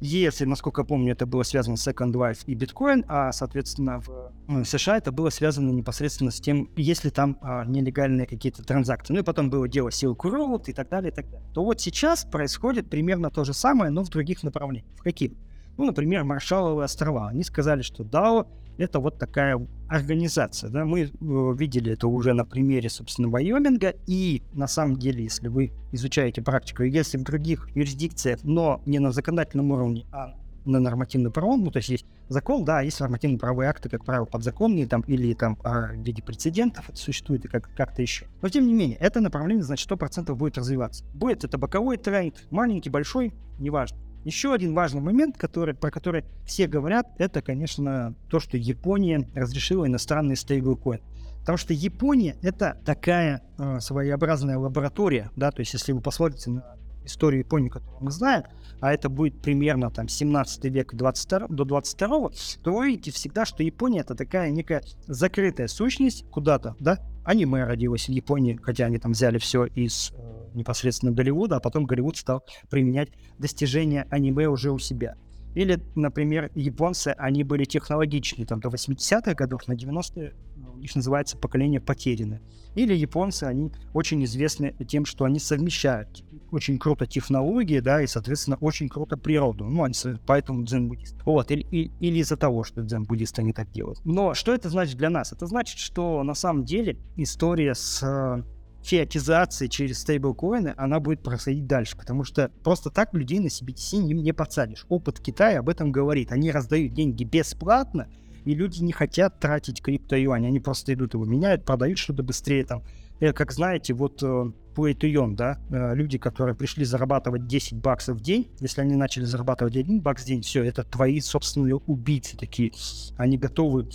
ЕС, 0.00 0.40
насколько 0.40 0.84
помню, 0.84 1.12
это 1.12 1.26
было 1.26 1.42
связано 1.42 1.76
с 1.76 1.86
Second 1.86 2.12
Life 2.12 2.44
и 2.46 2.54
биткоин, 2.54 3.04
а, 3.08 3.32
соответственно, 3.32 4.00
в 4.00 4.64
США 4.64 4.98
это 4.98 5.10
было 5.10 5.30
связано 5.30 5.70
непосредственно 5.70 6.30
с 6.30 6.40
тем, 6.40 6.70
если 6.76 7.10
там 7.10 7.36
а, 7.42 7.64
нелегальные 7.64 8.26
какие-то 8.26 8.62
транзакции. 8.62 9.12
Ну 9.12 9.20
и 9.20 9.22
потом 9.24 9.50
было 9.50 9.68
дело 9.68 9.88
Silk 9.88 10.20
Road 10.20 10.64
и 10.68 10.72
так 10.72 10.88
далее, 10.88 11.10
и 11.10 11.14
так 11.14 11.28
далее. 11.28 11.48
То 11.52 11.64
вот 11.64 11.80
сейчас 11.80 12.24
происходит 12.24 12.88
примерно 12.88 13.30
то 13.30 13.44
же 13.44 13.52
самое, 13.52 13.90
но 13.90 14.04
в 14.04 14.08
других 14.08 14.44
направлениях. 14.44 14.86
В 14.96 15.02
каких? 15.02 15.32
Ну, 15.76 15.86
например, 15.86 16.24
Маршалловы 16.24 16.84
острова. 16.84 17.28
Они 17.28 17.42
сказали, 17.42 17.82
что 17.82 18.04
DAO 18.04 18.46
это 18.78 19.00
вот 19.00 19.18
такая 19.18 19.60
организация. 19.88 20.70
Да? 20.70 20.84
Мы 20.84 21.00
э, 21.00 21.08
видели 21.20 21.92
это 21.92 22.08
уже 22.08 22.32
на 22.32 22.44
примере, 22.44 22.88
собственно, 22.88 23.28
Вайоминга. 23.28 23.94
И 24.06 24.42
на 24.52 24.68
самом 24.68 24.96
деле, 24.96 25.24
если 25.24 25.48
вы 25.48 25.72
изучаете 25.92 26.42
практику, 26.42 26.84
если 26.84 27.18
в 27.18 27.24
других 27.24 27.68
юрисдикциях, 27.74 28.40
но 28.44 28.80
не 28.86 28.98
на 28.98 29.12
законодательном 29.12 29.70
уровне, 29.70 30.06
а 30.12 30.34
на 30.64 30.80
нормативный 30.80 31.30
правом, 31.30 31.64
ну, 31.64 31.70
то 31.70 31.78
есть 31.78 31.88
есть 31.88 32.06
закон, 32.28 32.64
да, 32.64 32.82
есть 32.82 33.00
нормативные 33.00 33.38
правовые 33.38 33.70
акты, 33.70 33.88
как 33.88 34.04
правило, 34.04 34.26
подзаконные 34.26 34.86
там, 34.86 35.00
или 35.02 35.32
там 35.32 35.58
а, 35.64 35.88
в 35.92 36.02
виде 36.02 36.22
прецедентов 36.22 36.88
это 36.88 36.98
существует, 36.98 37.44
и 37.46 37.48
как- 37.48 37.70
как-то 37.74 38.02
еще. 38.02 38.26
Но, 38.42 38.48
тем 38.48 38.66
не 38.66 38.74
менее, 38.74 38.98
это 38.98 39.20
направление, 39.20 39.64
значит, 39.64 39.90
100% 39.90 40.34
будет 40.34 40.58
развиваться. 40.58 41.04
Будет 41.14 41.44
это 41.44 41.56
боковой 41.58 41.96
тренд, 41.96 42.44
маленький, 42.50 42.90
большой, 42.90 43.32
неважно. 43.58 43.98
Еще 44.24 44.52
один 44.52 44.74
важный 44.74 45.00
момент, 45.00 45.36
который, 45.36 45.74
про 45.74 45.90
который 45.90 46.24
все 46.44 46.66
говорят, 46.66 47.06
это, 47.18 47.40
конечно, 47.42 48.14
то, 48.28 48.40
что 48.40 48.56
Япония 48.56 49.28
разрешила 49.34 49.86
иностранные 49.86 50.36
стейблкоины. 50.36 51.02
Потому 51.40 51.56
что 51.56 51.72
Япония 51.72 52.36
это 52.42 52.78
такая 52.84 53.42
э, 53.58 53.80
своеобразная 53.80 54.58
лаборатория, 54.58 55.30
да, 55.34 55.50
то 55.50 55.60
есть 55.60 55.72
если 55.72 55.92
вы 55.92 56.02
посмотрите 56.02 56.50
на 56.50 56.76
историю 57.08 57.40
Японии, 57.40 57.70
которую 57.70 58.04
мы 58.04 58.10
знаем, 58.10 58.44
а 58.80 58.92
это 58.92 59.08
будет 59.08 59.40
примерно 59.40 59.90
там 59.90 60.08
17 60.08 60.64
век 60.66 60.94
22, 60.94 61.48
до 61.48 61.64
22, 61.64 62.30
то 62.62 62.74
вы 62.74 62.88
видите 62.88 63.10
всегда, 63.10 63.44
что 63.44 63.62
Япония 63.62 64.00
это 64.00 64.14
такая 64.14 64.50
некая 64.50 64.82
закрытая 65.06 65.68
сущность 65.68 66.28
куда-то, 66.30 66.76
да, 66.78 66.98
аниме 67.28 67.64
родилось 67.64 68.08
в 68.08 68.10
Японии, 68.10 68.58
хотя 68.60 68.86
они 68.86 68.98
там 68.98 69.12
взяли 69.12 69.36
все 69.36 69.66
из 69.66 70.12
э, 70.12 70.48
непосредственно 70.54 71.12
Голливуда, 71.12 71.56
а 71.56 71.60
потом 71.60 71.84
Голливуд 71.84 72.16
стал 72.16 72.42
применять 72.70 73.10
достижения 73.38 74.06
аниме 74.10 74.48
уже 74.48 74.72
у 74.72 74.78
себя. 74.78 75.14
Или, 75.54 75.80
например, 75.94 76.50
японцы, 76.54 77.08
они 77.18 77.44
были 77.44 77.64
технологичны 77.64 78.44
там 78.44 78.60
до 78.60 78.68
80-х 78.68 79.34
годов, 79.34 79.66
на 79.66 79.72
90-е 79.72 80.34
ну, 80.56 80.72
у 80.74 80.78
них 80.78 80.94
называется 80.94 81.36
поколение 81.36 81.80
потеряны. 81.80 82.40
Или 82.74 82.94
японцы, 82.94 83.44
они 83.44 83.72
очень 83.94 84.24
известны 84.24 84.74
тем, 84.86 85.04
что 85.04 85.24
они 85.24 85.38
совмещают 85.38 86.24
очень 86.50 86.78
круто 86.78 87.06
технологии, 87.06 87.80
да, 87.80 88.02
и, 88.02 88.06
соответственно, 88.06 88.56
очень 88.60 88.88
круто 88.88 89.16
природу. 89.16 89.64
Ну, 89.64 89.82
они, 89.84 89.94
поэтому 90.26 90.64
дзен-буддист. 90.64 91.22
Вот, 91.24 91.50
или, 91.50 91.62
или, 91.70 91.90
или 92.00 92.18
из-за 92.18 92.36
того, 92.36 92.64
что 92.64 92.82
дзен-буддисты 92.82 93.42
не 93.42 93.52
так 93.52 93.70
делают. 93.70 94.00
Но 94.04 94.34
что 94.34 94.54
это 94.54 94.68
значит 94.68 94.96
для 94.96 95.10
нас? 95.10 95.32
Это 95.32 95.46
значит, 95.46 95.78
что 95.78 96.22
на 96.22 96.34
самом 96.34 96.64
деле 96.64 96.98
история 97.16 97.74
с 97.74 98.44
фиатизации 98.82 99.66
через 99.66 100.00
стейблкоины, 100.00 100.74
она 100.76 101.00
будет 101.00 101.22
происходить 101.22 101.66
дальше, 101.66 101.96
потому 101.96 102.24
что 102.24 102.50
просто 102.62 102.90
так 102.90 103.12
людей 103.14 103.38
на 103.40 103.48
CBDC 103.48 103.98
не, 103.98 104.14
не 104.14 104.32
подсадишь. 104.32 104.86
Опыт 104.88 105.20
Китая 105.20 105.60
об 105.60 105.68
этом 105.68 105.92
говорит. 105.92 106.32
Они 106.32 106.50
раздают 106.50 106.94
деньги 106.94 107.24
бесплатно, 107.24 108.08
и 108.44 108.54
люди 108.54 108.82
не 108.82 108.92
хотят 108.92 109.40
тратить 109.40 109.82
крипто-юань, 109.82 110.46
они 110.46 110.60
просто 110.60 110.94
идут 110.94 111.14
его 111.14 111.24
меняют, 111.24 111.64
продают 111.64 111.98
что-то 111.98 112.22
быстрее 112.22 112.64
там. 112.64 112.82
Э, 113.20 113.32
как 113.32 113.52
знаете, 113.52 113.94
вот 113.94 114.22
э, 114.22 114.52
play 114.74 115.34
да, 115.34 115.58
э, 115.70 115.94
люди, 115.94 116.18
которые 116.18 116.54
пришли 116.54 116.84
зарабатывать 116.84 117.46
10 117.46 117.78
баксов 117.78 118.18
в 118.18 118.20
день, 118.20 118.48
если 118.60 118.80
они 118.80 118.94
начали 118.94 119.24
зарабатывать 119.24 119.76
1 119.76 120.00
бакс 120.00 120.22
в 120.22 120.26
день, 120.26 120.42
все, 120.42 120.62
это 120.62 120.84
твои 120.84 121.20
собственные 121.20 121.76
убийцы 121.76 122.36
такие. 122.36 122.72
Они 123.16 123.36
готовы 123.36 123.88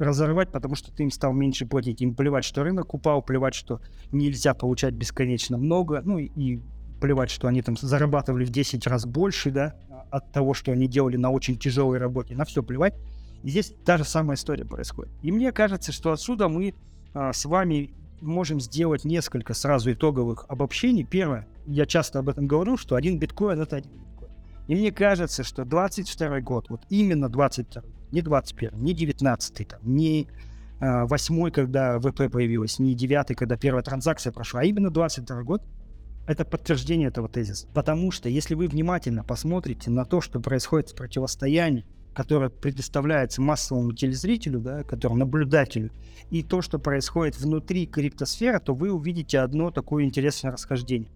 разорвать, 0.00 0.50
потому 0.50 0.74
что 0.74 0.92
ты 0.92 1.02
им 1.04 1.10
стал 1.10 1.32
меньше 1.32 1.66
платить. 1.66 2.00
Им 2.00 2.14
плевать, 2.14 2.44
что 2.44 2.64
рынок 2.64 2.94
упал, 2.94 3.22
плевать, 3.22 3.54
что 3.54 3.80
нельзя 4.10 4.54
получать 4.54 4.94
бесконечно 4.94 5.58
много, 5.58 6.02
ну 6.04 6.18
и 6.18 6.60
плевать, 7.00 7.30
что 7.30 7.48
они 7.48 7.62
там 7.62 7.76
зарабатывали 7.76 8.44
в 8.44 8.50
10 8.50 8.86
раз 8.86 9.06
больше, 9.06 9.50
да, 9.50 9.74
от 10.10 10.32
того, 10.32 10.54
что 10.54 10.72
они 10.72 10.86
делали 10.86 11.16
на 11.16 11.30
очень 11.30 11.56
тяжелой 11.56 11.98
работе. 11.98 12.34
На 12.34 12.44
все 12.44 12.62
плевать. 12.62 12.94
И 13.42 13.50
здесь 13.50 13.72
та 13.84 13.96
же 13.96 14.04
самая 14.04 14.36
история 14.36 14.64
происходит. 14.64 15.12
И 15.22 15.32
мне 15.32 15.52
кажется, 15.52 15.92
что 15.92 16.12
отсюда 16.12 16.48
мы 16.48 16.74
а, 17.14 17.32
с 17.32 17.44
вами 17.44 17.94
можем 18.20 18.60
сделать 18.60 19.04
несколько 19.04 19.54
сразу 19.54 19.92
итоговых 19.92 20.44
обобщений. 20.48 21.04
Первое, 21.04 21.46
я 21.66 21.86
часто 21.86 22.18
об 22.18 22.28
этом 22.28 22.46
говорю, 22.46 22.76
что 22.76 22.96
один 22.96 23.18
биткоин 23.18 23.60
это 23.60 23.76
один 23.76 23.92
биткоин. 23.92 24.30
И 24.68 24.74
мне 24.74 24.92
кажется, 24.92 25.42
что 25.42 25.64
22 25.64 26.40
год, 26.40 26.68
вот 26.68 26.82
именно 26.90 27.28
22 27.28 27.82
не 28.12 28.22
21 28.22 28.82
не 28.82 28.94
19 28.94 29.68
там, 29.68 29.80
не 29.82 30.28
э, 30.80 31.04
8 31.04 31.50
когда 31.50 31.98
ВП 31.98 32.30
появилась, 32.30 32.78
не 32.78 32.94
9 32.94 33.36
когда 33.36 33.56
первая 33.56 33.82
транзакция 33.82 34.32
прошла, 34.32 34.60
а 34.60 34.64
именно 34.64 34.90
22 34.90 35.42
год, 35.42 35.62
это 36.26 36.44
подтверждение 36.44 37.08
этого 37.08 37.28
тезиса. 37.28 37.66
Потому 37.74 38.10
что 38.10 38.28
если 38.28 38.54
вы 38.54 38.68
внимательно 38.68 39.24
посмотрите 39.24 39.90
на 39.90 40.04
то, 40.04 40.20
что 40.20 40.40
происходит 40.40 40.90
в 40.90 40.94
противостоянии, 40.94 41.84
которое 42.14 42.50
предоставляется 42.50 43.40
массовому 43.40 43.92
телезрителю, 43.92 44.60
да, 44.60 44.82
которому 44.82 45.20
наблюдателю, 45.20 45.90
и 46.30 46.42
то, 46.42 46.60
что 46.62 46.78
происходит 46.78 47.38
внутри 47.38 47.86
криптосферы, 47.86 48.60
то 48.60 48.74
вы 48.74 48.92
увидите 48.92 49.38
одно 49.40 49.70
такое 49.70 50.04
интересное 50.04 50.52
расхождение. 50.52 51.10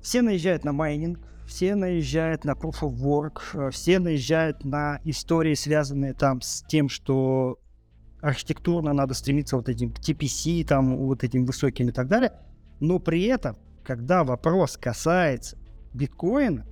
Все 0.00 0.22
наезжают 0.22 0.64
на 0.64 0.72
майнинг, 0.72 1.20
все 1.52 1.74
наезжают 1.74 2.46
на 2.46 2.52
Proof 2.52 2.80
of 2.80 2.94
Work, 2.96 3.40
э, 3.52 3.70
все 3.72 3.98
наезжают 3.98 4.64
на 4.64 5.00
истории, 5.04 5.52
связанные 5.52 6.14
там 6.14 6.40
с 6.40 6.64
тем, 6.66 6.88
что 6.88 7.58
архитектурно 8.22 8.94
надо 8.94 9.12
стремиться 9.12 9.56
вот 9.56 9.68
этим 9.68 9.92
к 9.92 9.98
TPC, 9.98 10.64
там, 10.64 10.96
вот 10.96 11.22
этим 11.24 11.44
высоким 11.44 11.90
и 11.90 11.92
так 11.92 12.08
далее. 12.08 12.32
Но 12.80 12.98
при 12.98 13.24
этом, 13.24 13.58
когда 13.84 14.24
вопрос 14.24 14.78
касается 14.78 15.58
биткоина, 15.92 16.66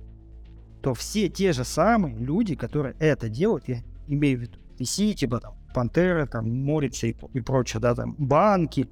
то 0.81 0.95
все 0.95 1.29
те 1.29 1.53
же 1.53 1.63
самые 1.63 2.15
люди, 2.15 2.55
которые 2.55 2.95
это 2.97 3.29
делают, 3.29 3.67
я 3.67 3.83
имею 4.07 4.39
в 4.39 4.41
виду 4.41 4.59
TPC, 4.79 5.13
типа 5.13 5.41
там 5.41 5.53
Пантера, 5.75 6.25
там, 6.25 6.49
Морица 6.49 7.05
и, 7.05 7.15
и 7.33 7.39
прочее, 7.41 7.81
да, 7.81 7.93
там, 7.93 8.15
банки 8.17 8.89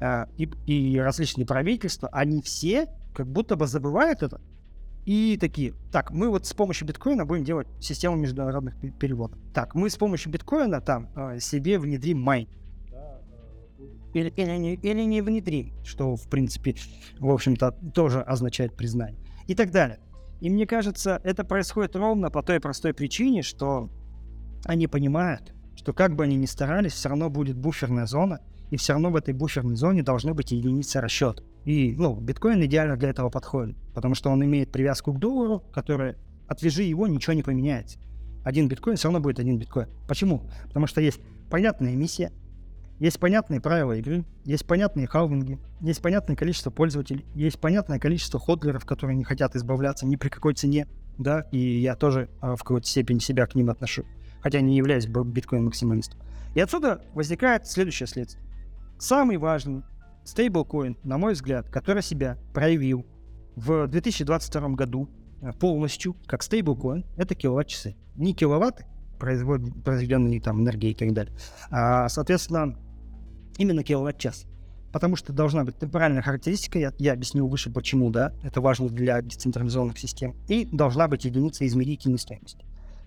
э, 0.00 0.26
и, 0.36 0.50
и 0.66 0.98
различные 0.98 1.46
правительства, 1.46 2.08
они 2.08 2.42
все 2.42 2.88
как 3.14 3.28
будто 3.28 3.54
бы 3.54 3.68
забывают 3.68 4.24
это 4.24 4.40
и 5.08 5.38
такие, 5.38 5.72
так, 5.90 6.10
мы 6.10 6.28
вот 6.28 6.44
с 6.44 6.52
помощью 6.52 6.86
биткоина 6.86 7.24
будем 7.24 7.42
делать 7.42 7.66
систему 7.80 8.16
международных 8.16 8.74
переводов. 8.98 9.38
Так, 9.54 9.74
мы 9.74 9.88
с 9.88 9.96
помощью 9.96 10.30
биткоина 10.30 10.82
там 10.82 11.08
э, 11.16 11.40
себе 11.40 11.78
внедрим 11.78 12.20
майн. 12.20 12.46
Или, 14.12 14.28
или, 14.28 14.56
не, 14.58 14.74
или 14.74 15.02
не 15.04 15.22
внедрим, 15.22 15.72
что, 15.82 16.14
в 16.14 16.28
принципе, 16.28 16.74
в 17.20 17.30
общем-то, 17.30 17.70
тоже 17.94 18.20
означает 18.20 18.76
признание. 18.76 19.18
И 19.46 19.54
так 19.54 19.70
далее. 19.70 19.98
И 20.42 20.50
мне 20.50 20.66
кажется, 20.66 21.22
это 21.24 21.42
происходит 21.42 21.96
ровно 21.96 22.30
по 22.30 22.42
той 22.42 22.60
простой 22.60 22.92
причине, 22.92 23.40
что 23.42 23.88
они 24.66 24.88
понимают, 24.88 25.54
что 25.74 25.94
как 25.94 26.16
бы 26.16 26.24
они 26.24 26.36
ни 26.36 26.44
старались, 26.44 26.92
все 26.92 27.08
равно 27.08 27.30
будет 27.30 27.56
буферная 27.56 28.04
зона, 28.04 28.40
и 28.70 28.76
все 28.76 28.92
равно 28.92 29.10
в 29.10 29.16
этой 29.16 29.32
буферной 29.32 29.76
зоне 29.76 30.02
должны 30.02 30.34
быть 30.34 30.52
единицы 30.52 31.00
расчета. 31.00 31.42
И, 31.68 31.94
ну, 31.98 32.18
биткоин 32.18 32.64
идеально 32.64 32.96
для 32.96 33.10
этого 33.10 33.28
подходит, 33.28 33.76
потому 33.92 34.14
что 34.14 34.30
он 34.30 34.42
имеет 34.42 34.72
привязку 34.72 35.12
к 35.12 35.18
доллару, 35.18 35.62
которая, 35.70 36.16
отвяжи 36.46 36.82
его, 36.82 37.06
ничего 37.06 37.34
не 37.34 37.42
поменяется. 37.42 37.98
Один 38.42 38.68
биткоин 38.68 38.96
все 38.96 39.08
равно 39.08 39.20
будет 39.20 39.38
один 39.38 39.58
биткоин. 39.58 39.86
Почему? 40.08 40.48
Потому 40.68 40.86
что 40.86 41.02
есть 41.02 41.20
понятная 41.50 41.92
эмиссия, 41.92 42.32
есть 42.98 43.20
понятные 43.20 43.60
правила 43.60 43.92
игры, 43.92 44.24
есть 44.46 44.66
понятные 44.66 45.06
халвинги, 45.06 45.58
есть 45.82 46.00
понятное 46.00 46.36
количество 46.36 46.70
пользователей, 46.70 47.26
есть 47.34 47.60
понятное 47.60 47.98
количество 47.98 48.40
ходлеров, 48.40 48.86
которые 48.86 49.18
не 49.18 49.24
хотят 49.24 49.54
избавляться 49.54 50.06
ни 50.06 50.16
при 50.16 50.30
какой 50.30 50.54
цене, 50.54 50.88
да, 51.18 51.42
и 51.52 51.58
я 51.58 51.96
тоже 51.96 52.30
э, 52.40 52.54
в 52.56 52.60
какой-то 52.60 52.86
степени 52.86 53.18
себя 53.18 53.46
к 53.46 53.54
ним 53.54 53.68
отношу, 53.68 54.06
хотя 54.40 54.62
не 54.62 54.74
являюсь 54.74 55.06
биткоин-максималистом. 55.06 56.18
И 56.54 56.60
отсюда 56.60 57.04
возникает 57.12 57.66
следующее 57.66 58.06
следствие. 58.06 58.42
Самый 58.98 59.36
важный 59.36 59.82
стейблкоин, 60.28 60.96
на 61.02 61.18
мой 61.18 61.32
взгляд, 61.32 61.68
который 61.68 62.02
себя 62.02 62.38
проявил 62.52 63.06
в 63.56 63.88
2022 63.88 64.68
году 64.70 65.08
э, 65.40 65.52
полностью 65.52 66.16
как 66.26 66.42
стейблкоин, 66.42 67.04
это 67.16 67.34
киловатт-часы. 67.34 67.96
Не 68.16 68.34
киловатты, 68.34 68.86
произведенные 69.18 70.40
там 70.40 70.62
энергией 70.62 70.92
и 70.92 70.94
так 70.94 71.12
далее, 71.12 71.34
а, 71.70 72.08
соответственно, 72.08 72.76
именно 73.56 73.82
киловатт-час. 73.82 74.46
Потому 74.92 75.16
что 75.16 75.32
должна 75.32 75.64
быть 75.64 75.78
темпоральная 75.78 76.22
характеристика, 76.22 76.78
я, 76.78 76.92
я 76.98 77.12
объяснил 77.12 77.46
выше 77.46 77.70
почему, 77.70 78.10
да, 78.10 78.32
это 78.42 78.60
важно 78.60 78.88
для 78.88 79.20
децентрализованных 79.20 79.98
систем, 79.98 80.34
и 80.48 80.64
должна 80.64 81.08
быть 81.08 81.24
единица 81.24 81.66
измерительной 81.66 82.18
стоимости. 82.18 82.64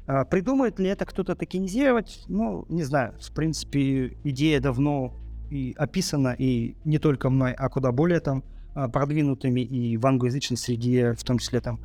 А, 0.07 0.25
придумает 0.25 0.79
ли 0.79 0.89
это 0.89 1.05
кто-то 1.05 1.35
токенизировать? 1.35 2.23
Ну, 2.27 2.65
не 2.69 2.83
знаю. 2.83 3.13
В 3.19 3.31
принципе, 3.33 4.17
идея 4.23 4.59
давно 4.59 5.13
и 5.51 5.75
описана, 5.77 6.33
и 6.37 6.75
не 6.85 6.97
только 6.97 7.29
мной, 7.29 7.53
а 7.53 7.69
куда 7.69 7.91
более 7.91 8.21
там 8.21 8.43
а, 8.73 8.87
продвинутыми 8.87 9.61
и 9.61 9.97
в 9.97 10.07
англоязычной 10.07 10.57
среде, 10.57 11.13
в 11.13 11.23
том 11.23 11.37
числе 11.37 11.59
там 11.59 11.79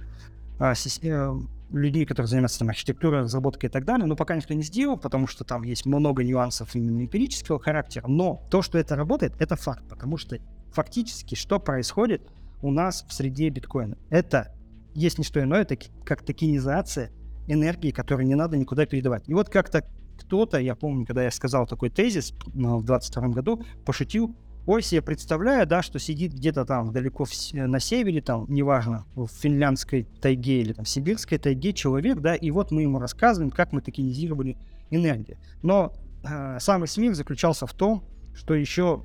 а, 0.61 0.73
э, 0.73 1.41
людей, 1.71 2.07
которые 2.07 2.29
занимаются 2.29 2.61
там 2.61 2.69
архитектурой, 2.69 3.23
разработкой 3.23 3.69
и 3.69 3.73
так 3.73 3.85
далее, 3.85 4.07
но 4.07 4.15
пока 4.15 4.37
никто 4.37 4.55
не 4.55 4.63
сделал, 4.63 4.97
потому 4.97 5.27
что 5.27 5.45
там 5.45 5.65
есть 5.65 5.85
много 5.85 6.23
нюансов 6.23 6.77
именно 6.77 7.03
эмпирического 7.03 7.59
характера, 7.59 8.07
но 8.07 8.41
то, 8.51 8.63
что 8.63 8.79
это 8.79 8.95
работает, 8.95 9.35
это 9.41 9.57
факт, 9.57 9.83
потому 9.89 10.17
что 10.17 10.39
фактически 10.73 11.35
что 11.35 11.59
происходит 11.59 12.23
у 12.63 12.71
нас 12.71 13.05
в 13.09 13.13
среде 13.13 13.49
биткоина? 13.49 13.99
Это 14.11 14.55
есть 14.95 15.19
не 15.19 15.25
что 15.25 15.41
иное, 15.43 15.63
это 15.63 15.77
как 16.05 16.23
токенизация 16.23 17.11
энергии, 17.49 17.91
которую 17.91 18.27
не 18.27 18.37
надо 18.37 18.57
никуда 18.57 18.87
передавать. 18.87 19.29
И 19.29 19.35
вот 19.35 19.49
как-то 19.49 19.85
кто-то, 20.17 20.59
я 20.59 20.75
помню, 20.75 21.07
когда 21.07 21.23
я 21.23 21.31
сказал 21.31 21.67
такой 21.67 21.91
тезис 21.91 22.35
ну, 22.55 22.79
в 22.79 22.85
22 22.85 23.29
году, 23.29 23.63
пошутил, 23.85 24.35
ой, 24.67 24.83
себе 24.83 25.03
представляю, 25.03 25.67
да, 25.67 25.83
что 25.83 25.99
сидит 25.99 26.33
где-то 26.33 26.65
там 26.65 26.93
далеко 26.93 27.25
в, 27.25 27.31
на 27.55 27.81
севере, 27.81 28.21
там, 28.21 28.47
неважно, 28.49 29.07
в 29.15 29.29
финляндской 29.29 30.09
тайге 30.21 30.63
или 30.63 30.73
там 30.73 30.85
сибирской 30.85 31.39
тайге 31.39 31.73
человек, 31.73 32.21
да, 32.21 32.35
и 32.35 32.51
вот 32.51 32.71
мы 32.71 32.83
ему 32.83 32.99
рассказываем, 32.99 33.51
как 33.51 33.73
мы 33.73 33.81
токенизировали 33.81 34.59
энергию. 34.91 35.39
Но 35.63 35.93
э, 36.25 36.59
самый 36.61 36.89
смех 36.89 37.15
заключался 37.15 37.67
в 37.67 37.73
том, 37.73 38.05
что 38.35 38.55
еще 38.55 38.97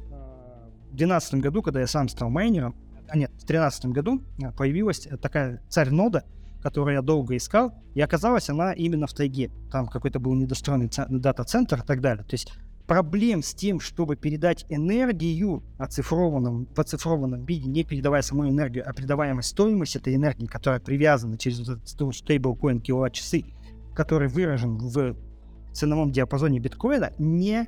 в 0.92 0.96
2012 0.96 1.36
году, 1.36 1.62
когда 1.62 1.80
я 1.80 1.88
сам 1.88 2.10
стал 2.10 2.30
майнером, 2.30 2.76
а 3.08 3.18
нет, 3.18 3.30
в 3.32 3.46
2013 3.46 3.86
году 3.88 4.22
появилась 4.58 5.08
такая 5.22 5.62
царь-нода, 5.70 6.24
которую 6.62 6.96
я 6.96 7.02
долго 7.02 7.36
искал, 7.36 7.74
и 7.94 8.02
оказалась 8.02 8.50
она 8.50 8.74
именно 8.74 9.08
в 9.08 9.14
тайге. 9.14 9.52
Там 9.72 9.88
какой-то 9.88 10.20
был 10.20 10.34
недостроенный 10.34 10.90
дата-центр 11.10 11.80
и 11.80 11.86
так 11.86 12.02
далее. 12.02 12.24
То 12.24 12.34
есть 12.34 12.54
проблем 12.88 13.42
с 13.42 13.54
тем, 13.54 13.80
чтобы 13.80 14.16
передать 14.16 14.66
энергию 14.70 15.64
оцифрованном, 15.78 16.68
в 16.76 16.80
оцифрованном 16.80 17.46
виде, 17.46 17.70
не 17.70 17.84
передавая 17.84 18.22
саму 18.22 18.50
энергию, 18.50 18.84
а 18.86 18.94
передаваемая 18.94 19.44
стоимость 19.44 19.96
этой 19.96 20.16
энергии, 20.16 20.46
которая 20.46 20.80
привязана 20.80 21.38
через 21.38 21.60
вот 21.60 21.80
этот 21.80 22.16
стейблкоин 22.16 22.82
киловатт-часы, 22.82 23.46
который 23.96 24.28
выражен 24.28 24.78
в 24.78 25.16
ценовом 25.74 26.12
диапазоне 26.12 26.60
биткоина, 26.60 27.14
не 27.18 27.68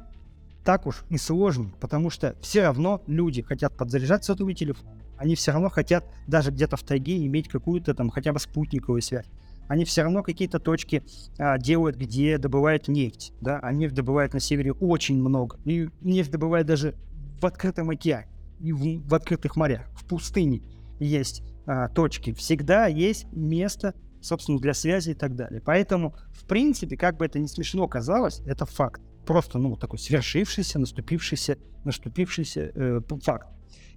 так 0.64 0.88
уж 0.88 1.04
и 1.10 1.18
сложно, 1.18 1.72
потому 1.80 2.10
что 2.10 2.36
все 2.42 2.64
равно 2.64 3.02
люди 3.08 3.42
хотят 3.42 3.76
подзаряжать 3.78 4.24
сотовый 4.24 4.54
телефон, 4.54 4.90
они 5.18 5.36
все 5.36 5.52
равно 5.52 5.70
хотят 5.70 6.06
даже 6.28 6.52
где-то 6.52 6.78
в 6.78 6.84
тайге 6.84 7.26
иметь 7.26 7.48
какую-то 7.48 7.94
там 7.94 8.10
хотя 8.10 8.34
бы 8.34 8.40
спутниковую 8.40 9.02
связь. 9.02 9.26
Они 9.68 9.86
все 9.86 10.04
равно 10.04 10.24
какие-то 10.24 10.60
точки 10.60 11.04
а, 11.38 11.58
делают, 11.58 11.96
где 11.96 12.38
добывают 12.38 12.88
нефть. 12.88 13.34
Да? 13.40 13.60
А 13.60 13.72
нефть 13.72 13.96
добывают 13.96 14.34
на 14.34 14.40
севере 14.40 14.74
очень 14.74 15.18
много. 15.18 15.58
И 15.64 15.90
нефть 16.02 16.32
добывают 16.32 16.68
даже 16.68 16.96
в 17.40 17.46
открытом 17.46 17.90
океане, 17.90 18.28
и 18.60 18.74
в, 18.74 19.08
в 19.08 19.14
открытых 19.16 19.56
морях, 19.56 19.88
в 19.96 20.06
пустыне 20.06 20.62
есть 21.00 21.44
а, 21.66 21.88
точки. 21.88 22.34
Всегда 22.34 22.88
есть 22.88 23.26
место, 23.32 23.94
собственно, 24.22 24.60
для 24.60 24.74
связи 24.74 25.12
и 25.12 25.14
так 25.14 25.36
далее. 25.36 25.62
Поэтому, 25.66 26.16
в 26.32 26.46
принципе, 26.46 26.98
как 26.98 27.18
бы 27.18 27.26
это 27.26 27.40
ни 27.40 27.48
смешно 27.48 27.88
казалось, 27.88 28.42
это 28.46 28.66
факт. 28.66 29.02
Просто, 29.26 29.58
ну, 29.58 29.76
такой 29.76 30.00
свершившийся, 30.00 30.80
наступившийся, 30.80 31.58
наступившийся 31.84 32.72
э, 32.74 33.02
факт. 33.22 33.48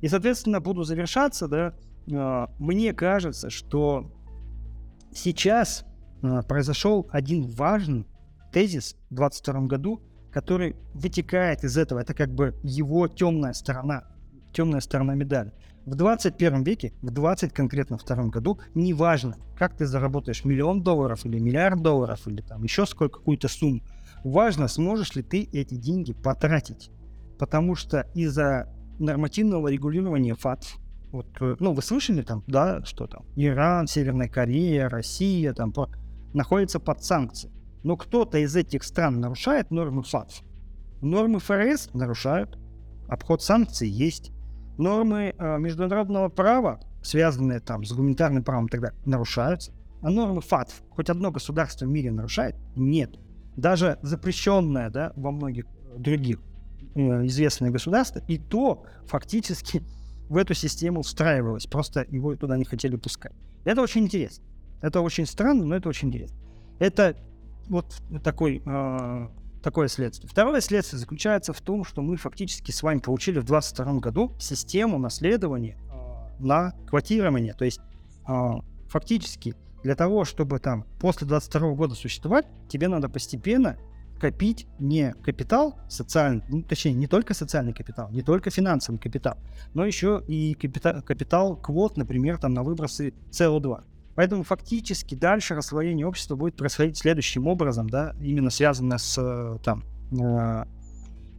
И, 0.01 0.09
соответственно, 0.09 0.61
буду 0.61 0.85
завершаться, 0.85 1.49
да, 1.49 1.75
а, 2.13 2.51
мне 2.59 2.93
кажется, 2.93 3.51
что 3.51 4.13
сейчас 5.13 5.85
а, 6.23 6.43
произошел 6.43 7.09
один 7.11 7.47
важный 7.47 8.07
тезис 8.53 8.97
в 9.11 9.15
2022 9.15 9.61
году, 9.67 10.03
который 10.33 10.77
вытекает 10.95 11.65
из 11.65 11.77
этого. 11.77 11.99
Это 11.99 12.15
как 12.15 12.33
бы 12.33 12.55
его 12.63 13.09
темная 13.09 13.53
сторона, 13.53 14.05
темная 14.53 14.81
сторона 14.81 15.15
медали. 15.15 15.53
В 15.87 15.95
21 15.95 16.65
веке, 16.65 16.93
в 17.01 17.11
20 17.11 17.53
конкретно 17.53 17.97
втором 17.97 18.31
году, 18.31 18.59
неважно, 18.75 19.37
как 19.57 19.77
ты 19.77 19.87
заработаешь 19.87 20.45
миллион 20.45 20.83
долларов 20.83 21.25
или 21.25 21.39
миллиард 21.39 21.81
долларов 21.81 22.27
или 22.27 22.43
там 22.43 22.65
еще 22.65 22.87
сколько 22.87 23.19
какую-то 23.19 23.49
сумму, 23.49 23.83
важно, 24.25 24.69
сможешь 24.69 25.15
ли 25.15 25.23
ты 25.23 25.49
эти 25.53 25.75
деньги 25.75 26.13
потратить. 26.13 26.91
Потому 27.39 27.75
что 27.75 28.09
из-за 28.15 28.73
нормативного 28.99 29.69
регулирования 29.69 30.35
ФАТ. 30.35 30.65
Вот, 31.13 31.27
э, 31.41 31.57
ну, 31.61 31.73
вы 31.73 31.83
слышали 31.83 32.23
там, 32.23 32.43
да, 32.47 32.85
что 32.85 33.07
там? 33.07 33.25
Иран, 33.37 33.87
Северная 33.87 34.29
Корея, 34.29 34.89
Россия 34.89 35.53
там 35.53 35.73
по... 35.73 35.91
находятся 36.35 36.81
под 36.81 37.03
санкции. 37.05 37.51
Но 37.83 37.97
кто-то 37.97 38.39
из 38.39 38.57
этих 38.57 38.83
стран 38.83 39.21
нарушает 39.21 39.71
нормы 39.71 40.03
ФАТ. 40.03 40.43
Нормы 41.03 41.39
ФРС 41.39 41.91
нарушают. 41.95 42.59
Обход 43.09 43.43
санкций 43.43 43.89
есть. 43.89 44.33
Нормы 44.79 45.35
э, 45.39 45.59
международного 45.59 46.29
права, 46.29 46.81
связанные 47.03 47.61
там 47.61 47.85
с 47.85 47.93
гуманитарным 47.93 48.43
правом, 48.43 48.69
тогда 48.69 48.93
нарушаются. 49.05 49.73
А 50.03 50.11
нормы 50.11 50.41
ФАТ 50.41 50.73
хоть 50.91 51.09
одно 51.09 51.31
государство 51.31 51.87
в 51.87 51.89
мире 51.89 52.11
нарушает? 52.11 52.57
Нет. 52.75 53.19
Даже 53.57 53.99
запрещенное 54.03 54.91
да, 54.91 55.13
во 55.17 55.31
многих 55.31 55.67
других 55.97 56.41
Э, 56.97 57.27
известное 57.27 57.71
государство, 57.71 58.23
и 58.27 58.39
то 58.39 58.85
фактически 59.07 59.83
в 60.31 60.39
эту 60.39 60.55
систему 60.55 61.03
встраивалось, 61.03 61.67
просто 61.67 62.07
его 62.09 62.35
туда 62.37 62.57
не 62.57 62.65
хотели 62.65 62.97
пускать. 62.97 63.35
Это 63.67 63.83
очень 63.83 64.05
интересно. 64.05 64.43
Это 64.81 65.03
очень 65.03 65.27
странно, 65.27 65.67
но 65.67 65.77
это 65.77 65.91
очень 65.91 66.09
интересно. 66.09 66.39
Это 66.79 67.15
вот 67.69 68.03
такой, 68.25 68.63
э, 68.65 69.29
такое 69.63 69.89
следствие. 69.89 70.31
Второе 70.31 70.63
следствие 70.63 70.99
заключается 70.99 71.53
в 71.53 71.61
том, 71.61 71.85
что 71.85 72.01
мы 72.01 72.17
фактически 72.17 72.71
с 72.71 72.83
вами 72.83 73.01
получили 73.01 73.41
в 73.41 73.45
2022 73.45 74.01
году 74.01 74.33
систему 74.39 74.97
наследования 74.97 75.77
э, 75.77 76.43
на 76.43 76.73
квотирование. 76.87 77.53
То 77.53 77.67
есть 77.67 77.81
э, 78.27 78.51
фактически 78.89 79.55
для 79.87 79.95
того, 79.95 80.25
чтобы 80.25 80.59
там 80.59 80.85
после 80.99 81.29
22 81.29 81.75
года 81.75 81.95
существовать, 81.95 82.45
тебе 82.69 82.89
надо 82.89 83.09
постепенно 83.09 83.79
копить 84.21 84.67
не 84.81 85.13
капитал 85.23 85.79
социальный, 85.89 86.43
ну, 86.49 86.63
точнее, 86.63 86.95
не 86.95 87.07
только 87.07 87.35
социальный 87.35 87.73
капитал, 87.73 88.11
не 88.11 88.23
только 88.23 88.51
финансовый 88.51 88.99
капитал, 88.99 89.39
но 89.75 89.87
еще 89.87 90.25
и 90.27 90.55
капитал, 90.55 91.03
капитал 91.03 91.57
квот, 91.57 91.97
например, 91.97 92.39
там, 92.39 92.53
на 92.53 92.65
выбросы 92.65 93.15
СО2. 93.31 93.85
Поэтому 94.17 94.43
фактически 94.43 95.15
дальше 95.15 95.55
раслоение 95.55 96.05
общества 96.05 96.35
будет 96.35 96.57
происходить 96.57 96.99
следующим 96.99 97.47
образом, 97.47 97.89
да, 97.89 98.17
именно 98.21 98.51
связано 98.51 98.99
с 98.99 99.17
э, 99.19 99.59
там 99.63 99.85
э, 100.11 100.65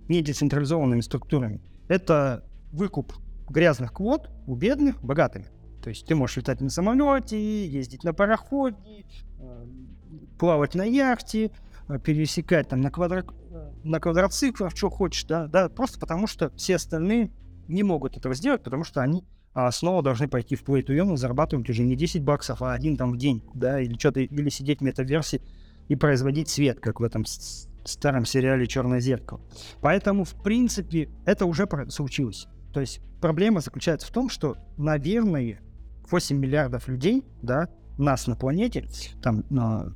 недецентрализованными 0.07 1.01
структурами. 1.01 1.59
Это 1.89 2.45
выкуп 2.71 3.11
грязных 3.49 3.91
квот 3.91 4.29
у 4.45 4.55
бедных 4.55 5.03
богатыми. 5.03 5.47
То 5.81 5.89
есть 5.89 6.05
ты 6.05 6.15
можешь 6.15 6.37
летать 6.37 6.61
на 6.61 6.69
самолете, 6.69 7.67
ездить 7.67 8.03
на 8.03 8.13
пароходе, 8.13 9.05
э, 9.39 9.65
плавать 10.39 10.75
на 10.75 10.83
яхте, 10.83 11.51
пересекать 12.03 12.67
там 12.69 12.81
на, 12.81 12.91
квадро... 12.91 13.25
на 13.83 13.99
квадроциклах, 13.99 14.75
что 14.75 14.89
хочешь, 14.89 15.23
да, 15.25 15.47
да, 15.47 15.69
просто 15.69 15.99
потому 15.99 16.27
что 16.27 16.51
все 16.55 16.75
остальные 16.75 17.31
не 17.67 17.83
могут 17.83 18.17
этого 18.17 18.33
сделать, 18.33 18.63
потому 18.63 18.83
что 18.83 19.01
они 19.01 19.23
а 19.59 19.71
снова 19.71 20.03
должны 20.03 20.27
пойти 20.27 20.55
в 20.55 20.63
play 20.63 20.85
to 20.85 20.95
earn 20.95 21.15
и 21.15 21.17
зарабатывать 21.17 21.67
уже 21.67 21.81
не 21.81 21.95
10 21.95 22.21
баксов, 22.21 22.61
а 22.61 22.73
один 22.73 22.95
там 22.95 23.13
в 23.13 23.17
день, 23.17 23.43
да, 23.55 23.81
или 23.81 23.97
что-то, 23.97 24.19
или 24.19 24.49
сидеть 24.49 24.81
в 24.81 24.83
метаверсии 24.83 25.41
и 25.87 25.95
производить 25.95 26.47
свет, 26.47 26.79
как 26.79 26.99
в 26.99 27.03
этом 27.03 27.25
старом 27.25 28.25
сериале 28.25 28.67
«Черное 28.67 28.99
зеркало». 28.99 29.41
Поэтому, 29.81 30.25
в 30.25 30.35
принципе, 30.43 31.09
это 31.25 31.47
уже 31.47 31.67
случилось. 31.89 32.45
То 32.71 32.81
есть 32.81 33.01
проблема 33.19 33.61
заключается 33.61 34.07
в 34.07 34.11
том, 34.11 34.29
что, 34.29 34.57
наверное, 34.77 35.59
8 36.09 36.37
миллиардов 36.37 36.87
людей, 36.87 37.23
да, 37.41 37.69
нас 37.97 38.27
на 38.27 38.35
планете, 38.35 38.87
там, 39.21 39.43
на 39.49 39.93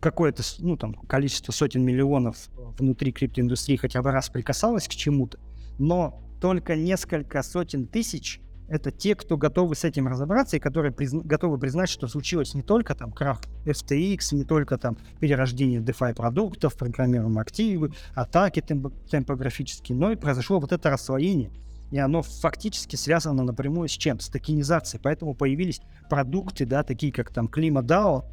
какое-то, 0.00 0.42
ну, 0.60 0.76
там, 0.76 0.94
количество 0.94 1.52
сотен 1.52 1.84
миллионов 1.84 2.48
внутри 2.78 3.12
криптоиндустрии 3.12 3.76
хотя 3.76 4.02
бы 4.02 4.10
раз 4.12 4.28
прикасалось 4.28 4.86
к 4.86 4.92
чему-то, 4.92 5.38
но 5.78 6.22
только 6.40 6.76
несколько 6.76 7.42
сотен 7.42 7.86
тысяч 7.86 8.40
это 8.68 8.90
те, 8.90 9.14
кто 9.14 9.36
готовы 9.38 9.74
с 9.74 9.84
этим 9.84 10.08
разобраться 10.08 10.56
и 10.56 10.60
которые 10.60 10.92
призна- 10.92 11.22
готовы 11.24 11.58
признать, 11.58 11.88
что 11.88 12.06
случилось 12.06 12.54
не 12.54 12.62
только 12.62 12.94
там 12.94 13.12
крах 13.12 13.40
FTX, 13.64 14.34
не 14.34 14.44
только 14.44 14.76
там 14.76 14.98
перерождение 15.20 15.80
DeFi 15.80 16.14
продуктов, 16.14 16.76
программируемые 16.76 17.40
активы, 17.40 17.92
атаки 18.14 18.60
темп- 18.60 18.92
темпографические, 19.08 19.96
но 19.96 20.12
и 20.12 20.16
произошло 20.16 20.60
вот 20.60 20.72
это 20.72 20.90
расслоение. 20.90 21.50
И 21.90 21.98
оно 21.98 22.22
фактически 22.22 22.96
связано 22.96 23.42
напрямую 23.44 23.88
с 23.88 23.92
чем? 23.92 24.20
С 24.20 24.28
токенизацией. 24.28 25.00
Поэтому 25.02 25.34
появились 25.34 25.80
продукты, 26.10 26.66
да, 26.66 26.82
такие 26.82 27.12
как 27.12 27.32
там 27.32 27.48
Клима 27.48 27.82
DAO 27.82 28.24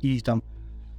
и 0.00 0.20
там 0.20 0.42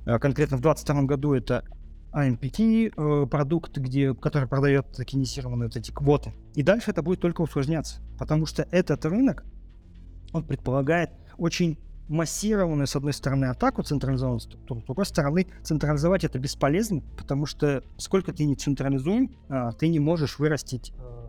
э, 0.05 0.19
конкретно 0.19 0.57
в 0.57 0.61
2022 0.61 1.03
году 1.03 1.33
это 1.33 1.65
AMPT 2.13 2.93
э, 2.95 3.27
продукт, 3.27 3.77
где, 3.77 4.13
который 4.13 4.47
продает 4.47 4.91
токенизированные 4.91 5.67
вот 5.67 5.75
эти 5.75 5.91
квоты. 5.91 6.33
И 6.55 6.63
дальше 6.63 6.91
это 6.91 7.01
будет 7.01 7.21
только 7.21 7.41
усложняться, 7.41 8.01
потому 8.17 8.45
что 8.45 8.67
этот 8.71 9.05
рынок, 9.05 9.43
он 10.33 10.43
предполагает 10.43 11.11
очень 11.37 11.77
массированную, 12.07 12.87
с 12.87 12.95
одной 12.95 13.13
стороны, 13.13 13.45
атаку 13.45 13.83
централизованную 13.83 14.41
структуру, 14.41 14.81
с 14.81 14.83
другой 14.83 15.05
стороны, 15.05 15.47
централизовать 15.63 16.25
это 16.25 16.39
бесполезно, 16.39 17.01
потому 17.17 17.45
что 17.45 17.83
сколько 17.97 18.33
ты 18.33 18.43
не 18.43 18.55
централизуем, 18.55 19.31
а, 19.47 19.71
ты 19.71 19.87
не 19.87 19.99
можешь 19.99 20.37
вырастить 20.37 20.91
э, 20.97 21.20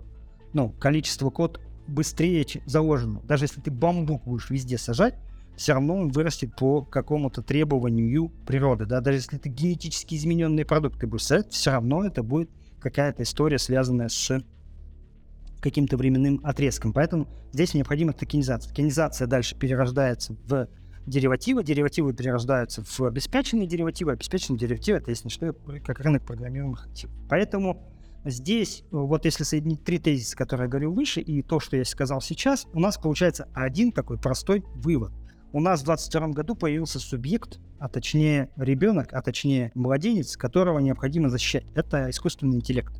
ну, 0.52 0.70
количество 0.70 1.30
код 1.30 1.60
быстрее 1.86 2.46
заложенного. 2.66 3.24
Даже 3.26 3.44
если 3.44 3.60
ты 3.60 3.70
бамбук 3.70 4.24
будешь 4.24 4.50
везде 4.50 4.78
сажать, 4.78 5.14
все 5.56 5.74
равно 5.74 5.96
он 5.96 6.08
вырастет 6.08 6.56
по 6.56 6.82
какому-то 6.82 7.42
требованию 7.42 8.30
природы. 8.46 8.86
Да? 8.86 9.00
Даже 9.00 9.18
если 9.18 9.38
это 9.38 9.48
генетически 9.48 10.14
измененные 10.14 10.64
продукты 10.64 11.06
будешь 11.06 11.24
сажать, 11.24 11.52
все 11.52 11.70
равно 11.70 12.04
это 12.04 12.22
будет 12.22 12.50
какая-то 12.80 13.22
история, 13.22 13.58
связанная 13.58 14.08
с 14.08 14.42
каким-то 15.60 15.96
временным 15.96 16.40
отрезком. 16.42 16.92
Поэтому 16.92 17.28
здесь 17.52 17.74
необходима 17.74 18.12
токенизация. 18.12 18.70
Токенизация 18.70 19.26
дальше 19.28 19.56
перерождается 19.56 20.36
в 20.46 20.68
деривативы, 21.06 21.62
деривативы 21.62 22.12
перерождаются 22.14 22.82
в 22.84 23.00
обеспеченные 23.00 23.66
деривативы, 23.66 24.12
обеспеченные 24.12 24.58
деривативы 24.58 24.98
это, 24.98 25.10
если 25.10 25.28
что, 25.28 25.52
как 25.84 26.00
рынок 26.00 26.24
программируемых 26.24 26.86
активов. 26.86 27.14
Поэтому 27.28 27.91
здесь, 28.24 28.84
вот 28.90 29.24
если 29.24 29.44
соединить 29.44 29.84
три 29.84 29.98
тезиса, 29.98 30.36
которые 30.36 30.66
я 30.66 30.70
говорил 30.70 30.92
выше, 30.92 31.20
и 31.20 31.42
то, 31.42 31.60
что 31.60 31.76
я 31.76 31.84
сказал 31.84 32.20
сейчас, 32.20 32.66
у 32.72 32.80
нас 32.80 32.96
получается 32.96 33.48
один 33.54 33.92
такой 33.92 34.18
простой 34.18 34.64
вывод 34.74 35.12
у 35.52 35.60
нас 35.60 35.82
в 35.82 35.84
22 35.84 36.28
году 36.28 36.54
появился 36.54 36.98
субъект, 36.98 37.60
а 37.78 37.88
точнее 37.88 38.48
ребенок, 38.56 39.12
а 39.12 39.20
точнее 39.20 39.70
младенец, 39.74 40.36
которого 40.36 40.78
необходимо 40.78 41.28
защищать. 41.28 41.66
Это 41.74 42.08
искусственный 42.10 42.56
интеллект. 42.56 42.94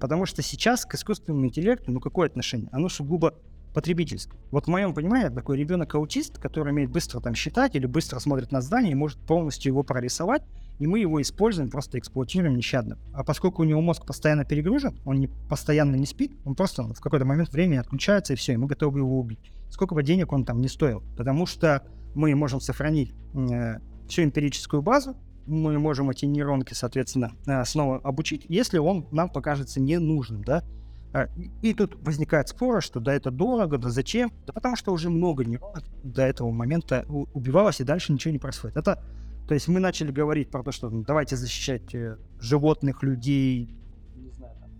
Потому 0.00 0.26
что 0.26 0.42
сейчас 0.42 0.84
к 0.84 0.94
искусственному 0.94 1.46
интеллекту, 1.46 1.90
ну 1.90 2.00
какое 2.00 2.28
отношение? 2.28 2.68
Оно 2.72 2.88
сугубо 2.88 3.34
потребительское. 3.72 4.38
Вот 4.50 4.66
в 4.66 4.68
моем 4.68 4.92
понимании, 4.92 5.34
такой 5.34 5.56
ребенок-аутист, 5.56 6.38
который 6.38 6.72
умеет 6.72 6.90
быстро 6.90 7.20
там 7.20 7.34
считать 7.34 7.74
или 7.74 7.86
быстро 7.86 8.18
смотрит 8.18 8.52
на 8.52 8.60
здание 8.60 8.92
и 8.92 8.96
может 8.96 9.18
полностью 9.18 9.70
его 9.72 9.82
прорисовать, 9.82 10.42
и 10.78 10.86
мы 10.86 10.98
его 10.98 11.20
используем, 11.22 11.70
просто 11.70 11.98
эксплуатируем 11.98 12.56
нещадно. 12.56 12.98
А 13.12 13.24
поскольку 13.24 13.62
у 13.62 13.64
него 13.64 13.80
мозг 13.80 14.06
постоянно 14.06 14.44
перегружен, 14.44 14.98
он 15.04 15.20
не, 15.20 15.28
постоянно 15.28 15.96
не 15.96 16.06
спит, 16.06 16.32
он 16.44 16.54
просто 16.54 16.82
в 16.82 17.00
какой-то 17.00 17.24
момент 17.24 17.52
времени 17.52 17.78
отключается 17.78 18.32
и 18.32 18.36
все, 18.36 18.54
и 18.54 18.56
мы 18.56 18.66
готовы 18.66 19.00
его 19.00 19.18
убить. 19.18 19.52
Сколько 19.70 19.94
бы 19.94 20.02
денег 20.02 20.32
он 20.32 20.44
там 20.44 20.60
не 20.60 20.68
стоил. 20.68 21.02
Потому 21.16 21.46
что 21.46 21.84
мы 22.14 22.34
можем 22.34 22.60
сохранить 22.60 23.12
э, 23.34 23.78
всю 24.08 24.22
эмпирическую 24.22 24.82
базу, 24.82 25.16
мы 25.46 25.78
можем 25.78 26.10
эти 26.10 26.24
нейронки, 26.24 26.74
соответственно, 26.74 27.32
э, 27.46 27.64
снова 27.64 27.98
обучить, 27.98 28.46
если 28.48 28.78
он 28.78 29.06
нам 29.10 29.28
покажется 29.28 29.80
ненужным, 29.80 30.42
да. 30.42 30.64
А, 31.12 31.28
и 31.62 31.74
тут 31.74 31.96
возникает 32.02 32.48
спор, 32.48 32.82
что 32.82 32.98
да 32.98 33.14
это 33.14 33.30
дорого, 33.30 33.78
да 33.78 33.88
зачем? 33.90 34.32
Да 34.46 34.52
потому 34.52 34.74
что 34.74 34.92
уже 34.92 35.10
много 35.10 35.44
нейронок 35.44 35.84
до 36.02 36.22
этого 36.22 36.50
момента 36.50 37.04
убивалось, 37.08 37.80
и 37.80 37.84
дальше 37.84 38.12
ничего 38.12 38.32
не 38.32 38.38
происходит. 38.38 38.76
Это, 38.76 39.02
то 39.46 39.54
есть 39.54 39.68
мы 39.68 39.80
начали 39.80 40.10
говорить 40.10 40.50
про 40.50 40.62
то, 40.62 40.72
что 40.72 40.88
ну, 40.88 41.02
давайте 41.02 41.36
защищать 41.36 41.94
э, 41.94 42.16
животных, 42.40 43.02
людей, 43.02 43.76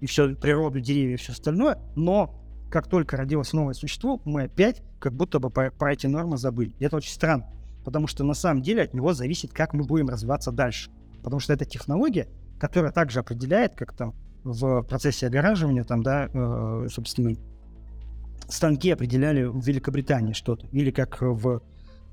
и 0.01 0.07
все, 0.07 0.35
природу, 0.35 0.81
деревья 0.81 1.17
все 1.17 1.33
остальное, 1.33 1.79
но 1.97 2.41
как 2.71 2.89
только 2.89 3.17
родилось 3.17 3.53
новое 3.53 3.75
существо, 3.75 4.21
мы 4.25 4.45
опять 4.45 4.83
как 4.99 5.13
будто 5.13 5.39
бы 5.39 5.51
про, 5.51 5.71
про 5.71 5.93
эти 5.93 6.07
нормы 6.07 6.39
забыли. 6.39 6.73
И 6.79 6.85
это 6.85 6.97
очень 6.97 7.13
странно, 7.13 7.47
потому 7.85 8.07
что 8.07 8.25
на 8.25 8.35
самом 8.35 8.63
деле 8.63 8.83
от 8.83 8.95
него 8.95 9.13
зависит, 9.13 9.53
как 9.53 9.75
мы 9.75 9.85
будем 9.85 10.09
развиваться 10.09 10.51
дальше. 10.51 10.91
Потому 11.23 11.41
что 11.41 11.53
это 11.53 11.65
технология, 11.65 12.29
которая 12.59 12.91
также 12.91 13.21
определяет, 13.21 13.75
как 13.75 13.95
там 13.95 14.15
в 14.43 14.83
процессе 14.83 15.27
огораживания, 15.27 15.85
там, 15.85 16.03
да, 16.03 16.29
э, 16.33 16.89
собственно, 16.91 17.35
станки 18.49 18.91
определяли 18.91 19.45
в 19.45 19.65
Великобритании 19.65 20.33
что-то, 20.33 20.67
или 20.69 20.91
как 20.91 21.21
в 21.21 21.63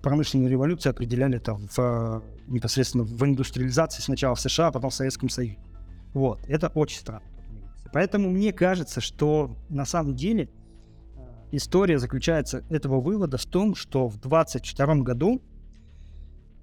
промышленной 0.02 0.50
революции 0.50 0.90
определяли 0.90 1.38
это 1.38 1.54
в, 1.54 2.24
непосредственно 2.48 3.04
в 3.04 3.24
индустриализации 3.24 4.02
сначала 4.02 4.36
в 4.36 4.40
США, 4.40 4.68
а 4.68 4.72
потом 4.72 4.90
в 4.90 4.94
Советском 4.94 5.30
Союзе. 5.30 5.58
Вот, 6.14 6.40
это 6.48 6.70
очень 6.70 7.00
странно. 7.00 7.26
Поэтому 7.94 8.30
мне 8.30 8.54
кажется, 8.54 9.02
что 9.02 9.56
на 9.70 9.86
самом 9.86 10.16
деле 10.16 10.46
э, 10.46 11.20
история 11.52 12.00
заключается 12.00 12.64
этого 12.70 13.02
вывода 13.02 13.38
в 13.38 13.46
том, 13.46 13.76
что 13.76 14.08
в 14.08 14.20
2022 14.20 14.96
году 15.04 15.42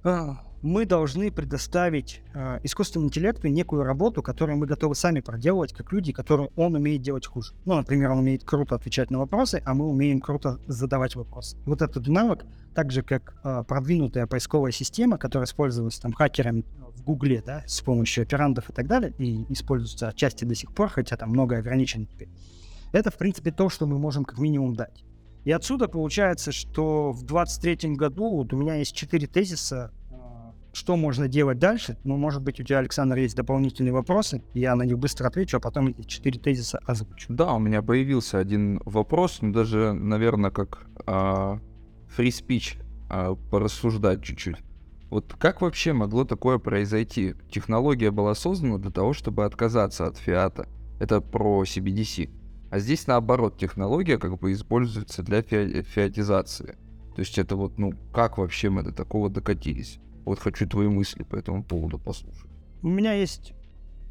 э, 0.05 0.30
мы 0.63 0.87
должны 0.87 1.31
предоставить 1.31 2.23
э, 2.35 2.61
искусственному 2.65 3.09
интеллекту 3.09 3.49
некую 3.49 3.85
работу, 3.85 4.23
которую 4.23 4.59
мы 4.59 4.67
готовы 4.67 4.95
сами 4.95 5.21
проделывать, 5.21 5.73
как 5.73 5.93
люди, 5.93 6.13
которую 6.13 6.51
он 6.57 6.75
умеет 6.75 7.03
делать 7.03 7.27
хуже. 7.27 7.55
Ну, 7.65 7.77
например, 7.77 8.11
он 8.11 8.19
умеет 8.19 8.45
круто 8.45 8.75
отвечать 8.75 9.11
на 9.11 9.19
вопросы, 9.19 9.63
а 9.65 9.75
мы 9.75 9.87
умеем 9.87 10.21
круто 10.21 10.59
задавать 10.67 11.15
вопросы. 11.15 11.57
Вот 11.65 11.83
этот 11.83 12.09
навык, 12.09 12.45
так 12.75 12.91
же 12.91 13.03
как 13.03 13.37
э, 13.45 13.65
продвинутая 13.67 14.27
поисковая 14.27 14.73
система, 14.73 15.17
которая 15.17 15.47
использовалась 15.47 15.99
там 15.99 16.13
хакерами 16.13 16.65
в 16.97 17.03
Гугле, 17.05 17.43
да, 17.45 17.63
с 17.67 17.81
помощью 17.81 18.23
операндов 18.23 18.69
и 18.71 18.73
так 18.73 18.87
далее, 18.89 19.15
и 19.19 19.47
используется 19.53 20.09
отчасти 20.09 20.45
до 20.45 20.55
сих 20.55 20.73
пор, 20.75 20.89
хотя 20.89 21.17
там 21.17 21.31
много 21.31 21.57
ограничений 21.57 22.07
теперь. 22.07 22.29
Это, 22.93 23.11
в 23.11 23.17
принципе, 23.17 23.53
то, 23.53 23.69
что 23.69 23.87
мы 23.87 23.99
можем 23.99 24.25
как 24.25 24.39
минимум 24.39 24.75
дать. 24.75 25.05
И 25.45 25.53
отсюда 25.53 25.89
получается, 25.89 26.53
что 26.53 27.13
в 27.13 27.23
23 27.25 27.95
году 27.95 28.29
вот 28.37 28.53
у 28.53 28.57
меня 28.57 28.75
есть 28.75 28.95
четыре 28.95 29.27
тезиса, 29.27 29.93
что 30.79 30.97
можно 30.97 31.26
делать 31.29 31.59
дальше. 31.59 31.99
Ну, 32.05 32.16
может 32.16 32.41
быть, 32.43 32.61
у 32.61 32.62
тебя, 32.62 32.79
Александр, 32.79 33.16
есть 33.16 33.37
дополнительные 33.37 33.93
вопросы, 33.93 34.43
я 34.55 34.76
на 34.76 34.85
них 34.85 34.99
быстро 34.99 35.26
отвечу, 35.26 35.57
а 35.57 35.61
потом 35.61 35.89
эти 35.89 36.07
четыре 36.07 36.39
тезиса 36.39 36.79
озвучу. 36.87 37.26
Да, 37.29 37.53
у 37.55 37.59
меня 37.59 37.83
появился 37.83 38.39
один 38.39 38.81
вопрос, 38.85 39.39
ну, 39.43 39.53
даже, 39.53 39.93
наверное, 39.93 40.51
как 40.51 40.87
а, 41.05 41.59
free 42.16 42.29
speech 42.29 42.81
а, 43.11 43.35
порассуждать 43.35 44.22
чуть-чуть. 44.22 44.57
Вот 45.11 45.35
как 45.39 45.62
вообще 45.62 45.93
могло 45.93 46.24
такое 46.24 46.59
произойти? 46.59 47.35
Технология 47.51 48.11
была 48.11 48.35
создана 48.35 48.79
для 48.79 48.91
того, 48.91 49.14
чтобы 49.14 49.45
отказаться 49.45 50.07
от 50.07 50.16
фиата. 50.16 50.68
Это 51.01 51.20
про 51.20 51.64
CBDC. 51.64 52.31
А 52.70 52.79
здесь 52.79 53.07
наоборот, 53.07 53.59
технология 53.59 54.18
как 54.18 54.39
бы 54.39 54.53
используется 54.53 55.22
для 55.22 55.43
фи- 55.43 55.83
фиатизации. 55.83 56.76
То 57.16 57.20
есть 57.20 57.39
это 57.39 57.57
вот, 57.57 57.79
ну, 57.79 57.95
как 58.12 58.39
вообще 58.39 58.68
мы 58.70 58.83
до 58.83 58.93
такого 58.93 59.31
докатились? 59.31 59.99
Вот 60.29 60.41
хочу 60.41 60.68
твои 60.68 60.89
мысли 60.89 61.22
по 61.22 61.37
этому 61.37 61.64
поводу 61.64 61.99
послушать. 61.99 62.51
У 62.83 62.89
меня 62.89 63.14
есть 63.14 63.55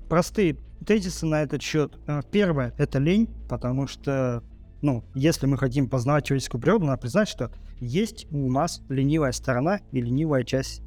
простые 0.09 0.57
тезисы 0.83 1.27
на 1.27 1.43
этот 1.43 1.61
счет. 1.61 1.99
Э, 2.07 2.23
первое— 2.31 2.73
это 2.79 2.97
лень, 2.97 3.29
потому 3.47 3.85
что, 3.85 4.43
ну, 4.81 5.03
если 5.13 5.45
мы 5.45 5.59
хотим 5.59 5.87
познавать 5.87 6.25
человеческую 6.25 6.59
природу, 6.59 6.85
надо 6.85 6.99
признать, 6.99 7.27
что 7.27 7.51
есть 7.79 8.25
у 8.31 8.49
нас 8.51 8.81
ленивая 8.89 9.31
сторона 9.31 9.81
и 9.91 10.01
ленивая 10.01 10.43
часть 10.43 10.81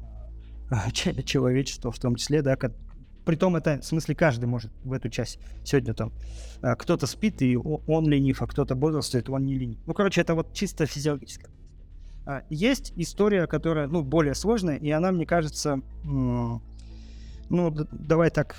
э, 0.69 0.91
человечества 1.23 1.93
в 1.93 1.99
том 1.99 2.15
числе, 2.15 2.41
да, 2.41 2.57
Притом 3.23 3.55
это, 3.55 3.79
в 3.79 3.85
смысле, 3.85 4.15
каждый 4.15 4.47
может 4.47 4.73
в 4.83 4.91
эту 4.91 5.07
часть 5.07 5.39
сегодня 5.63 5.93
там. 5.93 6.11
Э, 6.61 6.75
кто-то 6.75 7.07
спит, 7.07 7.41
и 7.41 7.55
он 7.55 8.09
ленив, 8.09 8.41
а 8.41 8.47
кто-то 8.47 8.75
бодрствует, 8.75 9.29
он 9.29 9.45
не 9.45 9.57
ленив. 9.57 9.79
Ну, 9.87 9.93
короче, 9.93 10.19
это 10.19 10.35
вот 10.35 10.51
чисто 10.51 10.85
физиологическое. 10.85 11.53
А, 12.25 12.43
есть 12.49 12.93
история, 12.95 13.47
которая, 13.47 13.87
ну, 13.87 14.03
более 14.03 14.35
сложная, 14.35 14.77
и 14.77 14.89
она, 14.91 15.11
мне 15.11 15.25
кажется, 15.25 15.81
ну, 16.03 16.61
давай 17.49 18.29
так, 18.29 18.55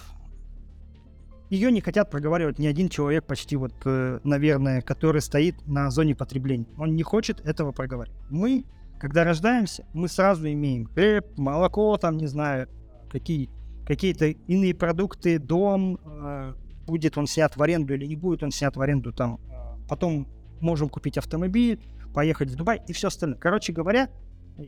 ее 1.48 1.70
не 1.70 1.80
хотят 1.80 2.10
проговаривать 2.10 2.58
ни 2.58 2.66
один 2.66 2.88
человек 2.88 3.24
почти 3.24 3.56
вот, 3.56 3.74
э, 3.84 4.20
наверное, 4.24 4.80
который 4.80 5.20
стоит 5.20 5.54
на 5.66 5.90
зоне 5.90 6.14
потребления. 6.14 6.66
Он 6.78 6.96
не 6.96 7.02
хочет 7.02 7.40
этого 7.40 7.72
проговаривать. 7.72 8.18
Мы, 8.30 8.64
когда 8.98 9.22
рождаемся, 9.22 9.84
мы 9.92 10.08
сразу 10.08 10.48
имеем 10.48 10.86
хлеб, 10.86 11.26
молоко, 11.36 11.96
там, 11.98 12.16
не 12.16 12.26
знаю, 12.26 12.68
какие, 13.10 13.50
какие-то 13.86 14.28
иные 14.28 14.74
продукты, 14.74 15.38
дом, 15.38 15.98
э, 16.02 16.54
будет 16.86 17.18
он 17.18 17.26
снят 17.26 17.54
в 17.54 17.62
аренду 17.62 17.94
или 17.94 18.06
не 18.06 18.16
будет 18.16 18.42
он 18.42 18.50
снят 18.50 18.74
в 18.74 18.80
аренду, 18.80 19.12
там, 19.12 19.38
потом 19.88 20.26
можем 20.60 20.88
купить 20.88 21.18
автомобиль, 21.18 21.80
поехать 22.14 22.50
в 22.50 22.56
Дубай 22.56 22.82
и 22.86 22.92
все 22.92 23.08
остальное. 23.08 23.38
Короче 23.38 23.72
говоря, 23.72 24.10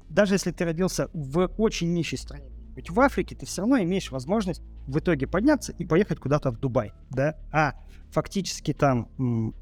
даже 0.09 0.35
если 0.35 0.51
ты 0.51 0.65
родился 0.65 1.09
в 1.13 1.51
очень 1.59 1.93
нищей 1.93 2.17
стране, 2.17 2.51
ведь 2.77 2.91
в 2.91 2.99
Африке 3.01 3.37
ты 3.37 3.47
все 3.47 3.63
равно 3.63 3.79
имеешь 3.79 4.11
возможность 4.11 4.63
в 4.87 4.99
итоге 4.99 5.27
подняться 5.27 5.73
и 5.73 5.85
поехать 5.85 6.19
куда-то 6.19 6.51
в 6.51 6.59
Дубай, 6.59 6.93
да? 7.11 7.37
А 7.53 7.75
фактически 8.11 8.73
там, 8.73 9.55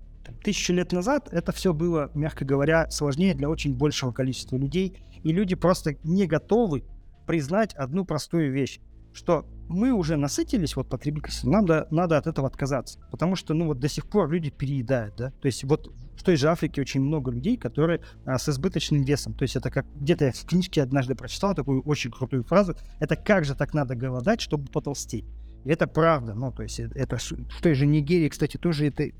тысячу 0.42 0.72
лет 0.72 0.92
назад 0.92 1.28
это 1.30 1.52
все 1.52 1.74
было, 1.74 2.10
мягко 2.14 2.44
говоря, 2.44 2.90
сложнее 2.90 3.34
для 3.34 3.48
очень 3.50 3.76
большего 3.76 4.12
количества 4.12 4.56
людей, 4.56 5.04
и 5.22 5.32
люди 5.32 5.54
просто 5.54 5.96
не 6.04 6.26
готовы 6.26 6.84
признать 7.26 7.74
одну 7.74 8.04
простую 8.04 8.52
вещь, 8.52 8.80
что 9.12 9.46
мы 9.68 9.92
уже 9.92 10.16
насытились 10.16 10.76
вот 10.76 10.88
потребительством, 10.88 11.52
надо, 11.52 11.86
надо 11.90 12.16
от 12.16 12.26
этого 12.26 12.48
отказаться. 12.48 12.98
Потому 13.10 13.36
что, 13.36 13.54
ну 13.54 13.66
вот 13.66 13.78
до 13.78 13.88
сих 13.88 14.08
пор 14.08 14.30
люди 14.30 14.50
переедают, 14.50 15.16
да. 15.16 15.30
То 15.30 15.46
есть 15.46 15.64
вот 15.64 15.92
в 16.16 16.22
той 16.22 16.36
же 16.36 16.48
Африке 16.48 16.80
очень 16.80 17.00
много 17.00 17.30
людей, 17.30 17.56
которые 17.56 18.00
а, 18.24 18.38
с 18.38 18.48
избыточным 18.48 19.02
весом. 19.02 19.34
То 19.34 19.42
есть 19.42 19.56
это 19.56 19.70
как 19.70 19.86
где-то 19.96 20.26
я 20.26 20.32
в 20.32 20.44
книжке 20.44 20.82
однажды 20.82 21.14
прочитал 21.14 21.54
такую 21.54 21.82
очень 21.82 22.10
крутую 22.10 22.44
фразу. 22.44 22.76
Это 23.00 23.16
как 23.16 23.44
же 23.44 23.54
так 23.54 23.74
надо 23.74 23.94
голодать, 23.94 24.40
чтобы 24.40 24.68
потолстеть? 24.70 25.24
И 25.64 25.70
это 25.70 25.86
правда, 25.86 26.34
ну, 26.34 26.50
то 26.50 26.64
есть 26.64 26.80
э, 26.80 26.90
это 26.94 27.18
в 27.18 27.62
той 27.62 27.74
же 27.74 27.86
Нигерии, 27.86 28.28
кстати, 28.28 28.56
тоже 28.56 28.86
это 28.88 29.10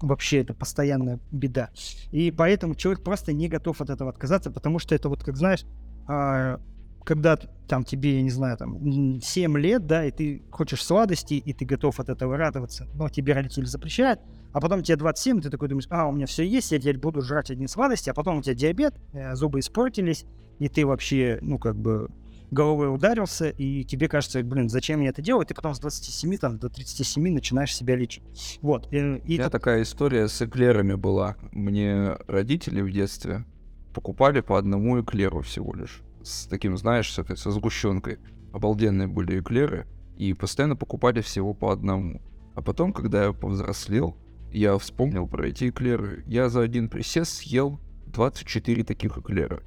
вообще 0.00 0.38
это 0.38 0.52
постоянная 0.52 1.20
беда. 1.30 1.70
И 2.10 2.30
поэтому 2.32 2.74
человек 2.74 3.04
просто 3.04 3.32
не 3.32 3.48
готов 3.48 3.80
от 3.80 3.90
этого 3.90 4.10
отказаться, 4.10 4.50
потому 4.50 4.78
что 4.78 4.94
это 4.94 5.08
вот, 5.08 5.22
как 5.22 5.36
знаешь, 5.36 5.64
а, 6.08 6.60
когда 7.04 7.36
там 7.68 7.84
тебе, 7.84 8.16
я 8.16 8.22
не 8.22 8.30
знаю, 8.30 8.56
там 8.56 9.20
7 9.20 9.58
лет, 9.58 9.86
да, 9.86 10.04
и 10.04 10.10
ты 10.10 10.42
хочешь 10.50 10.82
сладости, 10.82 11.34
и 11.34 11.52
ты 11.52 11.64
готов 11.64 12.00
от 12.00 12.08
этого 12.08 12.36
радоваться, 12.36 12.88
но 12.94 13.08
тебе 13.08 13.32
родители 13.32 13.64
запрещают, 13.64 14.20
а 14.56 14.60
потом 14.60 14.82
тебе 14.82 14.96
27, 14.96 15.42
ты 15.42 15.50
такой 15.50 15.68
думаешь, 15.68 15.86
а, 15.90 16.08
у 16.08 16.12
меня 16.12 16.24
все 16.24 16.42
есть, 16.42 16.72
я 16.72 16.78
теперь 16.78 16.96
буду 16.96 17.20
жрать 17.20 17.50
одни 17.50 17.68
сладости, 17.68 18.08
а 18.08 18.14
потом 18.14 18.38
у 18.38 18.42
тебя 18.42 18.54
диабет, 18.54 18.94
э, 19.12 19.34
зубы 19.34 19.58
испортились, 19.58 20.24
и 20.58 20.70
ты 20.70 20.86
вообще, 20.86 21.38
ну, 21.42 21.58
как 21.58 21.76
бы 21.76 22.08
головой 22.50 22.90
ударился, 22.90 23.50
и 23.50 23.84
тебе 23.84 24.08
кажется, 24.08 24.42
блин, 24.42 24.70
зачем 24.70 25.02
я 25.02 25.10
это 25.10 25.20
делаю, 25.20 25.44
и 25.44 25.46
ты 25.46 25.52
потом 25.52 25.74
с 25.74 25.78
27 25.80 26.38
там, 26.38 26.58
до 26.58 26.70
37 26.70 27.34
начинаешь 27.34 27.76
себя 27.76 27.96
лечить. 27.96 28.22
Вот. 28.62 28.90
И, 28.94 28.96
и 28.96 29.00
у 29.00 29.04
меня 29.04 29.42
это... 29.42 29.50
такая 29.50 29.82
история 29.82 30.26
с 30.26 30.40
эклерами 30.40 30.94
была. 30.94 31.36
Мне 31.52 32.16
родители 32.26 32.80
в 32.80 32.90
детстве 32.90 33.44
покупали 33.92 34.40
по 34.40 34.56
одному 34.56 35.02
эклеру 35.02 35.42
всего 35.42 35.74
лишь 35.74 36.00
с 36.22 36.46
таким, 36.46 36.78
знаешь, 36.78 37.12
с 37.12 37.18
этой, 37.18 37.36
со 37.36 37.50
сгущенкой. 37.50 38.20
Обалденные 38.54 39.06
были 39.06 39.38
эклеры. 39.38 39.86
И 40.16 40.32
постоянно 40.32 40.76
покупали 40.76 41.20
всего 41.20 41.52
по 41.52 41.72
одному. 41.72 42.22
А 42.54 42.62
потом, 42.62 42.94
когда 42.94 43.24
я 43.24 43.32
повзрослел, 43.34 44.16
я 44.56 44.78
вспомнил 44.78 45.26
про 45.26 45.48
эти 45.48 45.68
эклеры. 45.68 46.24
Я 46.26 46.48
за 46.48 46.62
один 46.62 46.88
присест 46.88 47.38
съел 47.38 47.78
24 48.06 48.84
таких 48.84 49.18
эклера. 49.18 49.62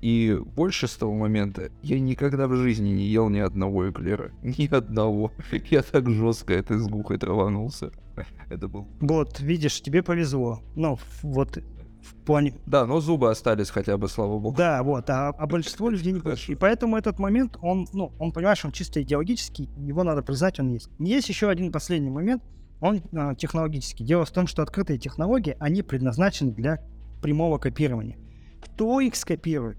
И 0.00 0.36
больше 0.56 0.88
с 0.88 0.96
того 0.96 1.14
момента 1.14 1.70
я 1.82 2.00
никогда 2.00 2.48
в 2.48 2.56
жизни 2.56 2.88
не 2.88 3.04
ел 3.04 3.28
ни 3.28 3.38
одного 3.38 3.88
эклера. 3.88 4.32
Ни 4.42 4.66
одного. 4.74 5.30
Я 5.70 5.82
так 5.82 6.10
жестко 6.10 6.54
этой 6.54 6.78
сгухой 6.78 7.18
траванулся. 7.18 7.92
Это 8.50 8.66
был... 8.66 8.88
Вот, 9.00 9.38
видишь, 9.38 9.80
тебе 9.80 10.02
повезло. 10.02 10.60
Ну, 10.74 10.98
вот 11.22 11.62
в 12.02 12.14
плане... 12.24 12.54
Да, 12.66 12.84
но 12.84 12.98
зубы 13.00 13.30
остались 13.30 13.70
хотя 13.70 13.96
бы, 13.96 14.08
слава 14.08 14.40
богу. 14.40 14.56
Да, 14.56 14.82
вот, 14.82 15.08
а, 15.08 15.28
а 15.28 15.46
большинство 15.46 15.88
людей 15.88 16.12
не 16.12 16.18
хочет. 16.18 16.50
И 16.50 16.56
поэтому 16.56 16.96
этот 16.96 17.20
момент, 17.20 17.56
он, 17.62 17.86
ну, 17.92 18.12
он, 18.18 18.32
понимаешь, 18.32 18.64
он 18.64 18.72
чисто 18.72 19.00
идеологический, 19.00 19.70
его 19.76 20.02
надо 20.02 20.22
признать, 20.22 20.58
он 20.58 20.70
есть. 20.70 20.90
Есть 20.98 21.28
еще 21.28 21.48
один 21.48 21.70
последний 21.70 22.10
момент, 22.10 22.42
он 22.82 23.00
а, 23.14 23.34
технологический. 23.36 24.04
Дело 24.04 24.24
в 24.24 24.30
том, 24.30 24.46
что 24.46 24.62
открытые 24.62 24.98
технологии, 24.98 25.56
они 25.60 25.82
предназначены 25.82 26.50
для 26.50 26.80
прямого 27.22 27.58
копирования. 27.58 28.18
Кто 28.60 29.00
их 29.00 29.14
скопирует? 29.14 29.78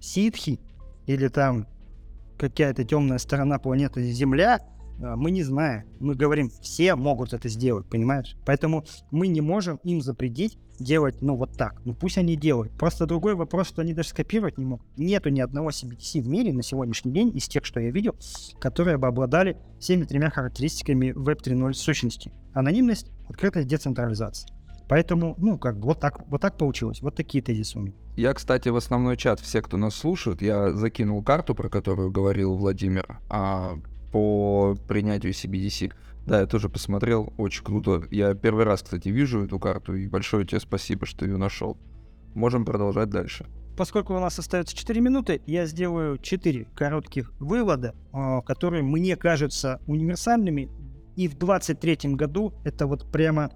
Ситхи 0.00 0.60
или 1.06 1.28
там 1.28 1.68
какая-то 2.38 2.84
темная 2.84 3.18
сторона 3.18 3.58
планеты 3.58 4.02
Земля, 4.10 4.60
мы 5.00 5.30
не 5.30 5.42
знаем. 5.42 5.84
Мы 5.98 6.14
говорим, 6.14 6.50
все 6.62 6.94
могут 6.94 7.32
это 7.32 7.48
сделать, 7.48 7.86
понимаешь? 7.88 8.36
Поэтому 8.44 8.84
мы 9.10 9.28
не 9.28 9.40
можем 9.40 9.76
им 9.82 10.00
запретить 10.02 10.58
делать, 10.78 11.20
ну, 11.20 11.36
вот 11.36 11.56
так. 11.56 11.80
Ну, 11.84 11.94
пусть 11.94 12.18
они 12.18 12.36
делают. 12.36 12.72
Просто 12.72 13.06
другой 13.06 13.34
вопрос, 13.34 13.68
что 13.68 13.82
они 13.82 13.94
даже 13.94 14.08
скопировать 14.10 14.58
не 14.58 14.64
могут. 14.64 14.86
Нету 14.96 15.28
ни 15.28 15.40
одного 15.40 15.70
CBDC 15.70 16.22
в 16.22 16.28
мире 16.28 16.52
на 16.52 16.62
сегодняшний 16.62 17.12
день 17.12 17.36
из 17.36 17.48
тех, 17.48 17.64
что 17.64 17.80
я 17.80 17.90
видел, 17.90 18.16
которые 18.58 18.96
бы 18.96 19.06
обладали 19.06 19.56
всеми 19.78 20.04
тремя 20.04 20.30
характеристиками 20.30 21.12
Web 21.12 21.42
3.0 21.42 21.72
сущности. 21.74 22.32
Анонимность, 22.54 23.10
открытая 23.28 23.64
децентрализация. 23.64 24.50
Поэтому, 24.88 25.36
ну, 25.38 25.56
как 25.56 25.78
бы 25.78 25.86
вот 25.86 26.00
так, 26.00 26.26
вот 26.28 26.40
так 26.40 26.58
получилось. 26.58 27.00
Вот 27.00 27.14
такие 27.14 27.44
тезисы 27.44 27.78
у 27.78 27.82
меня. 27.82 27.94
Я, 28.16 28.34
кстати, 28.34 28.68
в 28.70 28.76
основной 28.76 29.16
чат, 29.16 29.38
все, 29.38 29.62
кто 29.62 29.76
нас 29.76 29.94
слушает, 29.94 30.42
я 30.42 30.72
закинул 30.72 31.22
карту, 31.22 31.54
про 31.54 31.68
которую 31.68 32.10
говорил 32.10 32.56
Владимир, 32.56 33.20
а, 33.28 33.78
по 34.12 34.76
принятию 34.88 35.32
CBDC. 35.32 35.92
Да, 36.26 36.40
я 36.40 36.46
тоже 36.46 36.68
посмотрел, 36.68 37.32
очень 37.38 37.64
круто. 37.64 38.02
Я 38.10 38.34
первый 38.34 38.64
раз, 38.64 38.82
кстати, 38.82 39.08
вижу 39.08 39.44
эту 39.44 39.58
карту, 39.58 39.94
и 39.94 40.06
большое 40.06 40.46
тебе 40.46 40.60
спасибо, 40.60 41.06
что 41.06 41.24
ее 41.24 41.36
нашел. 41.36 41.78
Можем 42.34 42.64
продолжать 42.64 43.10
дальше. 43.10 43.46
Поскольку 43.76 44.14
у 44.14 44.20
нас 44.20 44.38
остается 44.38 44.76
4 44.76 45.00
минуты, 45.00 45.40
я 45.46 45.66
сделаю 45.66 46.18
4 46.18 46.66
коротких 46.74 47.32
вывода, 47.40 47.94
а, 48.12 48.42
которые 48.42 48.82
мне 48.82 49.16
кажутся 49.16 49.80
универсальными. 49.86 50.68
И 51.16 51.28
в 51.28 51.38
23 51.38 52.14
году 52.14 52.52
это 52.64 52.86
вот 52.86 53.10
прямо 53.10 53.50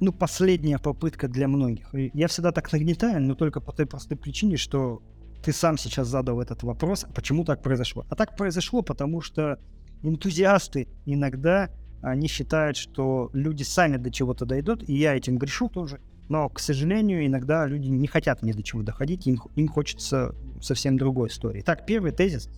ну, 0.00 0.12
последняя 0.12 0.78
попытка 0.78 1.28
для 1.28 1.48
многих. 1.48 1.88
Я 1.92 2.28
всегда 2.28 2.52
так 2.52 2.70
нагнетаю, 2.72 3.22
но 3.22 3.34
только 3.34 3.60
по 3.60 3.72
той 3.72 3.86
простой 3.86 4.16
причине, 4.16 4.56
что 4.56 5.02
ты 5.46 5.52
сам 5.52 5.78
сейчас 5.78 6.08
задал 6.08 6.40
этот 6.40 6.64
вопрос, 6.64 7.04
а 7.04 7.12
почему 7.12 7.44
так 7.44 7.62
произошло. 7.62 8.04
А 8.10 8.16
так 8.16 8.36
произошло, 8.36 8.82
потому 8.82 9.20
что 9.20 9.60
энтузиасты 10.02 10.88
иногда 11.04 11.70
они 12.02 12.26
считают, 12.26 12.76
что 12.76 13.30
люди 13.32 13.62
сами 13.62 13.96
до 13.96 14.10
чего-то 14.10 14.44
дойдут, 14.44 14.82
и 14.88 14.92
я 14.92 15.14
этим 15.14 15.38
грешу 15.38 15.68
тоже. 15.68 16.00
Но, 16.28 16.48
к 16.48 16.58
сожалению, 16.58 17.24
иногда 17.24 17.64
люди 17.64 17.86
не 17.86 18.08
хотят 18.08 18.42
ни 18.42 18.50
до 18.50 18.64
чего 18.64 18.82
доходить, 18.82 19.28
им, 19.28 19.40
им 19.54 19.68
хочется 19.68 20.34
совсем 20.60 20.98
другой 20.98 21.28
истории. 21.28 21.60
Так, 21.60 21.86
первый 21.86 22.10
тезис. 22.10 22.48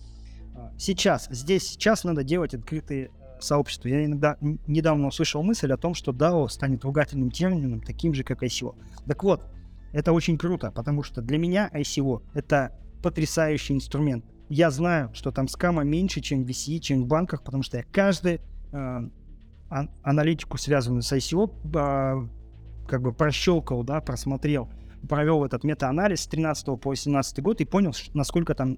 А, 0.55 0.73
сейчас, 0.79 1.27
здесь, 1.29 1.67
сейчас 1.67 2.03
надо 2.03 2.23
делать 2.23 2.55
открытые 2.55 3.09
э, 3.09 3.09
сообщества. 3.39 3.87
Я 3.87 4.03
иногда 4.03 4.35
недавно 4.41 5.09
услышал 5.09 5.43
мысль 5.43 5.71
о 5.71 5.77
том, 5.77 5.93
что 5.93 6.11
DAO 6.11 6.49
станет 6.49 6.83
ругательным 6.83 7.29
термином, 7.29 7.81
таким 7.81 8.15
же, 8.15 8.23
как 8.23 8.41
ICO. 8.41 8.73
Так 9.05 9.23
вот, 9.23 9.45
это 9.91 10.13
очень 10.13 10.37
круто, 10.37 10.71
потому 10.71 11.03
что 11.03 11.21
для 11.21 11.37
меня 11.37 11.69
ICO— 11.73 12.21
это 12.33 12.73
потрясающий 13.01 13.73
инструмент. 13.73 14.25
Я 14.49 14.71
знаю, 14.71 15.11
что 15.13 15.31
там 15.31 15.47
скама 15.47 15.83
меньше, 15.83 16.21
чем 16.21 16.43
в 16.43 16.47
VC, 16.47 16.79
чем 16.79 17.03
в 17.03 17.07
банках, 17.07 17.43
потому 17.43 17.63
что 17.63 17.77
я 17.77 17.83
каждый 17.91 18.41
э, 18.71 19.09
аналитику, 20.01 20.57
связанную 20.57 21.03
с 21.03 21.11
ICO, 21.13 21.51
э, 21.75 22.27
как 22.87 23.01
бы 23.01 23.13
прощелкал, 23.13 23.83
да, 23.83 24.01
просмотрел, 24.01 24.69
провел 25.07 25.45
этот 25.45 25.63
мета-анализ 25.63 26.21
с 26.21 26.27
13 26.27 26.79
по 26.79 26.89
18 26.89 27.41
год 27.41 27.61
и 27.61 27.65
понял, 27.65 27.93
насколько 28.13 28.55
там 28.55 28.77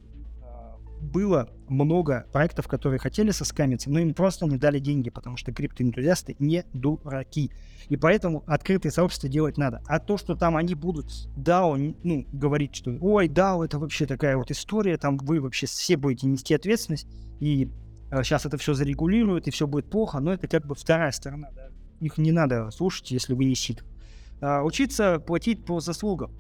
было 1.02 1.50
много 1.68 2.26
проектов, 2.32 2.68
которые 2.68 3.00
хотели 3.00 3.32
соскамиться, 3.32 3.90
но 3.90 4.00
им 4.00 4.14
просто 4.14 4.46
не 4.46 4.58
дали 4.58 4.80
деньги, 4.80 5.10
потому 5.10 5.38
что 5.38 5.52
криптоэнтузиасты 5.52 6.36
не 6.40 6.64
дураки. 6.74 7.52
И 7.90 7.98
поэтому 7.98 8.44
открытые 8.48 8.92
сообщества 8.92 9.28
делать 9.28 9.58
надо. 9.58 9.82
А 9.88 10.00
то, 10.00 10.18
что 10.18 10.36
там 10.36 10.56
они 10.56 10.76
будут 10.76 11.08
DAO, 11.36 11.96
ну, 12.04 12.26
говорить, 12.32 12.76
что 12.76 12.96
ой, 13.02 13.28
DAO 13.28 13.66
это 13.66 13.80
вообще 13.80 14.06
такая 14.06 14.38
вот 14.38 14.52
история, 14.52 14.98
там 14.98 15.18
вы 15.18 15.42
вообще 15.42 15.66
все 15.66 15.98
будете 15.98 16.28
нести 16.28 16.54
ответственность, 16.54 17.08
и 17.40 17.70
сейчас 18.24 18.46
это 18.46 18.58
все 18.58 18.74
зарегулируют 18.74 19.48
и 19.48 19.52
все 19.52 19.68
будет 19.68 19.90
плохо, 19.90 20.20
но 20.20 20.34
это 20.34 20.48
как 20.48 20.66
бы 20.66 20.76
вторая 20.76 21.12
сторона. 21.12 21.50
Да? 21.56 21.70
Их 22.00 22.18
не 22.18 22.32
надо 22.32 22.70
слушать, 22.72 23.12
если 23.12 23.34
вы 23.34 23.46
не 23.46 23.56
сит. 23.56 23.84
А, 24.42 24.64
учиться 24.64 25.20
платить 25.20 25.66
по 25.66 25.80
заслугам. 25.80 26.32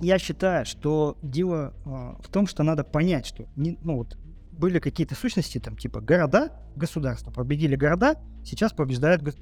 Я 0.00 0.18
считаю, 0.18 0.66
что 0.66 1.16
дело 1.22 1.74
а, 1.84 2.20
в 2.22 2.28
том, 2.28 2.46
что 2.46 2.62
надо 2.62 2.84
понять, 2.84 3.26
что 3.26 3.46
не, 3.56 3.78
ну 3.82 3.96
вот 3.96 4.18
были 4.52 4.78
какие-то 4.78 5.14
сущности, 5.14 5.58
там 5.58 5.76
типа 5.76 6.00
города, 6.00 6.52
государства, 6.76 7.30
победили 7.30 7.76
города, 7.76 8.16
сейчас 8.44 8.72
побеждают, 8.72 9.22
э, 9.26 9.32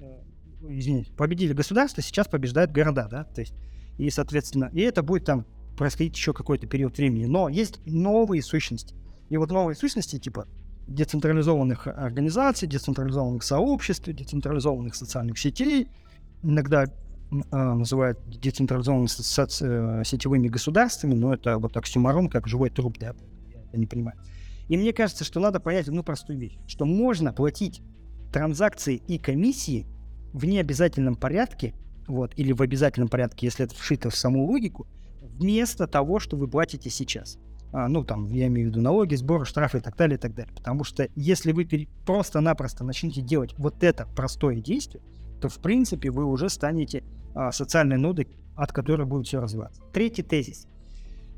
извините, 0.68 1.12
победили 1.12 1.52
государства, 1.52 2.02
сейчас 2.02 2.28
побеждают 2.28 2.72
города, 2.72 3.09
да, 3.11 3.24
то 3.24 3.40
есть 3.40 3.55
и 3.98 4.11
соответственно, 4.11 4.70
и 4.72 4.80
это 4.80 5.02
будет 5.02 5.24
там 5.24 5.46
происходить 5.76 6.16
еще 6.16 6.32
какой-то 6.32 6.66
период 6.66 6.96
времени. 6.96 7.26
Но 7.26 7.48
есть 7.48 7.80
новые 7.86 8.42
сущности. 8.42 8.94
И 9.28 9.36
вот 9.36 9.50
новые 9.50 9.76
сущности 9.76 10.18
типа 10.18 10.46
децентрализованных 10.86 11.86
организаций, 11.86 12.68
децентрализованных 12.68 13.42
сообществ, 13.42 14.07
децентрализованных 14.07 14.94
социальных 14.94 15.38
сетей, 15.38 15.88
иногда 16.42 16.86
называют 17.31 18.18
децентрализованными 18.29 19.09
э, 19.09 20.05
сетевыми 20.05 20.49
государствами, 20.49 21.14
но 21.14 21.35
это 21.35 21.59
вот 21.59 21.77
оксюмарон, 21.77 22.29
как 22.29 22.47
живой 22.47 22.70
труп, 22.70 22.99
да, 22.99 23.14
я 23.72 23.79
не 23.79 23.87
понимаю. 23.87 24.18
И 24.68 24.77
мне 24.77 24.93
кажется, 24.93 25.25
что 25.25 25.41
надо 25.41 25.61
понять 25.61 25.89
одну 25.89 26.03
простую 26.03 26.39
вещь, 26.39 26.59
что 26.66 26.85
можно 26.85 27.33
платить 27.33 27.83
транзакции 28.33 28.97
и 28.97 29.18
комиссии 29.18 29.87
в 30.33 30.45
необязательном 30.45 31.16
порядке, 31.16 31.75
вот, 32.07 32.33
или 32.37 32.53
в 32.53 32.62
обязательном 32.62 33.09
порядке, 33.09 33.47
если 33.47 33.64
это 33.64 33.75
вшито 33.75 34.11
в 34.11 34.16
саму 34.16 34.47
логику, 34.47 34.87
вместо 35.22 35.87
того, 35.87 36.18
что 36.18 36.37
вы 36.37 36.49
платите 36.49 36.91
сейчас. 36.91 37.39
А, 37.72 37.89
ну, 37.89 38.05
там, 38.05 38.27
я 38.33 38.47
имею 38.47 38.68
в 38.68 38.70
виду 38.70 38.81
налоги, 38.81 39.14
сборы, 39.16 39.45
штрафы 39.45 39.79
и 39.79 39.81
так 39.81 39.97
далее, 39.97 40.16
и 40.16 40.20
так 40.20 40.35
далее. 40.35 40.55
Потому 40.55 40.85
что 40.85 41.09
если 41.16 41.53
вы 41.53 41.66
просто-напросто 42.07 42.85
начнете 42.85 43.20
делать 43.20 43.55
вот 43.59 43.83
это 43.83 44.07
простое 44.14 44.61
действие, 44.61 45.03
то, 45.45 45.51
в 45.51 45.59
принципе, 45.59 46.11
вы 46.11 46.24
уже 46.24 46.49
станете 46.49 47.05
а, 47.34 47.53
социальной 47.53 47.99
нодой, 47.99 48.28
от 48.57 48.72
которой 48.72 49.05
будет 49.05 49.26
все 49.26 49.42
развиваться. 49.42 49.82
Третий 49.92 50.22
тезис. 50.22 50.66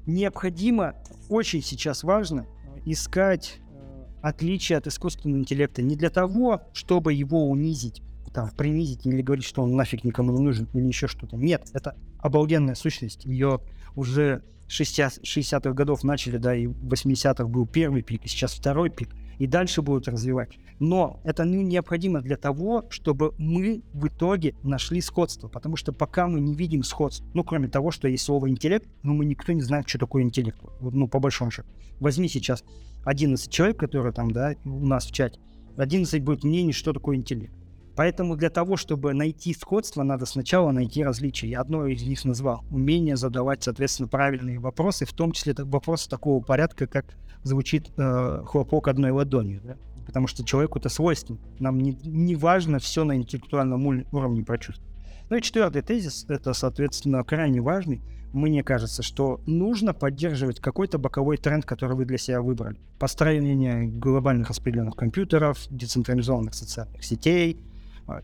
Необходимо, 0.06 0.94
очень 1.28 1.60
сейчас 1.60 2.04
важно, 2.04 2.46
искать 2.84 3.58
э, 3.58 4.04
отличие 4.22 4.78
от 4.78 4.86
искусственного 4.86 5.40
интеллекта 5.40 5.82
не 5.82 5.96
для 5.96 6.10
того, 6.10 6.62
чтобы 6.72 7.14
его 7.14 7.50
унизить, 7.50 8.00
там, 8.32 8.48
принизить 8.50 9.04
или 9.06 9.22
говорить, 9.22 9.44
что 9.44 9.64
он 9.64 9.74
нафиг 9.74 10.04
никому 10.04 10.30
не 10.30 10.40
нужен 10.40 10.68
или 10.72 10.86
еще 10.86 11.08
что-то. 11.08 11.36
Нет, 11.36 11.68
это 11.72 11.96
обалденная 12.20 12.76
сущность. 12.76 13.24
Ее 13.24 13.58
уже 13.96 14.44
60, 14.68 15.18
60-х 15.24 15.72
годов 15.72 16.04
начали, 16.04 16.36
да, 16.36 16.54
и 16.54 16.68
в 16.68 16.92
80-х 16.92 17.44
был 17.46 17.66
первый 17.66 18.02
пик, 18.02 18.24
и 18.24 18.28
сейчас 18.28 18.54
второй 18.54 18.88
пик, 18.88 19.08
и 19.38 19.46
дальше 19.46 19.82
будут 19.82 20.08
развивать. 20.08 20.58
Но 20.78 21.20
это 21.24 21.44
ну, 21.44 21.62
необходимо 21.62 22.20
для 22.20 22.36
того, 22.36 22.84
чтобы 22.90 23.34
мы 23.38 23.82
в 23.92 24.08
итоге 24.08 24.54
нашли 24.62 25.00
сходство, 25.00 25.48
потому 25.48 25.76
что 25.76 25.92
пока 25.92 26.26
мы 26.26 26.40
не 26.40 26.54
видим 26.54 26.82
сходств, 26.82 27.24
ну, 27.34 27.44
кроме 27.44 27.68
того, 27.68 27.90
что 27.90 28.08
есть 28.08 28.24
слово 28.24 28.48
интеллект, 28.50 28.86
ну, 29.02 29.14
мы 29.14 29.24
никто 29.24 29.52
не 29.52 29.62
знает, 29.62 29.88
что 29.88 29.98
такое 29.98 30.22
интеллект, 30.22 30.58
ну, 30.80 31.08
по 31.08 31.18
большому 31.18 31.50
счету. 31.50 31.68
Возьми 32.00 32.28
сейчас 32.28 32.64
11 33.04 33.50
человек, 33.50 33.78
которые 33.78 34.12
там, 34.12 34.30
да, 34.30 34.54
у 34.64 34.86
нас 34.86 35.06
в 35.06 35.12
чате, 35.12 35.40
11 35.76 36.22
будет 36.22 36.44
мнений, 36.44 36.72
что 36.72 36.92
такое 36.92 37.16
интеллект. 37.16 37.52
Поэтому 37.96 38.36
для 38.36 38.50
того, 38.50 38.76
чтобы 38.76 39.14
найти 39.14 39.54
сходство, 39.54 40.02
надо 40.02 40.26
сначала 40.26 40.70
найти 40.70 41.02
различия. 41.02 41.48
Я 41.48 41.62
одно 41.62 41.86
из 41.86 42.02
них 42.02 42.24
назвал. 42.26 42.62
Умение 42.70 43.16
задавать, 43.16 43.62
соответственно, 43.62 44.08
правильные 44.08 44.58
вопросы, 44.58 45.06
в 45.06 45.12
том 45.14 45.32
числе 45.32 45.54
вопросы 45.58 46.08
такого 46.08 46.42
порядка, 46.42 46.86
как 46.86 47.06
звучит 47.42 47.90
э, 47.96 48.42
хлопок 48.44 48.88
одной 48.88 49.12
ладонью. 49.12 49.62
Да? 49.64 49.76
Потому 50.04 50.26
что 50.26 50.44
человеку 50.44 50.78
это 50.78 50.90
свойственно. 50.90 51.38
Нам 51.58 51.80
не, 51.80 51.98
не 52.04 52.36
важно 52.36 52.78
все 52.78 53.02
на 53.04 53.16
интеллектуальном 53.16 54.04
уровне 54.12 54.44
прочувствовать. 54.44 54.92
Ну 55.30 55.36
и 55.36 55.42
четвертый 55.42 55.82
тезис, 55.82 56.26
это, 56.28 56.52
соответственно, 56.52 57.24
крайне 57.24 57.60
важный. 57.60 58.02
Мне 58.32 58.62
кажется, 58.62 59.02
что 59.02 59.40
нужно 59.46 59.94
поддерживать 59.94 60.60
какой-то 60.60 60.98
боковой 60.98 61.38
тренд, 61.38 61.64
который 61.64 61.96
вы 61.96 62.04
для 62.04 62.18
себя 62.18 62.42
выбрали. 62.42 62.78
Построение 62.98 63.86
глобальных 63.86 64.50
распределенных 64.50 64.94
компьютеров, 64.94 65.58
децентрализованных 65.70 66.52
социальных 66.54 67.02
сетей, 67.02 67.58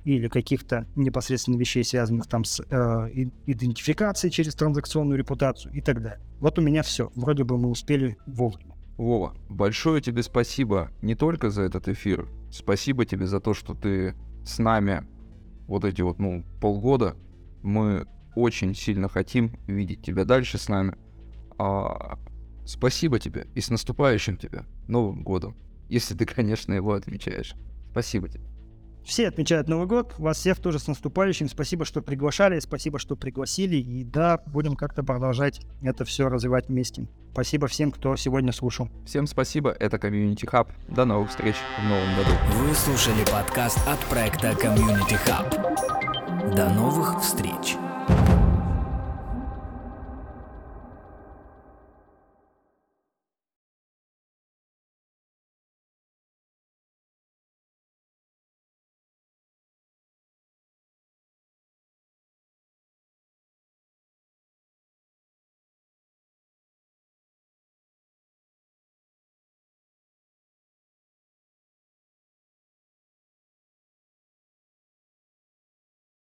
или 0.05 0.28
каких-то 0.28 0.87
непосредственно 0.97 1.57
вещей, 1.57 1.85
связанных 1.85 2.26
там 2.26 2.45
с 2.45 2.61
э, 2.61 2.64
идентификацией 3.47 4.33
через 4.33 4.55
транзакционную 4.55 5.18
репутацию 5.18 5.72
и 5.74 5.80
так 5.80 6.03
далее. 6.03 6.20
Вот 6.41 6.59
у 6.59 6.62
меня 6.62 6.83
все. 6.83 7.11
Вроде 7.14 7.45
бы 7.45 7.59
мы 7.59 7.68
успели 7.68 8.16
вовремя. 8.26 8.74
Вова, 8.97 9.35
большое 9.49 10.01
тебе 10.01 10.22
спасибо 10.22 10.91
не 11.01 11.14
только 11.14 11.51
за 11.51 11.62
этот 11.62 11.89
эфир, 11.89 12.28
спасибо 12.51 13.07
тебе 13.07 13.26
за 13.26 13.41
то, 13.41 13.55
что 13.55 13.74
ты 13.74 14.14
с 14.45 14.59
нами 14.59 15.07
вот 15.66 15.85
эти 15.85 16.03
вот, 16.03 16.18
ну, 16.18 16.45
полгода. 16.61 17.16
Мы 17.62 18.07
очень 18.35 18.74
сильно 18.74 19.09
хотим 19.09 19.59
видеть 19.66 20.03
тебя 20.03 20.24
дальше 20.24 20.59
с 20.59 20.68
нами. 20.68 20.97
А, 21.59 22.18
спасибо 22.64 23.18
тебе 23.18 23.47
и 23.55 23.61
с 23.61 23.70
наступающим 23.70 24.37
тебя 24.37 24.66
Новым 24.89 25.22
годом, 25.22 25.57
если 25.89 26.14
ты, 26.14 26.26
конечно, 26.26 26.72
его 26.72 26.93
отмечаешь. 26.93 27.55
Спасибо 27.91 28.28
тебе. 28.28 28.52
Все 29.05 29.29
отмечают 29.29 29.69
Новый 29.69 29.87
год. 29.87 30.15
Вас 30.19 30.39
всех 30.39 30.59
тоже 30.59 30.79
с 30.79 30.87
наступающим. 30.87 31.49
Спасибо, 31.49 31.85
что 31.85 32.03
приглашали, 32.03 32.59
спасибо, 32.61 32.99
что 32.99 33.17
пригласили. 33.17 33.77
И 33.77 34.05
да, 34.05 34.41
будем 34.47 34.77
как-то 34.77 35.03
продолжать 35.03 35.61
это 35.83 36.05
все 36.05 36.29
развивать 36.29 36.69
вместе. 36.69 37.07
Спасибо 37.33 37.67
всем, 37.67 37.91
кто 37.91 38.15
сегодня 38.17 38.53
слушал. 38.53 38.89
Всем 39.07 39.27
спасибо. 39.27 39.71
Это 39.71 39.97
Community 39.97 40.45
Hub. 40.51 40.69
До 40.89 41.05
новых 41.05 41.31
встреч 41.31 41.57
в 41.79 41.85
новом 41.85 42.17
году. 42.17 42.31
Вы 42.59 42.75
слушали 42.75 43.25
подкаст 43.31 43.79
от 43.89 43.99
проекта 44.11 44.51
Community 44.51 45.19
Hub. 45.27 46.55
До 46.55 46.69
новых 46.71 47.21
встреч. 47.21 47.77